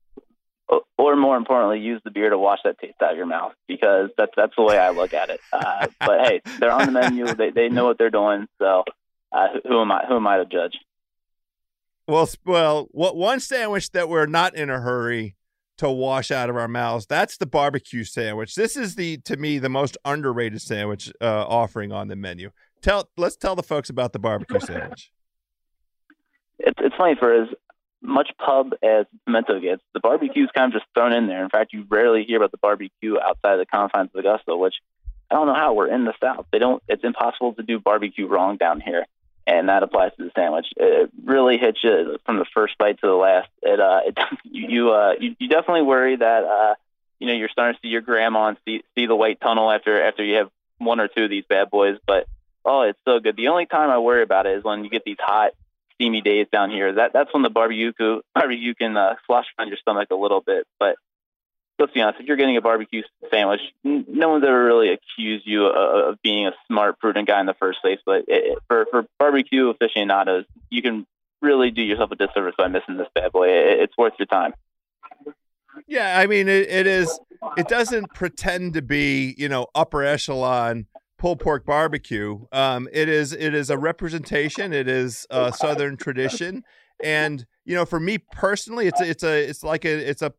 or 1.10 1.16
more 1.16 1.38
importantly, 1.38 1.80
use 1.80 2.02
the 2.04 2.12
beer 2.12 2.30
to 2.30 2.38
wash 2.38 2.60
that 2.64 2.78
taste 2.78 3.02
out 3.02 3.12
of 3.12 3.18
your 3.18 3.26
mouth 3.26 3.54
because 3.68 4.10
that's 4.18 4.32
that's 4.36 4.54
the 4.58 4.64
way 4.64 4.78
I 4.78 4.90
look 4.92 5.14
at 5.14 5.30
it. 5.30 5.40
Uh, 5.52 5.88
but 6.00 6.28
hey, 6.28 6.42
they're 6.60 6.72
on 6.72 6.86
the 6.86 6.92
menu; 6.92 7.26
they 7.26 7.50
they 7.52 7.70
know 7.70 7.86
what 7.86 7.98
they're 7.98 8.10
doing. 8.10 8.48
So 8.60 8.84
uh, 9.32 9.48
who 9.68 9.82
am 9.82 9.92
I? 9.92 10.06
Who 10.08 10.18
am 10.18 10.28
I 10.28 10.38
to 10.38 10.46
judge? 10.46 10.78
Well, 12.10 12.28
well, 12.44 12.88
what 12.90 13.16
one 13.16 13.40
sandwich 13.40 13.92
that 13.92 14.10
we're 14.10 14.26
not 14.26 14.56
in 14.56 14.72
a 14.72 14.80
hurry 14.80 15.36
to 15.78 15.92
wash 15.92 16.32
out 16.32 16.50
of 16.50 16.56
our 16.56 16.68
mouths? 16.68 17.06
That's 17.06 17.38
the 17.38 17.46
barbecue 17.46 18.04
sandwich. 18.04 18.56
This 18.56 18.76
is 18.76 18.96
the 18.96 19.18
to 19.26 19.38
me 19.38 19.60
the 19.60 19.70
most 19.70 19.96
underrated 20.04 20.60
sandwich 20.60 21.12
uh, 21.22 21.46
offering 21.48 21.92
on 21.92 22.08
the 22.08 22.16
menu. 22.16 22.50
Tell 22.82 23.10
let's 23.16 23.36
tell 23.36 23.56
the 23.56 23.62
folks 23.62 23.92
about 23.92 24.14
the 24.14 24.20
barbecue 24.20 24.60
sandwich. 24.66 25.12
It's 26.58 26.80
it's 26.82 26.96
funny 26.96 27.14
for 27.20 27.44
as 27.44 27.50
much 28.02 28.32
pub 28.44 28.72
as 28.82 29.06
pimento 29.26 29.60
gets, 29.60 29.84
the 29.94 30.00
barbecue 30.00 30.46
is 30.46 30.50
kind 30.56 30.74
of 30.74 30.82
just 30.82 30.92
thrown 30.96 31.14
in 31.14 31.28
there. 31.28 31.44
In 31.44 31.50
fact, 31.50 31.74
you 31.74 31.86
rarely 31.90 32.24
hear 32.24 32.38
about 32.38 32.50
the 32.50 32.58
barbecue 32.58 33.20
outside 33.20 33.54
of 33.54 33.60
the 33.60 33.66
confines 33.68 34.10
of 34.16 34.20
Augusta, 34.20 34.58
which 34.58 34.76
I 35.30 35.36
don't 35.36 35.46
know 35.46 35.54
how 35.54 35.74
we're 35.74 35.94
in 35.94 36.06
the 36.06 36.14
South. 36.20 36.48
They 36.52 36.58
don't. 36.58 36.82
It's 36.88 37.04
impossible 37.04 37.54
to 37.54 37.62
do 37.62 37.80
barbecue 37.80 38.28
wrong 38.28 38.58
down 38.58 38.82
here, 38.82 39.06
and 39.50 39.68
that 39.68 39.82
applies 39.82 40.12
to 40.18 40.26
the 40.26 40.32
sandwich. 40.36 40.68
It 40.78 41.10
really 41.26 41.58
hits 41.58 41.80
you 41.84 42.18
from 42.26 42.38
the 42.38 42.46
first 42.54 42.78
bite 42.78 43.00
to 43.02 43.08
the 43.08 43.14
last. 43.14 43.50
It 43.64 43.80
uh, 43.80 44.02
it, 44.06 44.18
you 44.44 44.92
uh, 44.92 45.14
you 45.20 45.36
you 45.40 45.50
definitely 45.50 45.82
worry 45.82 46.16
that 46.16 46.44
uh, 46.44 46.76
you 47.20 47.28
know 47.28 47.34
you're 47.34 47.50
starting 47.50 47.76
to 47.76 47.80
see 47.82 47.90
your 47.90 48.02
grandma 48.02 48.50
and 48.50 48.58
see 48.66 48.84
see 48.96 49.08
the 49.08 49.16
white 49.16 49.42
tunnel 49.42 49.72
after 49.72 50.02
after 50.02 50.24
you 50.24 50.36
have 50.36 50.50
one 50.78 51.00
or 51.00 51.08
two 51.08 51.24
of 51.26 51.30
these 51.30 51.44
bad 51.50 51.70
boys, 51.70 51.98
but 52.06 52.28
oh, 52.64 52.84
it's 52.84 53.00
so 53.06 53.20
good. 53.20 53.36
The 53.36 53.48
only 53.48 53.66
time 53.66 53.90
I 53.90 53.98
worry 53.98 54.24
about 54.24 54.46
it 54.46 54.58
is 54.58 54.64
when 54.64 54.84
you 54.84 54.90
get 54.90 55.04
these 55.04 55.18
hot 55.20 55.52
steamy 55.96 56.22
days 56.22 56.48
down 56.52 56.70
here. 56.70 56.94
That 56.94 57.12
that's 57.14 57.34
when 57.34 57.44
the 57.44 57.50
barbecue 57.50 57.92
barbecue 58.36 58.76
can 58.76 58.96
uh, 58.96 59.16
slosh 59.26 59.48
around 59.58 59.70
your 59.70 59.78
stomach 59.78 60.10
a 60.12 60.16
little 60.16 60.42
bit. 60.42 60.68
But 60.80 60.96
let's 61.80 61.94
be 61.94 62.02
honest, 62.02 62.20
if 62.20 62.28
you're 62.28 62.38
getting 62.38 62.58
a 62.58 62.62
barbecue 62.62 63.02
sandwich, 63.32 63.62
no 63.84 64.30
one's 64.30 64.44
ever 64.44 64.66
really 64.66 64.90
accused 64.90 65.48
you 65.48 65.66
of, 65.66 66.22
being 66.22 66.48
a 66.48 66.52
smart, 66.68 67.00
prudent 67.00 67.28
guy 67.28 67.40
in 67.40 67.46
the 67.46 67.54
first 67.54 67.82
place. 67.82 68.00
But 68.06 68.26
it, 68.28 68.60
for 68.68 68.86
for 68.92 69.06
barbecue 69.18 69.70
aficionados, 69.70 70.46
you 70.70 70.82
can 70.82 71.08
really 71.42 71.72
do 71.72 71.82
yourself 71.82 72.12
a 72.12 72.16
disservice 72.16 72.56
by 72.58 72.68
missing 72.68 72.98
this 72.98 73.08
bad 73.16 73.32
boy. 73.32 73.48
It, 73.48 73.80
it's 73.80 73.98
worth 73.98 74.14
your 74.20 74.26
time. 74.26 74.54
Yeah, 75.88 76.20
I 76.20 76.28
mean 76.28 76.48
it, 76.50 76.70
it 76.70 76.88
is. 76.88 77.20
It 77.58 77.70
doesn't 77.70 78.14
pretend 78.14 78.74
to 78.74 78.82
be, 78.82 79.34
you 79.38 79.48
know, 79.48 79.68
upper 79.74 80.04
echelon 80.04 80.88
pulled 81.18 81.40
pork 81.40 81.66
barbecue. 81.66 82.46
Um, 82.52 82.90
it 82.92 83.08
is 83.08 83.34
it 83.34 83.54
is 83.54 83.70
a 83.70 83.78
representation. 83.78 84.74
It 84.74 84.88
is 84.88 85.26
a 85.30 85.54
southern 85.54 85.98
tradition, 85.98 86.64
and 87.02 87.46
you 87.66 87.76
know, 87.76 87.86
for 87.86 88.00
me 88.00 88.18
personally, 88.18 88.88
it's 88.88 89.00
it's 89.00 89.24
a 89.24 89.48
it's 89.50 89.64
like 89.64 89.86
a 89.86 90.10
it's 90.10 90.22
a 90.22 90.34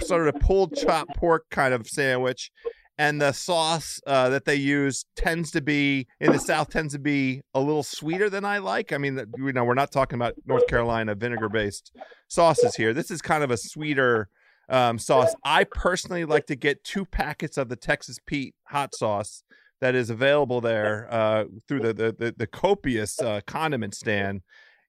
sort 0.00 0.28
of 0.28 0.40
pulled 0.40 0.76
chopped 0.76 1.16
pork 1.16 1.44
kind 1.50 1.74
of 1.74 1.86
sandwich, 1.86 2.50
and 2.98 3.20
the 3.20 3.32
sauce 3.32 4.00
uh, 4.06 4.28
that 4.30 4.44
they 4.44 4.56
use 4.56 5.04
tends 5.16 5.50
to 5.52 5.60
be 5.60 6.06
in 6.20 6.32
the 6.32 6.38
South 6.38 6.70
tends 6.70 6.92
to 6.94 6.98
be 6.98 7.42
a 7.54 7.60
little 7.60 7.82
sweeter 7.82 8.28
than 8.28 8.44
I 8.44 8.58
like. 8.58 8.92
I 8.92 8.98
mean, 8.98 9.20
you 9.36 9.52
know, 9.52 9.64
we're 9.64 9.74
not 9.74 9.92
talking 9.92 10.16
about 10.16 10.34
North 10.46 10.66
Carolina 10.66 11.14
vinegar 11.14 11.48
based 11.48 11.92
sauces 12.28 12.74
here. 12.76 12.92
This 12.92 13.10
is 13.10 13.22
kind 13.22 13.44
of 13.44 13.50
a 13.50 13.56
sweeter. 13.56 14.28
Um, 14.70 14.98
sauce. 14.98 15.34
I 15.42 15.64
personally 15.64 16.26
like 16.26 16.44
to 16.48 16.54
get 16.54 16.84
two 16.84 17.06
packets 17.06 17.56
of 17.56 17.70
the 17.70 17.76
Texas 17.76 18.18
Pete 18.26 18.54
hot 18.64 18.94
sauce 18.94 19.42
that 19.80 19.94
is 19.94 20.10
available 20.10 20.60
there 20.60 21.08
uh, 21.10 21.44
through 21.66 21.80
the, 21.80 21.94
the 21.94 22.16
the, 22.18 22.34
the 22.36 22.46
copious 22.46 23.20
uh, 23.20 23.40
condiment 23.46 23.94
stand. 23.94 24.42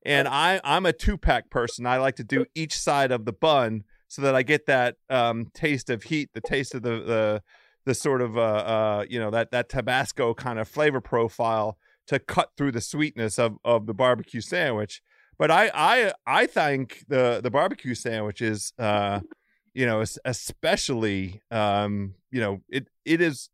And 0.05 0.27
I 0.27 0.61
I'm 0.63 0.85
a 0.85 0.93
two 0.93 1.17
pack 1.17 1.49
person. 1.49 1.85
I 1.85 1.97
like 1.97 2.15
to 2.17 2.23
do 2.23 2.45
each 2.55 2.77
side 2.77 3.11
of 3.11 3.25
the 3.25 3.33
bun 3.33 3.83
so 4.09 4.21
that 4.23 4.35
I 4.35 4.43
get 4.43 4.65
that 4.65 4.97
um, 5.09 5.47
taste 5.53 5.89
of 5.89 6.03
heat, 6.03 6.31
the 6.33 6.41
taste 6.41 6.75
of 6.75 6.81
the 6.81 6.99
the 6.99 7.43
the 7.85 7.95
sort 7.95 8.21
of 8.21 8.37
uh, 8.37 8.41
uh, 8.41 9.05
you 9.09 9.19
know 9.19 9.31
that 9.31 9.51
that 9.51 9.69
Tabasco 9.69 10.33
kind 10.33 10.59
of 10.59 10.67
flavor 10.67 10.99
profile 10.99 11.77
to 12.07 12.19
cut 12.19 12.51
through 12.57 12.73
the 12.73 12.81
sweetness 12.81 13.39
of 13.39 13.57
of 13.63 13.85
the 13.85 13.93
barbecue 13.93 14.41
sandwich. 14.41 15.01
But 15.37 15.49
I 15.49 15.71
I 15.73 16.13
I 16.27 16.45
think 16.47 17.05
the 17.07 17.39
the 17.41 17.49
barbecue 17.49 17.95
sandwich 17.95 18.41
is 18.41 18.73
uh, 18.77 19.21
you 19.73 19.85
know 19.85 20.03
especially 20.25 21.41
um, 21.51 22.15
you 22.31 22.41
know 22.41 22.59
it 22.67 22.89
it 23.05 23.21
is 23.21 23.49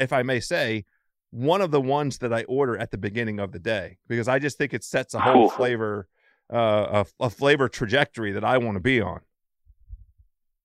if 0.00 0.12
I 0.12 0.22
may 0.22 0.40
say, 0.40 0.84
one 1.30 1.60
of 1.60 1.70
the 1.70 1.80
ones 1.80 2.18
that 2.18 2.32
I 2.32 2.42
order 2.44 2.76
at 2.76 2.90
the 2.90 2.98
beginning 2.98 3.38
of 3.38 3.52
the 3.52 3.60
day 3.60 3.98
because 4.08 4.26
I 4.26 4.40
just 4.40 4.58
think 4.58 4.74
it 4.74 4.82
sets 4.82 5.14
a 5.14 5.20
whole 5.20 5.48
flavor, 5.48 6.08
uh, 6.52 7.04
a, 7.20 7.26
a 7.26 7.30
flavor 7.30 7.68
trajectory 7.68 8.32
that 8.32 8.44
I 8.44 8.58
want 8.58 8.74
to 8.76 8.80
be 8.80 9.00
on. 9.00 9.20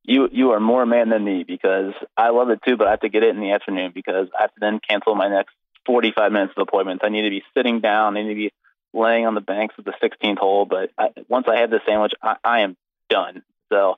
You 0.07 0.29
you 0.31 0.51
are 0.51 0.59
more 0.59 0.85
man 0.85 1.09
than 1.09 1.23
me 1.23 1.43
because 1.43 1.93
I 2.15 2.29
love 2.29 2.49
it 2.49 2.59
too, 2.65 2.77
but 2.77 2.87
I 2.87 2.91
have 2.91 2.99
to 3.01 3.09
get 3.09 3.23
it 3.23 3.35
in 3.35 3.41
the 3.41 3.51
afternoon 3.51 3.91
because 3.93 4.27
I 4.37 4.43
have 4.43 4.53
to 4.53 4.59
then 4.59 4.79
cancel 4.87 5.15
my 5.15 5.27
next 5.27 5.55
45 5.85 6.31
minutes 6.31 6.53
of 6.55 6.61
appointments. 6.67 7.03
I 7.05 7.09
need 7.09 7.23
to 7.23 7.29
be 7.29 7.43
sitting 7.57 7.81
down. 7.81 8.15
I 8.15 8.21
need 8.21 8.29
to 8.29 8.35
be 8.35 8.53
laying 8.93 9.25
on 9.25 9.35
the 9.35 9.41
banks 9.41 9.75
of 9.77 9.85
the 9.85 9.93
16th 10.01 10.37
hole. 10.37 10.65
But 10.65 10.91
I, 10.97 11.09
once 11.27 11.47
I 11.49 11.61
have 11.61 11.71
the 11.71 11.79
sandwich, 11.87 12.13
I, 12.21 12.35
I 12.43 12.59
am 12.61 12.77
done. 13.09 13.43
So, 13.71 13.95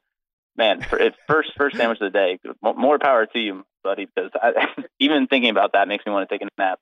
man, 0.55 0.81
for, 0.81 0.99
first 1.27 1.51
first 1.57 1.75
sandwich 1.75 1.99
of 2.01 2.11
the 2.11 2.17
day. 2.17 2.39
More 2.61 2.99
power 2.99 3.25
to 3.25 3.39
you, 3.39 3.65
buddy, 3.83 4.05
because 4.05 4.31
I, 4.33 4.67
even 4.99 5.27
thinking 5.27 5.49
about 5.49 5.73
that 5.73 5.87
makes 5.87 6.05
me 6.05 6.13
want 6.13 6.29
to 6.29 6.33
take 6.33 6.41
a 6.41 6.49
nap. 6.57 6.79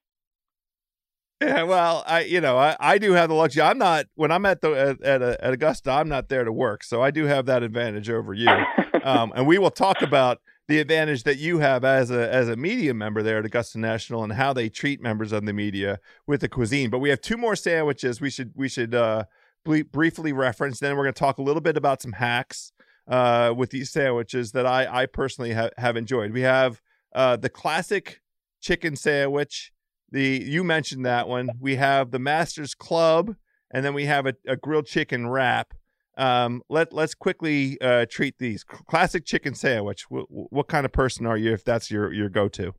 Yeah, 1.45 1.63
well, 1.63 2.03
I 2.07 2.21
you 2.21 2.41
know 2.41 2.57
I, 2.57 2.75
I 2.79 2.97
do 2.97 3.13
have 3.13 3.29
the 3.29 3.35
luxury. 3.35 3.61
I'm 3.61 3.77
not 3.77 4.05
when 4.15 4.31
I'm 4.31 4.45
at 4.45 4.61
the 4.61 4.71
at, 4.71 5.01
at, 5.01 5.21
at 5.21 5.53
Augusta. 5.53 5.91
I'm 5.91 6.09
not 6.09 6.29
there 6.29 6.43
to 6.43 6.51
work, 6.51 6.83
so 6.83 7.01
I 7.01 7.11
do 7.11 7.25
have 7.25 7.45
that 7.45 7.63
advantage 7.63 8.09
over 8.09 8.33
you. 8.33 8.49
um, 9.03 9.31
and 9.35 9.47
we 9.47 9.57
will 9.57 9.71
talk 9.71 10.01
about 10.01 10.39
the 10.67 10.79
advantage 10.79 11.23
that 11.23 11.37
you 11.37 11.59
have 11.59 11.85
as 11.85 12.09
a 12.09 12.33
as 12.33 12.49
a 12.49 12.55
media 12.55 12.93
member 12.93 13.21
there 13.21 13.39
at 13.39 13.45
Augusta 13.45 13.79
National 13.79 14.23
and 14.23 14.33
how 14.33 14.53
they 14.53 14.69
treat 14.69 15.01
members 15.01 15.31
of 15.31 15.45
the 15.45 15.53
media 15.53 15.99
with 16.25 16.41
the 16.41 16.49
cuisine. 16.49 16.89
But 16.89 16.99
we 16.99 17.09
have 17.09 17.21
two 17.21 17.37
more 17.37 17.55
sandwiches 17.55 18.19
we 18.19 18.29
should 18.29 18.51
we 18.55 18.67
should 18.67 18.95
uh, 18.95 19.25
briefly 19.63 20.33
reference. 20.33 20.79
Then 20.79 20.95
we're 20.95 21.03
going 21.03 21.13
to 21.13 21.19
talk 21.19 21.37
a 21.37 21.43
little 21.43 21.61
bit 21.61 21.77
about 21.77 22.01
some 22.01 22.13
hacks 22.13 22.71
uh, 23.07 23.53
with 23.55 23.69
these 23.69 23.91
sandwiches 23.91 24.51
that 24.53 24.65
I 24.65 25.03
I 25.03 25.05
personally 25.05 25.53
ha- 25.53 25.69
have 25.77 25.95
enjoyed. 25.95 26.31
We 26.31 26.41
have 26.41 26.81
uh, 27.13 27.37
the 27.37 27.49
classic 27.49 28.21
chicken 28.61 28.95
sandwich. 28.95 29.71
The 30.15 30.41
you 30.47 30.63
mentioned 30.63 31.05
that 31.05 31.27
one. 31.27 31.49
We 31.59 31.75
have 31.75 32.11
the 32.11 32.19
Masters 32.19 32.73
Club, 32.73 33.35
and 33.69 33.83
then 33.83 33.93
we 33.93 34.05
have 34.05 34.25
a, 34.25 34.33
a 34.47 34.55
grilled 34.55 34.85
chicken 34.85 35.27
wrap. 35.27 35.73
Um, 36.17 36.61
let 36.69 36.93
let's 36.93 37.13
quickly 37.13 37.77
uh, 37.81 38.05
treat 38.09 38.37
these 38.39 38.63
classic 38.63 39.25
chicken 39.25 39.55
sandwich. 39.55 40.05
W- 40.09 40.25
what 40.29 40.69
kind 40.69 40.85
of 40.85 40.93
person 40.93 41.25
are 41.25 41.35
you 41.35 41.51
if 41.51 41.65
that's 41.65 41.91
your 41.91 42.13
your 42.13 42.29
go 42.29 42.47
to? 42.47 42.73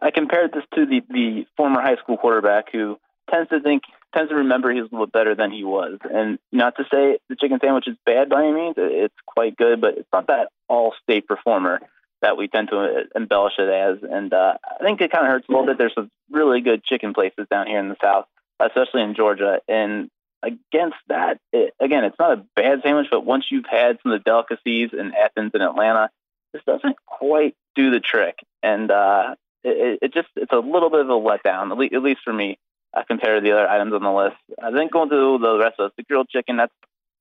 I 0.00 0.10
compared 0.10 0.54
this 0.54 0.64
to 0.74 0.86
the 0.86 1.02
the 1.10 1.44
former 1.54 1.82
high 1.82 1.96
school 1.96 2.16
quarterback 2.16 2.72
who 2.72 2.96
tends 3.30 3.50
to 3.50 3.60
think 3.60 3.82
tends 4.14 4.30
to 4.30 4.36
remember 4.36 4.72
he's 4.72 4.84
a 4.84 4.88
little 4.90 5.06
better 5.06 5.34
than 5.34 5.52
he 5.52 5.64
was. 5.64 5.98
And 6.02 6.38
not 6.50 6.76
to 6.76 6.84
say 6.84 7.18
the 7.28 7.36
chicken 7.36 7.58
sandwich 7.62 7.88
is 7.88 7.96
bad 8.06 8.30
by 8.30 8.42
any 8.42 8.54
means; 8.54 8.76
it's 8.78 9.14
quite 9.26 9.54
good, 9.54 9.82
but 9.82 9.98
it's 9.98 10.08
not 10.14 10.28
that 10.28 10.48
all 10.66 10.94
state 11.02 11.28
performer 11.28 11.80
that 12.22 12.36
we 12.36 12.48
tend 12.48 12.68
to 12.70 13.04
embellish 13.14 13.54
it 13.58 13.68
as. 13.68 13.98
And 14.02 14.32
uh, 14.32 14.54
I 14.64 14.84
think 14.84 15.00
it 15.00 15.12
kind 15.12 15.24
of 15.24 15.30
hurts 15.30 15.48
a 15.48 15.52
little 15.52 15.66
bit. 15.66 15.78
There's 15.78 15.94
some 15.94 16.10
really 16.30 16.60
good 16.60 16.84
chicken 16.84 17.14
places 17.14 17.46
down 17.50 17.66
here 17.66 17.78
in 17.78 17.88
the 17.88 17.96
South, 18.02 18.26
especially 18.60 19.02
in 19.02 19.14
Georgia. 19.14 19.60
And 19.68 20.10
against 20.42 20.96
that, 21.08 21.38
it, 21.52 21.74
again, 21.80 22.04
it's 22.04 22.18
not 22.18 22.38
a 22.38 22.44
bad 22.54 22.80
sandwich, 22.82 23.08
but 23.10 23.24
once 23.24 23.46
you've 23.50 23.66
had 23.66 23.98
some 24.02 24.12
of 24.12 24.20
the 24.20 24.24
delicacies 24.24 24.90
in 24.92 25.12
Athens 25.14 25.52
and 25.54 25.62
Atlanta, 25.62 26.10
this 26.52 26.62
doesn't 26.66 26.96
quite 27.06 27.54
do 27.74 27.90
the 27.90 28.00
trick, 28.00 28.38
and 28.62 28.90
uh, 28.90 29.34
it, 29.62 29.98
it 30.02 30.14
just 30.14 30.28
it's 30.36 30.52
a 30.52 30.58
little 30.58 30.90
bit 30.90 31.00
of 31.00 31.08
a 31.08 31.12
letdown, 31.12 31.70
at 31.70 31.78
least, 31.78 31.94
at 31.94 32.02
least 32.02 32.20
for 32.24 32.32
me, 32.32 32.58
uh, 32.94 33.02
compared 33.06 33.42
to 33.42 33.48
the 33.48 33.54
other 33.54 33.68
items 33.68 33.92
on 33.92 34.02
the 34.02 34.10
list. 34.10 34.36
I 34.62 34.72
think 34.72 34.92
going 34.92 35.10
to 35.10 35.38
the 35.38 35.58
rest 35.58 35.76
of 35.78 35.86
us, 35.86 35.92
the 35.96 36.04
grilled 36.04 36.28
chicken, 36.28 36.56
that's 36.56 36.72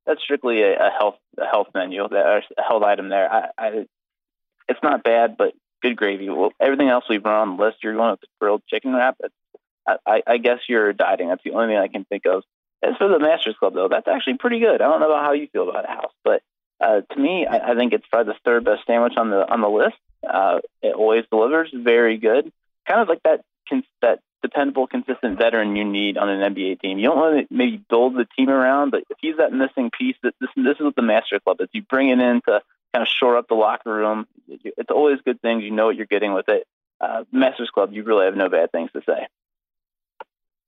that's 0.06 0.22
strictly 0.22 0.62
a, 0.62 0.88
a 0.88 0.90
health 0.90 1.18
a 1.38 1.46
health 1.46 1.68
menu, 1.74 2.06
a 2.06 2.42
health 2.58 2.84
item 2.84 3.10
there. 3.10 3.32
I, 3.32 3.50
I 3.58 3.86
it's 4.68 4.80
not 4.84 5.04
bad, 5.04 5.38
but 5.38 5.54
good 5.82 5.96
gravy. 5.96 6.30
Well, 6.30 6.52
everything 6.60 6.90
else 6.90 7.06
we've 7.10 7.24
run 7.24 7.50
on 7.50 7.58
the 7.58 7.64
list, 7.64 7.78
you're 7.84 7.96
going 7.96 8.12
with 8.12 8.22
the 8.22 8.28
grilled 8.40 8.64
chicken 8.68 8.94
wrap. 8.94 9.18
I, 9.88 9.98
I, 10.06 10.22
I 10.28 10.38
guess 10.38 10.60
you're 10.68 10.94
dieting. 10.94 11.30
That's 11.30 11.44
the 11.44 11.52
only 11.52 11.68
thing 11.68 11.78
I 11.78 11.88
can 11.88 12.06
think 12.06 12.26
of. 12.26 12.44
As 12.84 12.96
for 12.98 13.08
the 13.08 13.20
Masters 13.20 13.56
Club, 13.60 13.74
though, 13.74 13.88
that's 13.90 14.08
actually 14.08 14.38
pretty 14.38 14.60
good. 14.60 14.82
I 14.82 14.90
don't 14.90 15.00
know 15.00 15.08
about 15.08 15.24
how 15.24 15.34
you 15.34 15.48
feel 15.52 15.70
about 15.70 15.86
a 15.86 15.88
house, 15.88 16.14
but 16.24 16.42
uh, 16.80 17.02
to 17.12 17.20
me, 17.20 17.48
I, 17.48 17.72
I 17.72 17.76
think 17.76 17.94
it's 17.94 18.06
probably 18.12 18.34
the 18.34 18.40
third 18.46 18.66
best 18.66 18.86
sandwich 18.86 19.14
on 19.18 19.32
the 19.32 19.50
on 19.52 19.62
the 19.62 19.70
list. 19.70 19.96
Uh, 20.28 20.60
it 20.82 20.94
always 20.94 21.24
delivers, 21.32 21.72
very 21.74 22.18
good. 22.18 22.52
Kind 22.88 23.02
of 23.02 23.08
like 23.08 23.24
that 23.24 23.44
that 24.02 24.20
dependable, 24.44 24.88
consistent 24.88 25.38
veteran 25.38 25.76
you 25.76 25.84
need 25.84 26.18
on 26.18 26.30
an 26.30 26.54
NBA 26.54 26.80
team. 26.80 27.00
You 27.00 27.08
don't 27.08 27.18
want 27.18 27.50
to 27.50 27.56
maybe 27.56 27.84
build 27.90 28.16
the 28.16 28.28
team 28.38 28.50
around, 28.50 28.92
but 28.92 29.04
if 29.10 29.18
he's 29.20 29.38
that 29.38 29.52
missing 29.52 29.90
piece, 29.98 30.16
that 30.24 30.34
this 30.40 30.50
this 30.56 30.76
is 30.76 30.84
what 30.84 30.96
the 30.96 31.02
Master 31.02 31.40
Club 31.40 31.58
is. 31.62 31.70
You 31.72 31.82
bring 31.82 32.10
it 32.10 32.20
in 32.20 32.42
to 32.48 32.62
kind 32.98 33.08
of 33.08 33.14
shore 33.20 33.38
up 33.38 33.48
the 33.48 33.56
locker 33.56 33.94
room. 33.94 34.28
It's 34.48 34.90
always 34.90 35.20
good 35.24 35.42
things. 35.42 35.64
You 35.64 35.72
know 35.72 35.86
what 35.86 35.96
you're 35.96 36.08
getting 36.08 36.34
with 36.34 36.50
it. 36.50 36.68
Uh, 37.00 37.24
Masters 37.32 37.70
Club, 37.70 37.94
you 37.94 38.04
really 38.04 38.26
have 38.26 38.36
no 38.36 38.50
bad 38.50 38.72
things 38.72 38.90
to 38.94 39.02
say. 39.06 39.28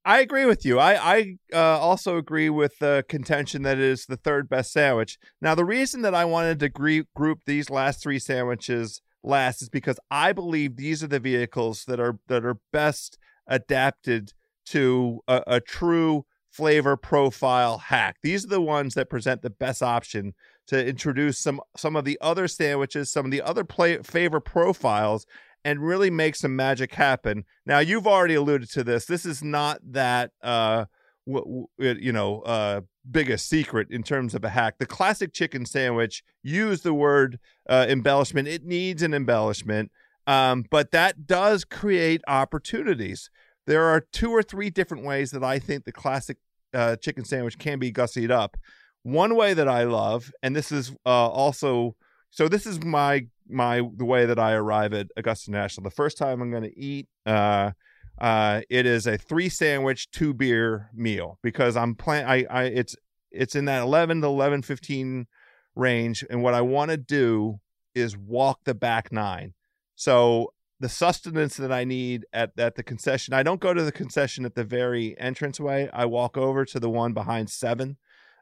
I 0.05 0.19
agree 0.21 0.45
with 0.45 0.63
you. 0.63 0.79
I 0.79 1.15
I 1.15 1.37
uh, 1.53 1.79
also 1.79 2.17
agree 2.17 2.49
with 2.49 2.77
the 2.79 3.03
contention 3.09 3.63
that 3.63 3.77
it 3.77 3.83
is 3.83 4.05
the 4.05 4.15
third 4.15 4.47
best 4.47 4.71
sandwich. 4.71 5.17
Now, 5.41 5.55
the 5.55 5.65
reason 5.65 6.03
that 6.03 6.15
I 6.15 6.25
wanted 6.25 6.59
to 6.59 6.69
gre- 6.69 7.07
group 7.15 7.41
these 7.45 7.69
last 7.69 8.01
three 8.01 8.19
sandwiches 8.19 9.01
last 9.23 9.61
is 9.61 9.69
because 9.69 9.99
I 10.09 10.31
believe 10.31 10.77
these 10.77 11.03
are 11.03 11.07
the 11.07 11.19
vehicles 11.19 11.83
that 11.85 11.99
are 11.99 12.19
that 12.27 12.45
are 12.45 12.59
best 12.71 13.17
adapted 13.47 14.33
to 14.67 15.21
a, 15.27 15.43
a 15.47 15.59
true 15.59 16.25
flavor 16.49 16.95
profile 16.95 17.77
hack. 17.77 18.17
These 18.23 18.45
are 18.45 18.49
the 18.49 18.61
ones 18.61 18.93
that 18.93 19.09
present 19.09 19.41
the 19.41 19.49
best 19.49 19.83
option 19.83 20.33
to 20.69 20.87
introduce 20.87 21.39
some 21.39 21.59
some 21.75 21.95
of 21.95 22.05
the 22.05 22.17
other 22.21 22.47
sandwiches, 22.47 23.11
some 23.11 23.25
of 23.25 23.31
the 23.31 23.41
other 23.41 23.63
play, 23.63 23.97
flavor 23.97 24.39
profiles 24.39 25.25
and 25.65 25.85
really 25.85 26.09
make 26.09 26.35
some 26.35 26.55
magic 26.55 26.93
happen. 26.93 27.43
Now, 27.65 27.79
you've 27.79 28.07
already 28.07 28.35
alluded 28.35 28.69
to 28.71 28.83
this. 28.83 29.05
This 29.05 29.25
is 29.25 29.43
not 29.43 29.79
that 29.83 30.31
uh, 30.41 30.85
w- 31.27 31.67
w- 31.77 31.99
you 31.99 32.11
know 32.11 32.41
uh, 32.41 32.81
biggest 33.09 33.49
secret 33.49 33.87
in 33.89 34.03
terms 34.03 34.35
of 34.35 34.43
a 34.43 34.49
hack. 34.49 34.77
The 34.77 34.85
classic 34.85 35.33
chicken 35.33 35.65
sandwich 35.65 36.23
use 36.43 36.81
the 36.81 36.93
word 36.93 37.39
uh, 37.67 37.87
embellishment. 37.89 38.47
It 38.47 38.63
needs 38.63 39.01
an 39.01 39.13
embellishment, 39.13 39.91
um, 40.27 40.65
but 40.69 40.91
that 40.91 41.25
does 41.25 41.65
create 41.65 42.21
opportunities. 42.27 43.29
There 43.65 43.85
are 43.85 44.01
two 44.01 44.31
or 44.31 44.43
three 44.43 44.69
different 44.69 45.03
ways 45.03 45.31
that 45.31 45.43
I 45.43 45.59
think 45.59 45.85
the 45.85 45.91
classic 45.91 46.37
uh, 46.73 46.95
chicken 46.95 47.25
sandwich 47.25 47.57
can 47.57 47.79
be 47.79 47.91
gussied 47.91 48.31
up. 48.31 48.55
One 49.03 49.35
way 49.35 49.53
that 49.53 49.67
I 49.67 49.83
love, 49.83 50.31
and 50.43 50.55
this 50.55 50.71
is 50.71 50.91
uh, 51.05 51.29
also 51.29 51.95
so 52.31 52.47
this 52.47 52.65
is 52.65 52.83
my 52.83 53.27
my 53.47 53.81
the 53.95 54.05
way 54.05 54.25
that 54.25 54.39
I 54.39 54.53
arrive 54.53 54.93
at 54.93 55.07
Augusta 55.17 55.51
National. 55.51 55.83
The 55.83 55.95
first 55.95 56.17
time 56.17 56.41
I'm 56.41 56.51
going 56.51 56.63
to 56.63 56.79
eat, 56.79 57.07
uh, 57.25 57.71
uh, 58.19 58.61
it 58.69 58.85
is 58.85 59.07
a 59.07 59.17
three 59.17 59.49
sandwich, 59.49 60.11
two 60.11 60.33
beer 60.33 60.89
meal 60.93 61.39
because 61.41 61.75
I'm 61.75 61.95
plan. 61.95 62.25
I, 62.27 62.45
I 62.49 62.63
it's 62.65 62.95
it's 63.31 63.55
in 63.55 63.65
that 63.65 63.81
11 63.81 64.21
to 64.21 64.27
11 64.27 64.61
15 64.61 65.27
range, 65.75 66.23
and 66.29 66.43
what 66.43 66.53
I 66.53 66.61
want 66.61 66.91
to 66.91 66.97
do 66.97 67.59
is 67.95 68.15
walk 68.15 68.59
the 68.65 68.75
back 68.75 69.11
nine. 69.11 69.53
So 69.95 70.53
the 70.79 70.89
sustenance 70.89 71.57
that 71.57 71.71
I 71.71 71.83
need 71.83 72.25
at 72.31 72.51
at 72.57 72.75
the 72.75 72.83
concession, 72.83 73.33
I 73.33 73.43
don't 73.43 73.59
go 73.59 73.73
to 73.73 73.83
the 73.83 73.91
concession 73.91 74.45
at 74.45 74.55
the 74.55 74.63
very 74.63 75.15
entranceway. 75.19 75.89
I 75.91 76.05
walk 76.05 76.37
over 76.37 76.63
to 76.65 76.79
the 76.79 76.89
one 76.89 77.13
behind 77.13 77.49
seven, 77.49 77.97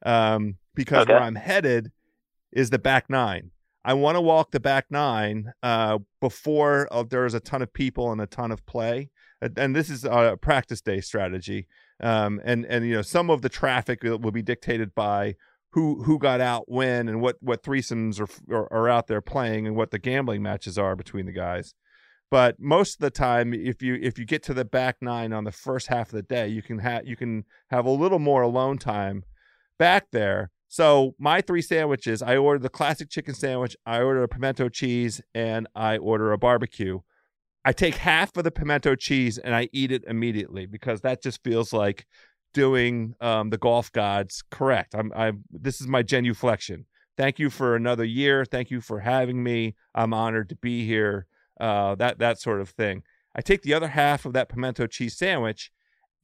um, 0.06 0.56
because 0.76 1.04
okay. 1.04 1.14
where 1.14 1.22
I'm 1.22 1.36
headed 1.36 1.92
is 2.52 2.70
the 2.70 2.80
back 2.80 3.10
nine 3.10 3.52
I 3.88 3.94
want 3.94 4.18
to 4.18 4.22
walk 4.22 4.52
the 4.52 4.60
back 4.60 4.88
nine 4.90 5.54
uh, 5.64 6.00
before 6.20 6.90
uh, 6.92 7.04
there's 7.10 7.34
a 7.34 7.40
ton 7.40 7.62
of 7.62 7.72
people 7.72 8.12
and 8.12 8.20
a 8.20 8.28
ton 8.28 8.52
of 8.52 8.66
play. 8.66 9.12
And 9.42 9.74
this 9.74 9.90
is 9.90 10.04
a 10.04 10.38
practice 10.42 10.82
day 10.82 11.00
strategy. 11.00 11.68
Um, 12.04 12.42
and 12.44 12.66
and 12.66 12.86
you 12.86 12.96
know 12.96 13.02
some 13.02 13.30
of 13.30 13.42
the 13.42 13.50
traffic 13.50 14.04
will 14.04 14.20
be 14.20 14.42
dictated 14.42 14.94
by 14.94 15.36
who 15.72 16.04
who 16.04 16.20
got 16.20 16.42
out 16.42 16.66
when 16.68 17.08
and 17.08 17.22
what 17.22 17.38
what 17.40 17.64
threesomes 17.64 18.20
are, 18.20 18.54
are, 18.54 18.74
are 18.74 18.90
out 18.90 19.08
there 19.08 19.22
playing 19.22 19.66
and 19.66 19.78
what 19.78 19.92
the 19.92 20.00
gambling 20.00 20.44
matches 20.44 20.78
are 20.78 20.98
between 20.98 21.26
the 21.26 21.32
guys. 21.32 21.74
But 22.30 22.60
most 22.60 22.96
of 22.96 23.00
the 23.00 23.10
time, 23.10 23.54
if 23.54 23.82
you 23.82 23.98
if 24.02 24.20
you 24.20 24.26
get 24.26 24.44
to 24.44 24.54
the 24.54 24.66
back 24.66 24.98
nine 25.00 25.32
on 25.32 25.46
the 25.46 25.52
first 25.54 25.88
half 25.88 26.08
of 26.08 26.14
the 26.14 26.24
day, 26.24 26.50
you 26.50 26.62
can 26.62 26.80
have 26.80 27.08
you 27.08 27.16
can 27.16 27.46
have 27.70 27.86
a 27.86 27.92
little 27.92 28.20
more 28.20 28.42
alone 28.42 28.80
time 28.80 29.24
back 29.78 30.08
there 30.12 30.52
so 30.70 31.16
my 31.18 31.42
three 31.42 31.62
sandwiches, 31.62 32.22
I 32.22 32.38
order 32.38 32.60
the 32.60 32.70
classic 32.70 33.10
chicken 33.10 33.34
sandwich, 33.34 33.76
I 33.86 34.02
order 34.02 34.24
a 34.24 34.28
pimento 34.28 34.70
cheese, 34.70 35.22
and 35.34 35.68
I 35.76 35.98
order 35.98 36.32
a 36.32 36.38
barbecue. 36.38 37.00
I 37.64 37.72
take 37.72 37.96
half 37.96 38.36
of 38.38 38.44
the 38.44 38.52
pimento 38.52 38.96
cheese 38.96 39.38
and 39.38 39.54
I 39.54 39.70
eat 39.74 39.92
it 39.92 40.04
immediately 40.08 40.66
because 40.66 41.02
that 41.02 41.22
just 41.22 41.44
feels 41.44 41.74
like 41.74 42.06
doing 42.54 43.16
um, 43.20 43.50
the 43.50 43.58
golf 43.58 43.92
gods 43.92 44.44
correct. 44.52 44.96
I'm, 44.96 45.12
I'm. 45.16 45.44
This 45.52 45.82
is 45.82 45.88
my 45.88 46.02
genuflection. 46.02 46.86
Thank 47.18 47.40
you 47.40 47.50
for 47.50 47.76
another 47.76 48.06
year. 48.06 48.46
Thank 48.46 48.70
you 48.72 48.80
for 48.80 49.00
having 49.00 49.44
me. 49.44 49.76
I'm 49.94 50.14
honored 50.14 50.50
to 50.50 50.56
be 50.56 50.86
here. 50.86 51.28
Uh, 51.60 51.96
that 51.96 52.20
that 52.20 52.40
sort 52.40 52.62
of 52.62 52.70
thing. 52.70 53.04
I 53.36 53.42
take 53.42 53.64
the 53.64 53.74
other 53.74 53.90
half 53.90 54.26
of 54.26 54.34
that 54.34 54.50
pimento 54.50 54.88
cheese 54.88 55.18
sandwich 55.18 55.72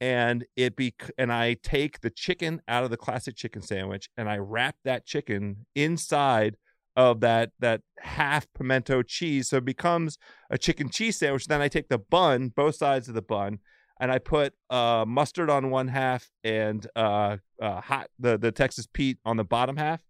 and 0.00 0.44
it 0.56 0.76
be 0.76 0.94
and 1.18 1.32
I 1.32 1.54
take 1.62 2.00
the 2.00 2.10
chicken 2.10 2.60
out 2.68 2.84
of 2.84 2.90
the 2.90 2.96
classic 2.96 3.36
chicken 3.36 3.62
sandwich 3.62 4.08
and 4.16 4.28
I 4.28 4.38
wrap 4.38 4.76
that 4.84 5.06
chicken 5.06 5.66
inside 5.74 6.56
of 6.96 7.20
that 7.20 7.50
that 7.58 7.82
half 7.98 8.46
pimento 8.54 9.02
cheese 9.02 9.48
so 9.48 9.58
it 9.58 9.64
becomes 9.64 10.18
a 10.50 10.58
chicken 10.58 10.88
cheese 10.88 11.18
sandwich. 11.18 11.46
Then 11.46 11.60
I 11.60 11.68
take 11.68 11.88
the 11.88 11.98
bun 11.98 12.48
both 12.48 12.76
sides 12.76 13.08
of 13.08 13.14
the 13.14 13.22
bun 13.22 13.58
and 14.00 14.10
I 14.10 14.18
put 14.18 14.54
uh, 14.70 15.04
mustard 15.06 15.50
on 15.50 15.70
one 15.70 15.88
half 15.88 16.30
and 16.42 16.86
uh, 16.96 17.38
uh, 17.60 17.80
hot 17.80 18.08
the 18.18 18.38
the 18.38 18.52
Texas 18.52 18.86
Pete 18.92 19.18
on 19.24 19.36
the 19.36 19.44
bottom 19.44 19.76
half 19.76 20.02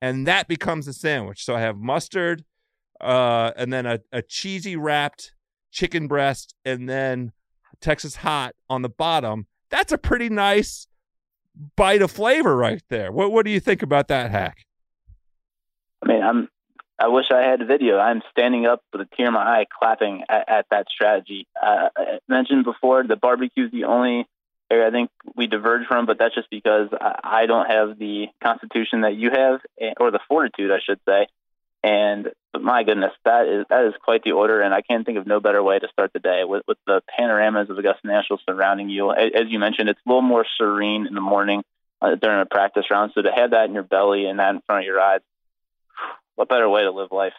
and 0.00 0.26
that 0.26 0.48
becomes 0.48 0.88
a 0.88 0.92
sandwich. 0.92 1.44
So 1.44 1.54
I 1.54 1.60
have 1.60 1.76
mustard 1.76 2.44
uh, 3.00 3.52
and 3.56 3.72
then 3.72 3.86
a, 3.86 4.00
a 4.12 4.22
cheesy 4.22 4.76
wrapped 4.76 5.32
chicken 5.70 6.06
breast 6.06 6.54
and 6.64 6.88
then 6.88 7.32
Texas 7.80 8.16
hot 8.16 8.54
on 8.68 8.82
the 8.82 8.88
bottom. 8.88 9.46
That's 9.70 9.92
a 9.92 9.98
pretty 9.98 10.28
nice 10.28 10.86
bite 11.76 12.02
of 12.02 12.10
flavor 12.10 12.56
right 12.56 12.82
there. 12.88 13.12
What 13.12 13.32
what 13.32 13.44
do 13.44 13.50
you 13.50 13.60
think 13.60 13.82
about 13.82 14.08
that 14.08 14.30
hack? 14.30 14.66
I 16.02 16.08
mean, 16.08 16.22
I'm 16.22 16.48
I 16.98 17.08
wish 17.08 17.26
I 17.32 17.40
had 17.40 17.60
a 17.60 17.64
video. 17.64 17.98
I'm 17.98 18.22
standing 18.30 18.66
up 18.66 18.82
with 18.92 19.02
a 19.02 19.16
tear 19.16 19.26
in 19.26 19.32
my 19.32 19.40
eye, 19.40 19.66
clapping 19.76 20.22
at, 20.28 20.48
at 20.48 20.66
that 20.70 20.86
strategy. 20.88 21.48
Uh, 21.60 21.88
I 21.96 22.18
mentioned 22.28 22.64
before 22.64 23.02
the 23.04 23.16
barbecue 23.16 23.66
is 23.66 23.72
the 23.72 23.84
only 23.84 24.26
area 24.70 24.86
I 24.86 24.90
think 24.90 25.10
we 25.34 25.46
diverge 25.46 25.86
from, 25.86 26.06
but 26.06 26.18
that's 26.18 26.34
just 26.34 26.48
because 26.50 26.88
I, 26.92 27.42
I 27.42 27.46
don't 27.46 27.66
have 27.66 27.98
the 27.98 28.26
constitution 28.42 29.00
that 29.02 29.16
you 29.16 29.30
have, 29.30 29.60
eh, 29.80 29.94
or 29.98 30.10
the 30.10 30.20
fortitude, 30.28 30.70
I 30.70 30.78
should 30.84 31.00
say, 31.08 31.26
and 31.82 32.28
my 32.58 32.84
goodness, 32.84 33.12
that 33.24 33.46
is 33.46 33.66
that 33.70 33.86
is 33.86 33.94
quite 34.02 34.22
the 34.22 34.32
order, 34.32 34.60
and 34.60 34.74
I 34.74 34.82
can't 34.82 35.04
think 35.04 35.18
of 35.18 35.26
no 35.26 35.40
better 35.40 35.62
way 35.62 35.78
to 35.78 35.88
start 35.88 36.12
the 36.12 36.20
day 36.20 36.42
with 36.44 36.62
with 36.68 36.78
the 36.86 37.02
panoramas 37.16 37.70
of 37.70 37.78
Augusta 37.78 38.06
National 38.06 38.38
surrounding 38.48 38.88
you. 38.88 39.10
As 39.10 39.48
you 39.48 39.58
mentioned, 39.58 39.88
it's 39.88 40.00
a 40.06 40.08
little 40.08 40.22
more 40.22 40.46
serene 40.58 41.06
in 41.06 41.14
the 41.14 41.20
morning 41.20 41.62
uh, 42.00 42.14
during 42.14 42.40
a 42.40 42.46
practice 42.46 42.84
round. 42.90 43.12
So 43.14 43.22
to 43.22 43.32
have 43.32 43.50
that 43.50 43.66
in 43.66 43.74
your 43.74 43.82
belly 43.82 44.26
and 44.26 44.38
that 44.38 44.54
in 44.54 44.60
front 44.66 44.82
of 44.82 44.86
your 44.86 45.00
eyes, 45.00 45.20
what 46.36 46.48
better 46.48 46.68
way 46.68 46.82
to 46.82 46.90
live 46.90 47.10
life? 47.10 47.32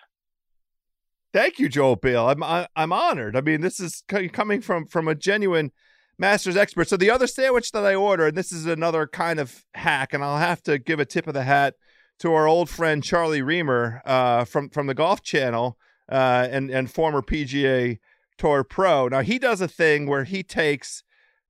Thank 1.32 1.58
you, 1.58 1.70
Joel 1.70 1.96
Beall. 1.96 2.30
I'm 2.30 2.44
I, 2.44 2.68
am 2.76 2.92
honored. 2.92 3.36
I 3.36 3.42
mean, 3.42 3.62
this 3.62 3.80
is 3.80 4.04
coming 4.08 4.62
from 4.62 4.88
from 4.88 5.08
a 5.08 5.16
genuine 5.16 5.72
Masters 6.18 6.58
expert. 6.58 6.88
So 6.88 6.98
the 6.98 7.10
other 7.10 7.28
sandwich 7.28 7.72
that 7.72 7.86
I 7.86 7.96
ordered, 7.96 8.28
and 8.30 8.38
this 8.38 8.52
is 8.52 8.66
another 8.66 9.08
kind 9.08 9.40
of 9.40 9.64
hack, 9.74 10.14
and 10.14 10.24
I'll 10.24 10.38
have 10.38 10.62
to 10.64 10.78
give 10.78 11.00
a 11.00 11.06
tip 11.06 11.28
of 11.28 11.34
the 11.34 11.44
hat 11.44 11.76
to 12.24 12.34
our 12.34 12.48
old 12.48 12.70
friend 12.70 13.04
Charlie 13.04 13.42
Rymer 13.42 14.02
uh, 14.06 14.46
from 14.46 14.70
from 14.70 14.88
the 14.88 14.94
Golf 14.94 15.22
Channel 15.22 15.78
uh, 16.10 16.48
and 16.50 16.72
and 16.72 16.90
former 16.90 17.22
PGA 17.22 18.00
Tour 18.38 18.64
pro. 18.64 19.10
Now 19.10 19.20
he 19.20 19.38
does 19.38 19.60
a 19.60 19.68
thing 19.68 20.08
where 20.08 20.24
he 20.24 20.42
takes 20.42 21.04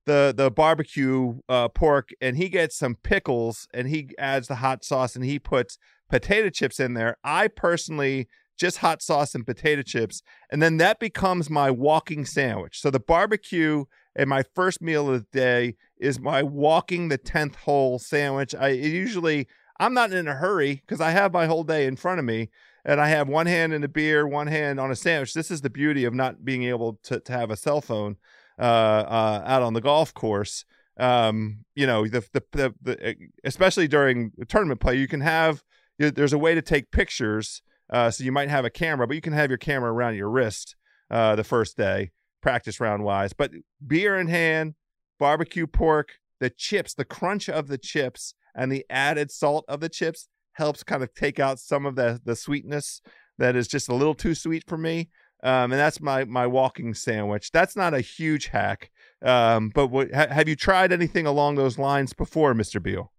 the 0.04 0.34
the 0.36 0.50
barbecue 0.50 1.38
uh, 1.48 1.68
pork 1.68 2.08
and 2.20 2.36
he 2.36 2.48
gets 2.48 2.76
some 2.76 2.96
pickles 2.96 3.68
and 3.72 3.86
he 3.86 4.08
adds 4.18 4.48
the 4.48 4.56
hot 4.56 4.84
sauce 4.84 5.14
and 5.14 5.24
he 5.24 5.38
puts 5.38 5.78
potato 6.10 6.50
chips 6.50 6.80
in 6.80 6.94
there. 6.94 7.18
I 7.22 7.46
personally 7.46 8.26
just 8.58 8.78
hot 8.78 9.00
sauce 9.00 9.32
and 9.36 9.46
potato 9.46 9.82
chips 9.82 10.24
and 10.50 10.60
then 10.60 10.78
that 10.78 10.98
becomes 10.98 11.48
my 11.48 11.70
walking 11.70 12.24
sandwich. 12.24 12.80
So 12.80 12.90
the 12.90 12.98
barbecue 12.98 13.84
and 14.16 14.28
my 14.28 14.42
first 14.42 14.82
meal 14.82 15.08
of 15.08 15.20
the 15.30 15.38
day 15.38 15.76
is 15.98 16.18
my 16.18 16.42
walking 16.42 17.10
the 17.10 17.18
10th 17.18 17.54
hole 17.54 18.00
sandwich. 18.00 18.56
I 18.56 18.70
usually 18.70 19.46
I'm 19.78 19.94
not 19.94 20.12
in 20.12 20.28
a 20.28 20.34
hurry 20.34 20.74
because 20.74 21.00
I 21.00 21.10
have 21.10 21.32
my 21.32 21.46
whole 21.46 21.64
day 21.64 21.86
in 21.86 21.96
front 21.96 22.18
of 22.18 22.24
me. 22.24 22.50
and 22.84 23.00
I 23.00 23.08
have 23.08 23.28
one 23.28 23.46
hand 23.46 23.72
in 23.72 23.82
a 23.82 23.88
beer, 23.88 24.26
one 24.26 24.46
hand 24.46 24.78
on 24.78 24.90
a 24.90 24.96
sandwich. 24.96 25.32
This 25.32 25.50
is 25.50 25.62
the 25.62 25.70
beauty 25.70 26.04
of 26.04 26.14
not 26.14 26.44
being 26.44 26.64
able 26.64 27.00
to, 27.04 27.18
to 27.20 27.32
have 27.32 27.50
a 27.50 27.56
cell 27.56 27.80
phone 27.80 28.16
uh, 28.58 28.62
uh, 28.62 29.42
out 29.46 29.62
on 29.62 29.72
the 29.72 29.80
golf 29.80 30.12
course. 30.12 30.64
Um, 30.98 31.64
you 31.74 31.86
know, 31.86 32.06
the, 32.06 32.24
the, 32.32 32.42
the, 32.52 32.74
the 32.82 33.16
especially 33.42 33.88
during 33.88 34.32
tournament 34.48 34.80
play, 34.80 34.96
you 34.96 35.08
can 35.08 35.22
have 35.22 35.64
there's 35.98 36.32
a 36.32 36.38
way 36.38 36.54
to 36.54 36.62
take 36.62 36.90
pictures. 36.90 37.62
Uh, 37.90 38.10
so 38.10 38.24
you 38.24 38.32
might 38.32 38.48
have 38.48 38.64
a 38.64 38.70
camera, 38.70 39.06
but 39.06 39.14
you 39.14 39.20
can 39.20 39.32
have 39.32 39.50
your 39.50 39.58
camera 39.58 39.92
around 39.92 40.16
your 40.16 40.30
wrist 40.30 40.76
uh, 41.10 41.36
the 41.36 41.44
first 41.44 41.76
day, 41.76 42.10
practice 42.42 42.80
round 42.80 43.04
wise. 43.04 43.32
But 43.32 43.52
beer 43.86 44.18
in 44.18 44.28
hand, 44.28 44.74
barbecue 45.18 45.66
pork, 45.66 46.14
the 46.40 46.50
chips, 46.50 46.94
the 46.94 47.04
crunch 47.04 47.48
of 47.48 47.68
the 47.68 47.78
chips, 47.78 48.34
and 48.54 48.70
the 48.70 48.84
added 48.88 49.30
salt 49.30 49.64
of 49.68 49.80
the 49.80 49.88
chips 49.88 50.28
helps 50.54 50.82
kind 50.82 51.02
of 51.02 51.12
take 51.14 51.38
out 51.38 51.58
some 51.58 51.86
of 51.86 51.96
the 51.96 52.20
the 52.24 52.36
sweetness 52.36 53.00
that 53.38 53.56
is 53.56 53.68
just 53.68 53.88
a 53.88 53.94
little 53.94 54.14
too 54.14 54.34
sweet 54.34 54.64
for 54.66 54.78
me. 54.78 55.08
Um, 55.42 55.72
and 55.72 55.74
that's 55.74 56.00
my 56.00 56.24
my 56.24 56.46
walking 56.46 56.94
sandwich. 56.94 57.50
That's 57.52 57.76
not 57.76 57.92
a 57.92 58.00
huge 58.00 58.46
hack, 58.46 58.90
um, 59.22 59.70
but 59.74 59.88
what, 59.88 60.14
ha- 60.14 60.28
have 60.30 60.48
you 60.48 60.56
tried 60.56 60.90
anything 60.90 61.26
along 61.26 61.56
those 61.56 61.78
lines 61.78 62.14
before, 62.14 62.54
Mister 62.54 62.80
Beall? 62.80 63.12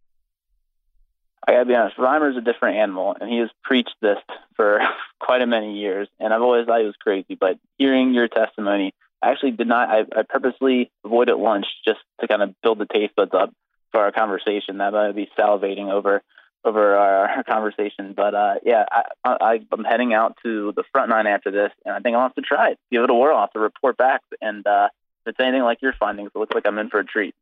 I 1.48 1.52
gotta 1.52 1.66
be 1.66 1.76
honest, 1.76 2.00
Rymer's 2.00 2.36
a 2.36 2.42
different 2.42 2.78
animal, 2.78 3.16
and 3.22 3.30
he 3.30 3.38
has 3.38 3.50
preached 3.64 3.96
this 4.02 4.18
for 4.56 4.82
quite 5.20 5.44
a 5.44 5.46
many 5.46 5.78
years, 5.78 6.08
and 6.20 6.34
I've 6.34 6.42
always 6.42 6.66
thought 6.66 6.80
he 6.80 6.88
was 6.88 6.96
crazy. 7.00 7.38
But 7.40 7.60
hearing 7.78 8.16
your 8.16 8.28
testimony, 8.28 8.96
I 9.22 9.30
actually 9.32 9.52
did 9.52 9.68
not. 9.68 9.90
I, 9.90 10.00
I 10.18 10.24
purposely 10.28 10.92
avoided 11.04 11.36
lunch 11.36 11.68
just 11.86 12.00
to 12.22 12.28
kind 12.28 12.42
of 12.42 12.56
build 12.64 12.80
the 12.80 12.88
taste 12.88 13.16
buds 13.16 13.36
up 13.36 13.54
for 13.96 14.02
our 14.02 14.12
conversation. 14.12 14.80
That 14.80 14.92
might 14.92 15.14
be 15.14 15.30
salivating 15.40 15.90
over 15.90 16.22
over 16.66 16.98
our, 16.98 17.30
our 17.30 17.44
conversation. 17.44 18.14
But 18.14 18.36
uh, 18.36 18.56
yeah, 18.66 18.84
I, 18.92 19.04
I, 19.24 19.60
I'm 19.72 19.86
heading 19.86 20.14
out 20.14 20.36
to 20.44 20.74
the 20.76 20.84
front 20.92 21.10
nine 21.10 21.28
after 21.28 21.50
this, 21.50 21.72
and 21.86 21.96
I 21.96 22.00
think 22.02 22.16
I'll 22.16 22.24
have 22.24 22.36
to 22.36 22.42
try 22.42 22.72
it, 22.72 22.80
give 22.92 23.04
it 23.04 23.10
a 23.10 23.14
whirl. 23.14 23.36
I'll 23.36 23.44
have 23.44 23.54
to 23.54 23.60
report 23.60 23.96
back, 23.96 24.22
and 24.42 24.68
uh, 24.68 24.90
if 25.26 25.32
it's 25.32 25.40
anything 25.40 25.64
like 25.64 25.82
your 25.82 25.94
findings, 25.98 26.32
it 26.36 26.38
looks 26.38 26.54
like 26.54 26.68
I'm 26.68 26.78
in 26.78 26.90
for 26.90 27.00
a 27.00 27.06
treat. 27.06 27.36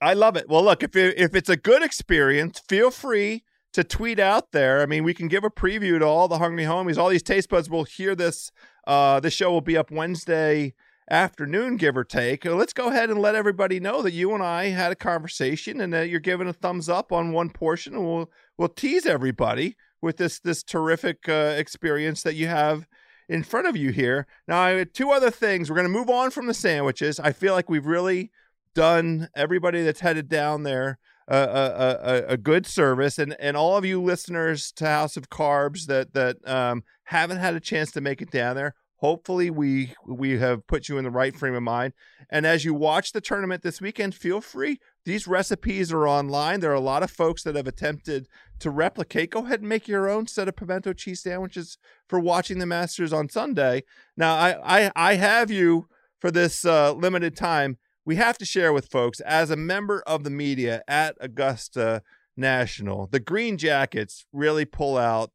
I 0.00 0.14
love 0.14 0.36
it. 0.36 0.48
Well, 0.48 0.64
look, 0.64 0.82
if 0.82 0.96
it, 0.96 1.16
if 1.18 1.36
it's 1.36 1.48
a 1.48 1.56
good 1.56 1.82
experience, 1.82 2.60
feel 2.68 2.90
free 2.90 3.44
to 3.74 3.84
tweet 3.84 4.18
out 4.18 4.50
there. 4.50 4.82
I 4.82 4.86
mean, 4.86 5.04
we 5.04 5.14
can 5.14 5.28
give 5.28 5.44
a 5.44 5.50
preview 5.50 6.00
to 6.00 6.04
all 6.04 6.26
the 6.26 6.38
hungry 6.38 6.64
homies. 6.64 6.98
All 6.98 7.08
these 7.08 7.22
taste 7.22 7.48
buds 7.48 7.70
will 7.70 7.84
hear 7.84 8.16
this. 8.16 8.50
Uh, 8.86 9.20
this 9.20 9.34
show 9.34 9.52
will 9.52 9.60
be 9.60 9.76
up 9.76 9.90
Wednesday 9.92 10.74
afternoon, 11.10 11.76
give 11.76 11.96
or 11.96 12.04
take. 12.04 12.44
Uh, 12.44 12.54
let's 12.54 12.72
go 12.72 12.88
ahead 12.88 13.10
and 13.10 13.20
let 13.20 13.34
everybody 13.34 13.80
know 13.80 14.02
that 14.02 14.12
you 14.12 14.34
and 14.34 14.42
I 14.42 14.66
had 14.66 14.92
a 14.92 14.96
conversation, 14.96 15.80
and 15.80 15.92
that 15.92 16.08
you're 16.08 16.20
giving 16.20 16.48
a 16.48 16.52
thumbs 16.52 16.88
up 16.88 17.12
on 17.12 17.32
one 17.32 17.50
portion, 17.50 17.94
and 17.94 18.04
we'll 18.04 18.30
we'll 18.56 18.68
tease 18.68 19.06
everybody 19.06 19.76
with 20.00 20.16
this 20.16 20.38
this 20.38 20.62
terrific 20.62 21.28
uh, 21.28 21.54
experience 21.56 22.22
that 22.22 22.34
you 22.34 22.46
have 22.46 22.86
in 23.28 23.42
front 23.42 23.66
of 23.66 23.76
you 23.76 23.90
here. 23.90 24.26
Now, 24.46 24.84
two 24.92 25.10
other 25.10 25.30
things. 25.30 25.68
We're 25.68 25.76
going 25.76 25.92
to 25.92 25.98
move 25.98 26.10
on 26.10 26.30
from 26.30 26.46
the 26.46 26.54
sandwiches. 26.54 27.20
I 27.20 27.32
feel 27.32 27.52
like 27.54 27.68
we've 27.68 27.86
really 27.86 28.30
done 28.74 29.28
everybody 29.34 29.82
that's 29.82 30.00
headed 30.00 30.28
down 30.28 30.62
there 30.62 30.98
a, 31.28 32.26
a, 32.28 32.32
a, 32.32 32.36
good 32.36 32.66
service, 32.66 33.18
and 33.18 33.36
and 33.38 33.56
all 33.56 33.76
of 33.76 33.84
you 33.84 34.02
listeners 34.02 34.72
to 34.72 34.86
House 34.86 35.16
of 35.16 35.28
Carbs 35.28 35.86
that 35.86 36.14
that 36.14 36.36
um, 36.48 36.84
haven't 37.04 37.38
had 37.38 37.54
a 37.54 37.60
chance 37.60 37.90
to 37.92 38.00
make 38.00 38.22
it 38.22 38.30
down 38.30 38.56
there. 38.56 38.74
Hopefully, 38.98 39.50
we 39.50 39.94
we 40.06 40.38
have 40.38 40.66
put 40.66 40.88
you 40.88 40.98
in 40.98 41.04
the 41.04 41.10
right 41.10 41.34
frame 41.36 41.54
of 41.54 41.62
mind. 41.62 41.92
And 42.30 42.46
as 42.46 42.64
you 42.64 42.74
watch 42.74 43.12
the 43.12 43.20
tournament 43.20 43.62
this 43.62 43.80
weekend, 43.80 44.14
feel 44.14 44.40
free. 44.40 44.78
These 45.04 45.26
recipes 45.26 45.92
are 45.92 46.06
online. 46.06 46.60
There 46.60 46.70
are 46.70 46.74
a 46.74 46.80
lot 46.80 47.02
of 47.02 47.10
folks 47.10 47.42
that 47.44 47.54
have 47.54 47.66
attempted 47.66 48.28
to 48.58 48.70
replicate. 48.70 49.30
Go 49.30 49.44
ahead 49.44 49.60
and 49.60 49.68
make 49.68 49.88
your 49.88 50.08
own 50.08 50.26
set 50.26 50.48
of 50.48 50.56
pimento 50.56 50.92
cheese 50.92 51.22
sandwiches 51.22 51.78
for 52.08 52.18
watching 52.18 52.58
the 52.58 52.66
Masters 52.66 53.12
on 53.12 53.28
Sunday. 53.28 53.84
Now, 54.16 54.34
I 54.34 54.86
I, 54.86 54.92
I 54.94 55.14
have 55.14 55.50
you 55.50 55.88
for 56.20 56.30
this 56.30 56.64
uh, 56.64 56.92
limited 56.92 57.36
time 57.36 57.78
we 58.08 58.16
have 58.16 58.38
to 58.38 58.46
share 58.46 58.72
with 58.72 58.90
folks 58.90 59.20
as 59.20 59.50
a 59.50 59.56
member 59.56 60.02
of 60.06 60.24
the 60.24 60.30
media 60.30 60.82
at 60.88 61.14
Augusta 61.20 62.02
National, 62.38 63.06
the 63.06 63.20
Green 63.20 63.58
Jackets 63.58 64.24
really 64.32 64.64
pull 64.64 64.96
out 64.96 65.30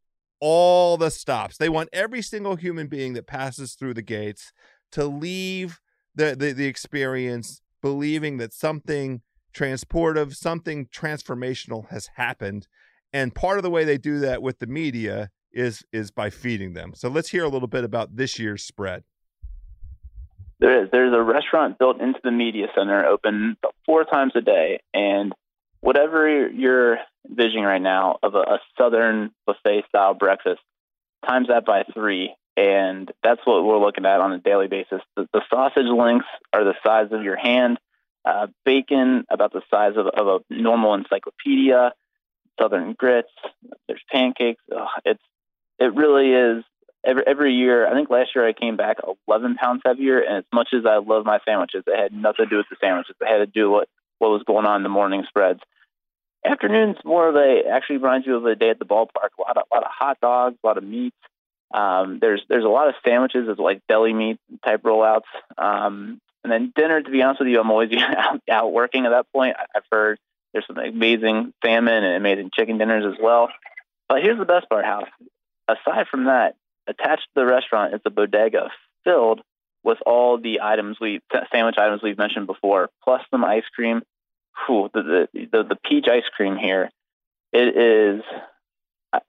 all 0.45 0.97
the 0.97 1.09
stops. 1.09 1.55
They 1.55 1.69
want 1.69 1.87
every 1.93 2.21
single 2.21 2.57
human 2.57 2.87
being 2.87 3.13
that 3.13 3.27
passes 3.27 3.75
through 3.75 3.93
the 3.93 4.01
gates 4.01 4.51
to 4.91 5.05
leave 5.05 5.79
the, 6.13 6.35
the, 6.35 6.51
the 6.51 6.65
experience 6.65 7.61
believing 7.81 8.35
that 8.39 8.53
something 8.53 9.21
transportive, 9.55 10.35
something 10.35 10.87
transformational 10.87 11.89
has 11.91 12.09
happened. 12.15 12.67
And 13.13 13.33
part 13.33 13.57
of 13.57 13.63
the 13.63 13.69
way 13.69 13.85
they 13.85 13.97
do 13.97 14.19
that 14.19 14.41
with 14.41 14.59
the 14.59 14.67
media 14.67 15.29
is 15.53 15.85
is 15.93 16.11
by 16.11 16.29
feeding 16.29 16.73
them. 16.73 16.91
So 16.93 17.07
let's 17.07 17.29
hear 17.29 17.45
a 17.45 17.49
little 17.49 17.69
bit 17.69 17.85
about 17.85 18.17
this 18.17 18.37
year's 18.37 18.65
spread. 18.65 19.03
There 20.59 20.83
is. 20.83 20.89
There's 20.91 21.13
a 21.13 21.21
restaurant 21.21 21.79
built 21.79 22.01
into 22.01 22.19
the 22.21 22.31
media 22.31 22.67
center, 22.75 23.05
open 23.05 23.55
four 23.85 24.03
times 24.03 24.33
a 24.35 24.41
day, 24.41 24.81
and 24.93 25.31
whatever 25.83 26.49
you're 26.49 26.97
envisioning 27.29 27.65
right 27.65 27.81
now 27.81 28.17
of 28.23 28.35
a, 28.35 28.39
a 28.39 28.59
southern 28.77 29.31
buffet 29.45 29.83
style 29.89 30.13
breakfast, 30.13 30.61
times 31.27 31.49
that 31.49 31.65
by 31.65 31.83
three, 31.93 32.33
and 32.55 33.11
that's 33.21 33.41
what 33.43 33.65
we're 33.65 33.79
looking 33.79 34.05
at 34.05 34.21
on 34.21 34.31
a 34.31 34.39
daily 34.39 34.67
basis. 34.67 35.01
The, 35.17 35.27
the 35.33 35.41
sausage 35.49 35.87
links 35.87 36.25
are 36.53 36.63
the 36.63 36.75
size 36.85 37.07
of 37.11 37.23
your 37.23 37.35
hand, 37.35 37.79
uh, 38.23 38.47
bacon 38.63 39.25
about 39.29 39.51
the 39.51 39.61
size 39.69 39.93
of, 39.97 40.07
of 40.07 40.41
a 40.49 40.53
normal 40.53 40.93
encyclopedia, 40.93 41.91
southern 42.57 42.93
grits. 42.93 43.31
There's 43.87 44.03
pancakes. 44.09 44.63
Ugh, 44.73 44.87
it's 45.03 45.23
it 45.79 45.93
really 45.95 46.31
is 46.31 46.63
every 47.05 47.23
every 47.27 47.53
year. 47.55 47.85
I 47.85 47.93
think 47.93 48.09
last 48.09 48.29
year 48.35 48.47
I 48.47 48.53
came 48.53 48.77
back 48.77 48.97
11 49.27 49.55
pounds 49.55 49.81
heavier, 49.85 50.19
and 50.19 50.37
as 50.37 50.45
much 50.53 50.69
as 50.73 50.85
I 50.85 50.99
love 50.99 51.25
my 51.25 51.39
sandwiches, 51.45 51.83
it 51.87 51.99
had 51.99 52.13
nothing 52.13 52.45
to 52.45 52.49
do 52.49 52.57
with 52.57 52.67
the 52.69 52.77
sandwiches. 52.79 53.15
It 53.19 53.27
had 53.27 53.39
to 53.39 53.47
do 53.47 53.69
with 53.69 53.89
what 54.23 54.31
was 54.31 54.43
going 54.43 54.65
on 54.65 54.77
in 54.77 54.83
the 54.83 54.89
morning 54.89 55.23
spreads. 55.27 55.59
Afternoons 56.45 56.97
more 57.03 57.27
of 57.27 57.35
a 57.35 57.69
actually 57.69 57.97
reminds 57.97 58.25
you 58.25 58.37
of 58.37 58.45
a 58.45 58.55
day 58.55 58.69
at 58.69 58.79
the 58.79 58.85
ballpark. 58.85 59.29
A 59.37 59.41
lot 59.41 59.57
of 59.57 59.63
a 59.69 59.75
lot 59.75 59.83
of 59.83 59.91
hot 59.91 60.17
dogs, 60.21 60.57
a 60.63 60.67
lot 60.67 60.77
of 60.77 60.83
meats. 60.83 61.15
Um, 61.73 62.19
there's 62.19 62.41
there's 62.47 62.65
a 62.65 62.69
lot 62.69 62.87
of 62.87 62.95
sandwiches 63.05 63.49
as 63.49 63.57
like 63.57 63.81
deli 63.89 64.13
meat 64.13 64.39
type 64.63 64.83
rollouts. 64.83 65.21
Um, 65.57 66.21
and 66.43 66.51
then 66.51 66.73
dinner, 66.75 67.01
to 67.01 67.09
be 67.09 67.21
honest 67.21 67.39
with 67.39 67.49
you, 67.49 67.59
I'm 67.59 67.71
always 67.71 67.91
out, 67.97 68.41
out 68.49 68.73
working 68.73 69.05
at 69.05 69.09
that 69.09 69.31
point. 69.33 69.55
I've 69.75 69.83
heard 69.91 70.19
there's 70.53 70.67
some 70.67 70.77
amazing 70.77 71.53
salmon 71.63 72.03
and 72.03 72.15
amazing 72.15 72.51
chicken 72.53 72.77
dinners 72.77 73.05
as 73.05 73.19
well. 73.21 73.49
But 74.07 74.21
here's 74.21 74.37
the 74.37 74.45
best 74.45 74.69
part, 74.69 74.85
House. 74.85 75.09
Aside 75.67 76.07
from 76.09 76.25
that, 76.25 76.55
attached 76.87 77.23
to 77.23 77.41
the 77.41 77.45
restaurant 77.45 77.93
is 77.93 78.01
a 78.05 78.09
bodega 78.09 78.69
filled 79.03 79.41
with 79.83 79.97
all 80.05 80.37
the 80.37 80.61
items 80.61 80.97
we 80.99 81.21
sandwich 81.51 81.75
items 81.77 82.01
we've 82.01 82.17
mentioned 82.17 82.47
before, 82.47 82.89
plus 83.03 83.21
some 83.31 83.43
ice 83.43 83.63
cream. 83.75 84.01
Whew, 84.65 84.89
the, 84.93 85.27
the, 85.33 85.63
the 85.63 85.77
peach 85.85 86.07
ice 86.07 86.23
cream 86.35 86.57
here, 86.57 86.89
it 87.51 87.77
is. 87.77 88.23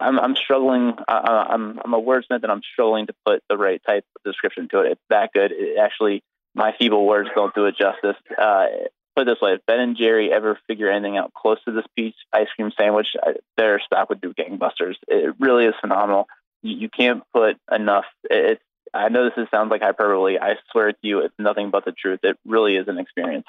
I'm 0.01 0.19
I'm 0.19 0.35
struggling. 0.35 0.95
I, 1.07 1.49
I'm 1.51 1.79
I'm 1.85 1.93
a 1.93 2.01
wordsmith 2.01 2.43
and 2.43 2.51
I'm 2.51 2.63
struggling 2.73 3.07
to 3.07 3.15
put 3.27 3.43
the 3.51 3.59
right 3.59 3.83
type 3.87 4.05
of 4.17 4.23
description 4.31 4.69
to 4.71 4.81
it. 4.81 4.93
It's 4.93 5.01
that 5.11 5.31
good. 5.35 5.53
It 5.53 5.79
actually, 5.79 6.23
my 6.55 6.75
feeble 6.79 7.07
words 7.07 7.29
don't 7.35 7.55
do 7.55 7.67
it 7.67 7.77
justice. 7.77 8.17
Uh, 8.31 8.67
put 9.15 9.23
it 9.23 9.25
this 9.27 9.43
way: 9.43 9.53
if 9.53 9.67
Ben 9.67 9.81
and 9.81 9.97
Jerry 9.97 10.33
ever 10.33 10.59
figure 10.67 10.91
anything 10.91 11.19
out 11.19 11.35
close 11.35 11.59
to 11.65 11.73
this 11.73 11.85
peach 11.95 12.15
ice 12.33 12.49
cream 12.57 12.73
sandwich, 12.79 13.09
their 13.59 13.79
stock 13.81 14.09
would 14.09 14.23
do 14.23 14.33
gangbusters. 14.33 14.95
It 15.07 15.35
really 15.39 15.67
is 15.67 15.75
phenomenal 15.83 16.29
you, 16.65 16.77
you 16.77 16.89
can't 16.89 17.23
put 17.33 17.57
enough. 17.71 18.07
It's 18.25 18.63
I 18.93 19.09
know 19.09 19.25
this 19.25 19.49
sounds 19.51 19.71
like 19.71 19.83
hyperbole. 19.83 20.39
I 20.39 20.55
swear 20.71 20.93
to 20.93 20.99
you, 21.03 21.19
it's 21.21 21.35
nothing 21.39 21.71
but 21.71 21.85
the 21.85 21.93
truth. 21.93 22.21
It 22.23 22.39
really 22.47 22.77
is 22.77 22.87
an 22.89 22.99
experience. 22.99 23.47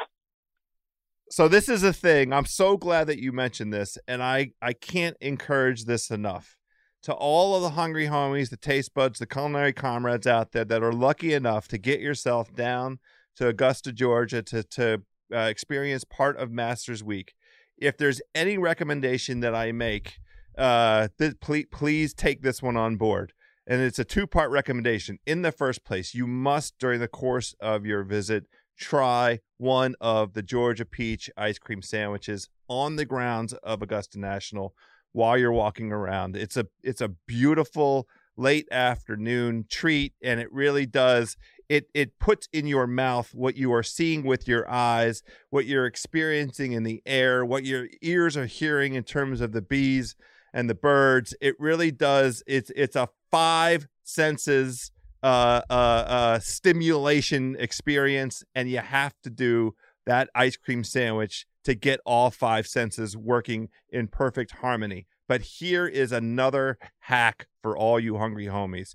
So 1.30 1.48
this 1.48 1.68
is 1.70 1.84
a 1.84 1.94
thing. 1.94 2.32
I'm 2.34 2.46
so 2.46 2.78
glad 2.78 3.08
that 3.08 3.20
you 3.20 3.32
mentioned 3.32 3.74
this, 3.74 3.98
and 4.08 4.22
I 4.22 4.52
I 4.62 4.74
can't 4.74 5.18
encourage 5.22 5.86
this 5.86 6.10
enough. 6.12 6.58
To 7.04 7.14
all 7.14 7.56
of 7.56 7.62
the 7.62 7.72
hungry 7.72 8.08
homies, 8.08 8.50
the 8.50 8.58
taste 8.58 8.94
buds, 8.94 9.20
the 9.20 9.28
culinary 9.28 9.74
comrades 9.74 10.26
out 10.26 10.52
there 10.52 10.66
that 10.66 10.84
are 10.84 10.92
lucky 10.92 11.34
enough 11.34 11.68
to 11.70 11.78
get 11.78 12.00
yourself 12.00 12.54
down 12.54 13.00
to 13.36 13.48
Augusta, 13.48 13.92
Georgia, 13.92 14.42
to 14.44 14.64
to 14.64 15.02
uh, 15.34 15.40
experience 15.40 16.04
part 16.04 16.38
of 16.38 16.52
Masters 16.52 17.04
Week. 17.04 17.34
If 17.78 17.98
there's 17.98 18.22
any 18.34 18.58
recommendation 18.58 19.42
that 19.42 19.54
I 19.54 19.72
make 19.72 20.20
uh, 20.58 21.10
th- 21.18 21.40
please, 21.42 21.68
please 21.72 22.14
take 22.14 22.42
this 22.42 22.62
one 22.62 22.78
on 22.78 22.96
board. 22.96 23.34
And 23.68 23.82
it's 23.82 24.00
a 24.00 24.06
two 24.06 24.28
part 24.28 24.52
recommendation. 24.52 25.18
In 25.26 25.42
the 25.42 25.52
first 25.52 25.84
place, 25.84 26.14
you 26.14 26.28
must, 26.28 26.78
during 26.78 27.00
the 27.00 27.08
course 27.08 27.56
of 27.60 27.86
your 27.86 28.04
visit, 28.04 28.46
try 28.78 29.40
one 29.58 29.96
of 30.02 30.34
the 30.34 30.44
Georgia 30.44 30.86
Peach 30.86 31.30
ice 31.38 31.58
cream 31.58 31.82
sandwiches 31.82 32.50
on 32.68 32.96
the 32.96 33.06
grounds 33.06 33.54
of 33.54 33.82
Augusta 33.82 34.20
National 34.20 34.74
while 35.12 35.38
you're 35.38 35.52
walking 35.52 35.92
around. 35.92 36.36
It's 36.36 36.58
a 36.58 36.68
it's 36.84 37.02
a 37.02 37.10
beautiful 37.28 38.08
late 38.38 38.68
afternoon 38.70 39.66
treat 39.70 40.14
and 40.22 40.42
it 40.42 40.52
really 40.52 40.86
does 40.86 41.38
it 41.70 41.88
it 41.94 42.20
puts 42.20 42.48
in 42.52 42.68
your 42.68 42.88
mouth 42.88 43.34
what 43.34 43.56
you 43.56 43.74
are 43.74 43.84
seeing 43.84 44.24
with 44.24 44.48
your 44.48 44.70
eyes, 44.70 45.24
what 45.50 45.66
you're 45.66 45.86
experiencing 45.86 46.74
in 46.74 46.84
the 46.84 47.02
air, 47.06 47.46
what 47.46 47.66
your 47.66 47.88
ears 48.02 48.38
are 48.38 48.46
hearing 48.46 48.94
in 48.94 49.04
terms 49.04 49.42
of 49.42 49.52
the 49.52 49.62
bees 49.62 50.16
and 50.54 50.70
the 50.70 50.76
birds. 50.76 51.36
It 51.42 51.56
really 51.60 51.92
does. 51.92 52.44
It's 52.48 52.72
it's 52.76 52.96
a 52.96 53.10
five 53.32 53.88
senses 54.04 54.92
uh, 55.26 55.62
uh, 55.72 55.74
uh, 55.74 56.40
stimulation 56.40 57.56
experience, 57.60 58.44
and 58.54 58.70
you 58.70 58.78
have 58.78 59.16
to 59.24 59.32
do 59.32 59.74
that 60.06 60.30
ice 60.36 60.56
cream 60.56 60.84
sandwich 60.84 61.48
to 61.64 61.74
get 61.74 62.00
all 62.06 62.30
five 62.30 62.68
senses 62.68 63.18
working 63.18 63.70
in 63.90 64.08
perfect 64.08 64.52
harmony. 64.52 65.08
But 65.28 65.42
here 65.42 65.88
is 65.88 66.12
another 66.12 66.78
hack 67.00 67.48
for 67.64 67.76
all 67.76 68.00
you 68.00 68.18
hungry 68.18 68.46
homies. 68.46 68.94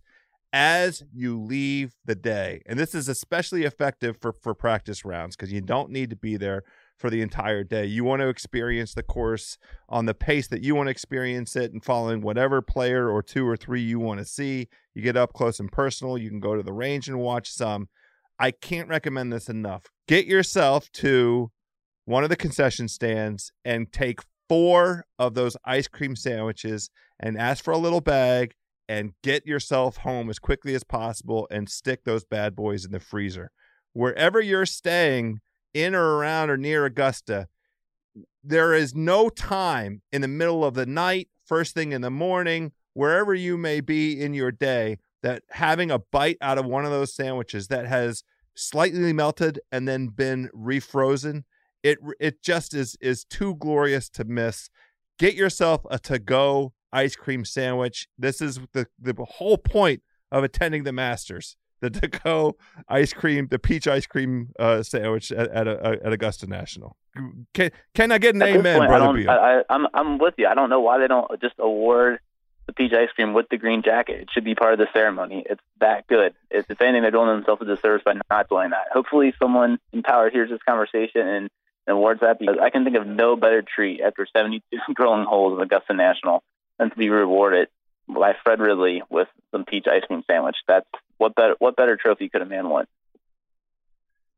As 0.53 1.03
you 1.13 1.37
leave 1.37 1.97
the 2.05 2.15
day, 2.15 2.63
and 2.65 2.79
this 2.79 2.95
is 2.95 3.09
especially 3.09 3.65
effective 3.65 4.17
for, 4.21 4.33
for 4.33 4.55
practice 4.55 5.05
rounds 5.05 5.35
because 5.35 5.53
you 5.53 5.61
don't 5.61 5.91
need 5.91 6.11
to 6.11 6.17
be 6.17 6.37
there 6.37 6.63
for 7.01 7.09
the 7.09 7.23
entire 7.23 7.65
day. 7.65 7.87
You 7.87 8.05
want 8.05 8.21
to 8.21 8.29
experience 8.29 8.93
the 8.93 9.03
course 9.03 9.57
on 9.89 10.05
the 10.05 10.13
pace 10.13 10.47
that 10.49 10.63
you 10.63 10.75
want 10.75 10.89
to 10.89 10.91
experience 10.91 11.57
it 11.57 11.73
and 11.73 11.83
following 11.83 12.21
whatever 12.21 12.61
player 12.61 13.09
or 13.09 13.23
two 13.23 13.49
or 13.49 13.57
three 13.57 13.81
you 13.81 13.99
want 13.99 14.21
to 14.21 14.27
see. 14.27 14.69
You 14.95 15.01
get 15.01 15.17
up 15.17 15.33
close 15.33 15.59
and 15.59 15.73
personal. 15.73 16.19
You 16.19 16.29
can 16.29 16.41
go 16.41 16.55
to 16.55 16.63
the 16.63 16.75
range 16.75 17.09
and 17.09 17.19
watch 17.19 17.51
some. 17.51 17.89
I 18.39 18.51
can't 18.51 18.89
recommend 18.89 19.33
this 19.33 19.49
enough. 19.49 19.87
Get 20.09 20.27
yourself 20.27 20.93
to 20.93 21.51
one 22.05 22.23
of 22.23 22.29
the 22.29 22.37
concession 22.37 22.87
stands 22.87 23.51
and 23.65 23.91
take 23.91 24.21
four 24.47 25.07
of 25.19 25.33
those 25.33 25.57
ice 25.65 25.89
cream 25.89 26.15
sandwiches 26.15 26.91
and 27.19 27.39
ask 27.39 27.65
for 27.65 27.73
a 27.73 27.79
little 27.79 28.03
bag 28.03 28.53
and 28.91 29.13
get 29.23 29.47
yourself 29.47 29.99
home 29.99 30.29
as 30.29 30.39
quickly 30.39 30.75
as 30.75 30.85
possible 30.85 31.49
and 31.51 31.71
stick 31.71 32.05
those 32.05 32.25
bad 32.25 32.55
boys 32.55 32.85
in 32.85 32.93
the 32.93 33.01
freezer. 33.01 33.53
Wherever 33.95 34.41
you're 34.41 34.67
staying, 34.67 35.41
in 35.75 35.95
or 35.95 36.17
around 36.17 36.51
or 36.51 36.57
near 36.57 36.85
Augusta, 36.85 37.49
there 38.43 38.75
is 38.75 38.95
no 38.95 39.29
time 39.29 40.03
in 40.13 40.23
the 40.23 40.29
middle 40.29 40.65
of 40.65 40.75
the 40.75 40.87
night, 40.87 41.29
first 41.45 41.75
thing 41.75 41.93
in 41.93 42.01
the 42.01 42.11
morning, 42.11 42.73
wherever 42.95 43.35
you 43.35 43.57
may 43.57 43.81
be 43.81 44.21
in 44.21 44.35
your 44.35 44.51
day, 44.51 44.99
that 45.23 45.43
having 45.51 45.91
a 45.91 45.99
bite 45.99 46.39
out 46.41 46.59
of 46.59 46.65
one 46.65 46.85
of 46.85 46.91
those 46.91 47.15
sandwiches 47.15 47.69
that 47.69 47.87
has 47.87 48.23
slightly 48.55 49.13
melted 49.13 49.61
and 49.71 49.87
then 49.87 50.09
been 50.09 50.49
refrozen, 50.55 51.45
it 51.83 51.99
it 52.19 52.43
just 52.43 52.75
is 52.75 52.97
is 53.01 53.25
too 53.25 53.55
glorious 53.57 54.09
to 54.11 54.25
miss. 54.25 54.71
Get 55.19 55.35
yourself 55.35 55.83
a 55.91 55.99
to-go 55.99 56.73
ice 56.93 57.17
cream 57.17 57.45
sandwich. 57.45 58.09
This 58.19 58.41
is 58.41 58.61
the 58.73 58.87
the 58.99 59.15
whole 59.25 59.59
point 59.59 60.03
of 60.33 60.45
attending 60.45 60.85
the 60.85 60.93
Masters 60.93 61.57
the 61.81 61.91
to-go 61.91 62.57
ice 62.89 63.13
cream, 63.13 63.49
the 63.51 63.59
peach 63.59 63.89
ice 63.89 64.07
cream 64.07 64.53
uh, 64.59 64.83
sandwich 64.83 65.33
at, 65.33 65.49
at, 65.51 65.67
at 65.69 66.13
Augusta 66.13 66.47
National. 66.47 66.97
Can, 67.55 67.71
can 67.95 68.13
I 68.13 68.19
get 68.19 68.35
an 68.35 68.43
amen, 68.43 68.79
point, 68.79 68.89
brother 68.89 69.07
I 69.07 69.13
Beall? 69.13 69.31
I, 69.31 69.63
I'm 69.69 69.87
I'm 69.93 70.19
with 70.19 70.35
you. 70.39 70.47
I 70.47 70.55
don't 70.55 70.71
know 70.71 70.81
why 70.81 70.99
they 70.99 71.09
don't 71.09 71.29
just 71.41 71.55
award 71.59 72.21
the 72.67 72.73
peach 72.73 72.93
ice 72.93 73.09
cream 73.15 73.33
with 73.33 73.47
the 73.51 73.57
green 73.57 73.83
jacket. 73.83 74.21
It 74.21 74.29
should 74.33 74.45
be 74.45 74.55
part 74.55 74.75
of 74.75 74.79
the 74.79 74.87
ceremony. 74.93 75.45
It's 75.49 75.61
that 75.81 76.07
good. 76.07 76.35
It's, 76.51 76.71
if 76.71 76.81
anything, 76.81 77.03
they're 77.03 77.11
doing 77.11 77.27
themselves 77.27 77.63
a 77.63 77.65
disservice 77.65 78.03
by 78.05 78.15
not 78.31 78.49
doing 78.49 78.71
that. 78.71 78.87
Hopefully, 78.93 79.35
someone 79.39 79.79
empowered 79.93 80.33
hears 80.33 80.51
this 80.51 80.61
conversation 80.67 81.23
and, 81.27 81.51
and 81.87 81.97
awards 81.97 82.21
that 82.21 82.39
because 82.39 82.57
I 82.63 82.71
can 82.71 82.85
think 82.85 82.97
of 82.97 83.07
no 83.07 83.35
better 83.35 83.63
treat 83.63 84.01
after 84.01 84.27
72 84.33 84.79
grilling 84.95 85.25
holes 85.25 85.55
of 85.55 85.61
Augusta 85.61 85.95
National 85.95 86.45
than 86.79 86.91
to 86.91 86.97
be 86.97 87.11
rewarded 87.11 87.69
by 88.15 88.33
Fred 88.45 88.61
Ridley 88.61 89.03
with 89.11 89.29
some 89.53 89.65
peach 89.65 89.87
ice 89.87 90.03
cream 90.07 90.23
sandwich. 90.27 90.57
That's 90.67 90.87
what 91.19 91.35
better 91.35 91.55
what 91.59 91.77
better 91.77 91.97
trophy 91.97 92.29
could 92.29 92.43
a 92.43 92.47
man 92.47 92.69
want? 92.69 92.89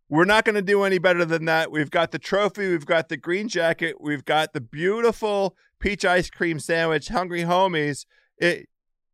We're 0.08 0.24
not 0.26 0.44
going 0.44 0.56
to 0.56 0.62
do 0.62 0.82
any 0.82 0.98
better 0.98 1.24
than 1.24 1.46
that. 1.46 1.72
We've 1.72 1.90
got 1.90 2.10
the 2.10 2.18
trophy, 2.18 2.68
we've 2.68 2.84
got 2.84 3.08
the 3.08 3.16
green 3.16 3.48
jacket, 3.48 3.96
we've 3.98 4.24
got 4.24 4.52
the 4.52 4.60
beautiful 4.60 5.56
peach 5.78 6.04
ice 6.04 6.28
cream 6.28 6.58
sandwich. 6.58 7.08
Hungry 7.08 7.42
homies. 7.42 8.04
It 8.36 8.68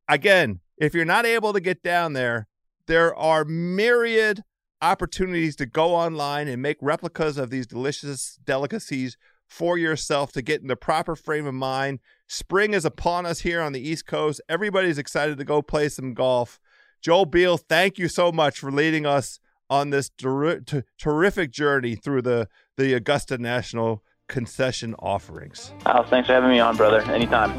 again, 0.09 0.61
if 0.77 0.95
you're 0.95 1.05
not 1.05 1.27
able 1.27 1.53
to 1.53 1.61
get 1.61 1.83
down 1.83 2.15
there, 2.15 2.49
there 2.87 3.15
are 3.15 3.45
myriad 3.45 4.43
opportunities 4.81 5.57
to 5.57 5.67
go 5.67 5.95
online 5.95 6.49
and 6.49 6.63
make 6.63 6.79
replicas 6.81 7.37
of 7.37 7.51
these 7.51 7.67
delicious 7.67 8.39
delicacies 8.45 9.17
for 9.47 9.79
yourself 9.79 10.33
to 10.33 10.43
get 10.43 10.61
in 10.61 10.69
the 10.69 10.77
proper 10.77 11.17
frame 11.17 11.47
of 11.47 11.55
mind. 11.55 12.01
Spring 12.31 12.75
is 12.75 12.85
upon 12.85 13.25
us 13.25 13.41
here 13.41 13.63
on 13.63 13.73
the 13.73 13.81
East 13.81 14.07
Coast. 14.07 14.43
Everybody's 14.51 14.99
excited 14.99 15.39
to 15.39 15.45
go 15.45 15.63
play 15.63 15.89
some 15.89 16.13
golf. 16.13 16.61
Joel 17.01 17.25
Beall, 17.25 17.57
thank 17.57 17.99
you 17.99 18.07
so 18.07 18.31
much 18.31 18.59
for 18.59 18.71
leading 18.71 19.07
us 19.07 19.41
on 19.71 19.89
this 19.89 20.11
ter- 20.11 20.61
t- 20.61 20.83
terrific 20.99 21.51
journey 21.51 21.95
through 21.95 22.21
the, 22.21 22.47
the 22.77 22.93
Augusta 22.93 23.39
National 23.39 24.05
concession 24.29 24.95
offerings. 24.99 25.73
Al, 25.87 26.05
thanks 26.05 26.27
for 26.27 26.35
having 26.35 26.51
me 26.51 26.61
on, 26.61 26.77
brother. 26.77 27.01
Anytime. 27.11 27.51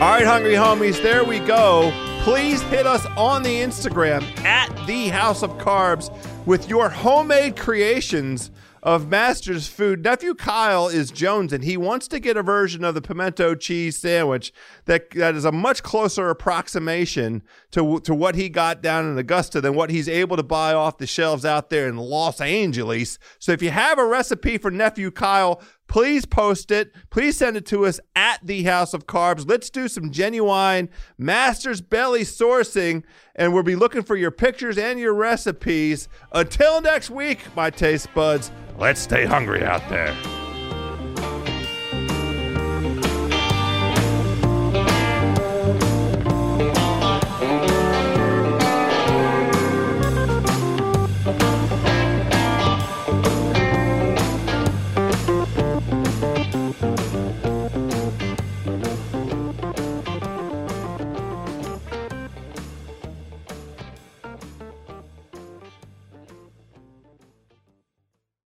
All 0.00 0.08
right, 0.08 0.24
hungry 0.24 0.54
homies, 0.54 1.02
there 1.02 1.22
we 1.22 1.38
go. 1.40 2.07
Please 2.22 2.60
hit 2.62 2.86
us 2.86 3.06
on 3.16 3.42
the 3.42 3.60
Instagram 3.60 4.22
at 4.44 4.68
the 4.86 5.08
House 5.08 5.42
of 5.42 5.50
Carbs 5.52 6.14
with 6.46 6.68
your 6.68 6.88
homemade 6.90 7.56
creations 7.56 8.50
of 8.82 9.08
Masters 9.08 9.66
Food. 9.66 10.04
Nephew 10.04 10.34
Kyle 10.34 10.88
is 10.88 11.10
Jones, 11.10 11.52
and 11.52 11.64
he 11.64 11.76
wants 11.76 12.06
to 12.08 12.20
get 12.20 12.36
a 12.36 12.42
version 12.42 12.84
of 12.84 12.94
the 12.94 13.02
pimento 13.02 13.54
cheese 13.54 13.96
sandwich 13.96 14.52
that, 14.84 15.10
that 15.10 15.34
is 15.34 15.44
a 15.44 15.52
much 15.52 15.82
closer 15.82 16.30
approximation 16.30 17.42
to, 17.70 18.00
to 18.00 18.14
what 18.14 18.34
he 18.34 18.48
got 18.48 18.82
down 18.82 19.10
in 19.10 19.18
Augusta 19.18 19.60
than 19.60 19.74
what 19.74 19.90
he's 19.90 20.08
able 20.08 20.36
to 20.36 20.42
buy 20.42 20.74
off 20.74 20.98
the 20.98 21.06
shelves 21.06 21.44
out 21.44 21.70
there 21.70 21.88
in 21.88 21.96
Los 21.96 22.40
Angeles. 22.40 23.18
So 23.38 23.52
if 23.52 23.62
you 23.62 23.70
have 23.70 23.98
a 23.98 24.06
recipe 24.06 24.58
for 24.58 24.70
Nephew 24.70 25.10
Kyle, 25.10 25.60
please 25.88 26.24
post 26.24 26.70
it. 26.70 26.94
Please 27.10 27.36
send 27.36 27.56
it 27.56 27.66
to 27.66 27.86
us 27.86 27.98
at 28.14 28.38
the 28.46 28.62
House 28.62 28.94
of 28.94 29.06
Carbs. 29.06 29.48
Let's 29.48 29.70
do 29.70 29.88
some 29.88 30.10
genuine 30.10 30.88
Masters 31.16 31.80
Belly 31.80 32.22
sourcing, 32.22 33.02
and 33.34 33.52
we'll 33.52 33.62
be 33.62 33.76
looking 33.76 34.02
for 34.02 34.14
your 34.16 34.30
pictures 34.30 34.78
and 34.78 35.00
your 35.00 35.14
recipes. 35.14 36.08
Until 36.32 36.80
next 36.80 37.10
week, 37.10 37.40
my 37.56 37.70
taste 37.70 38.12
buds, 38.14 38.52
let's 38.78 39.00
stay 39.00 39.24
hungry 39.24 39.64
out 39.64 39.88
there. 39.88 40.14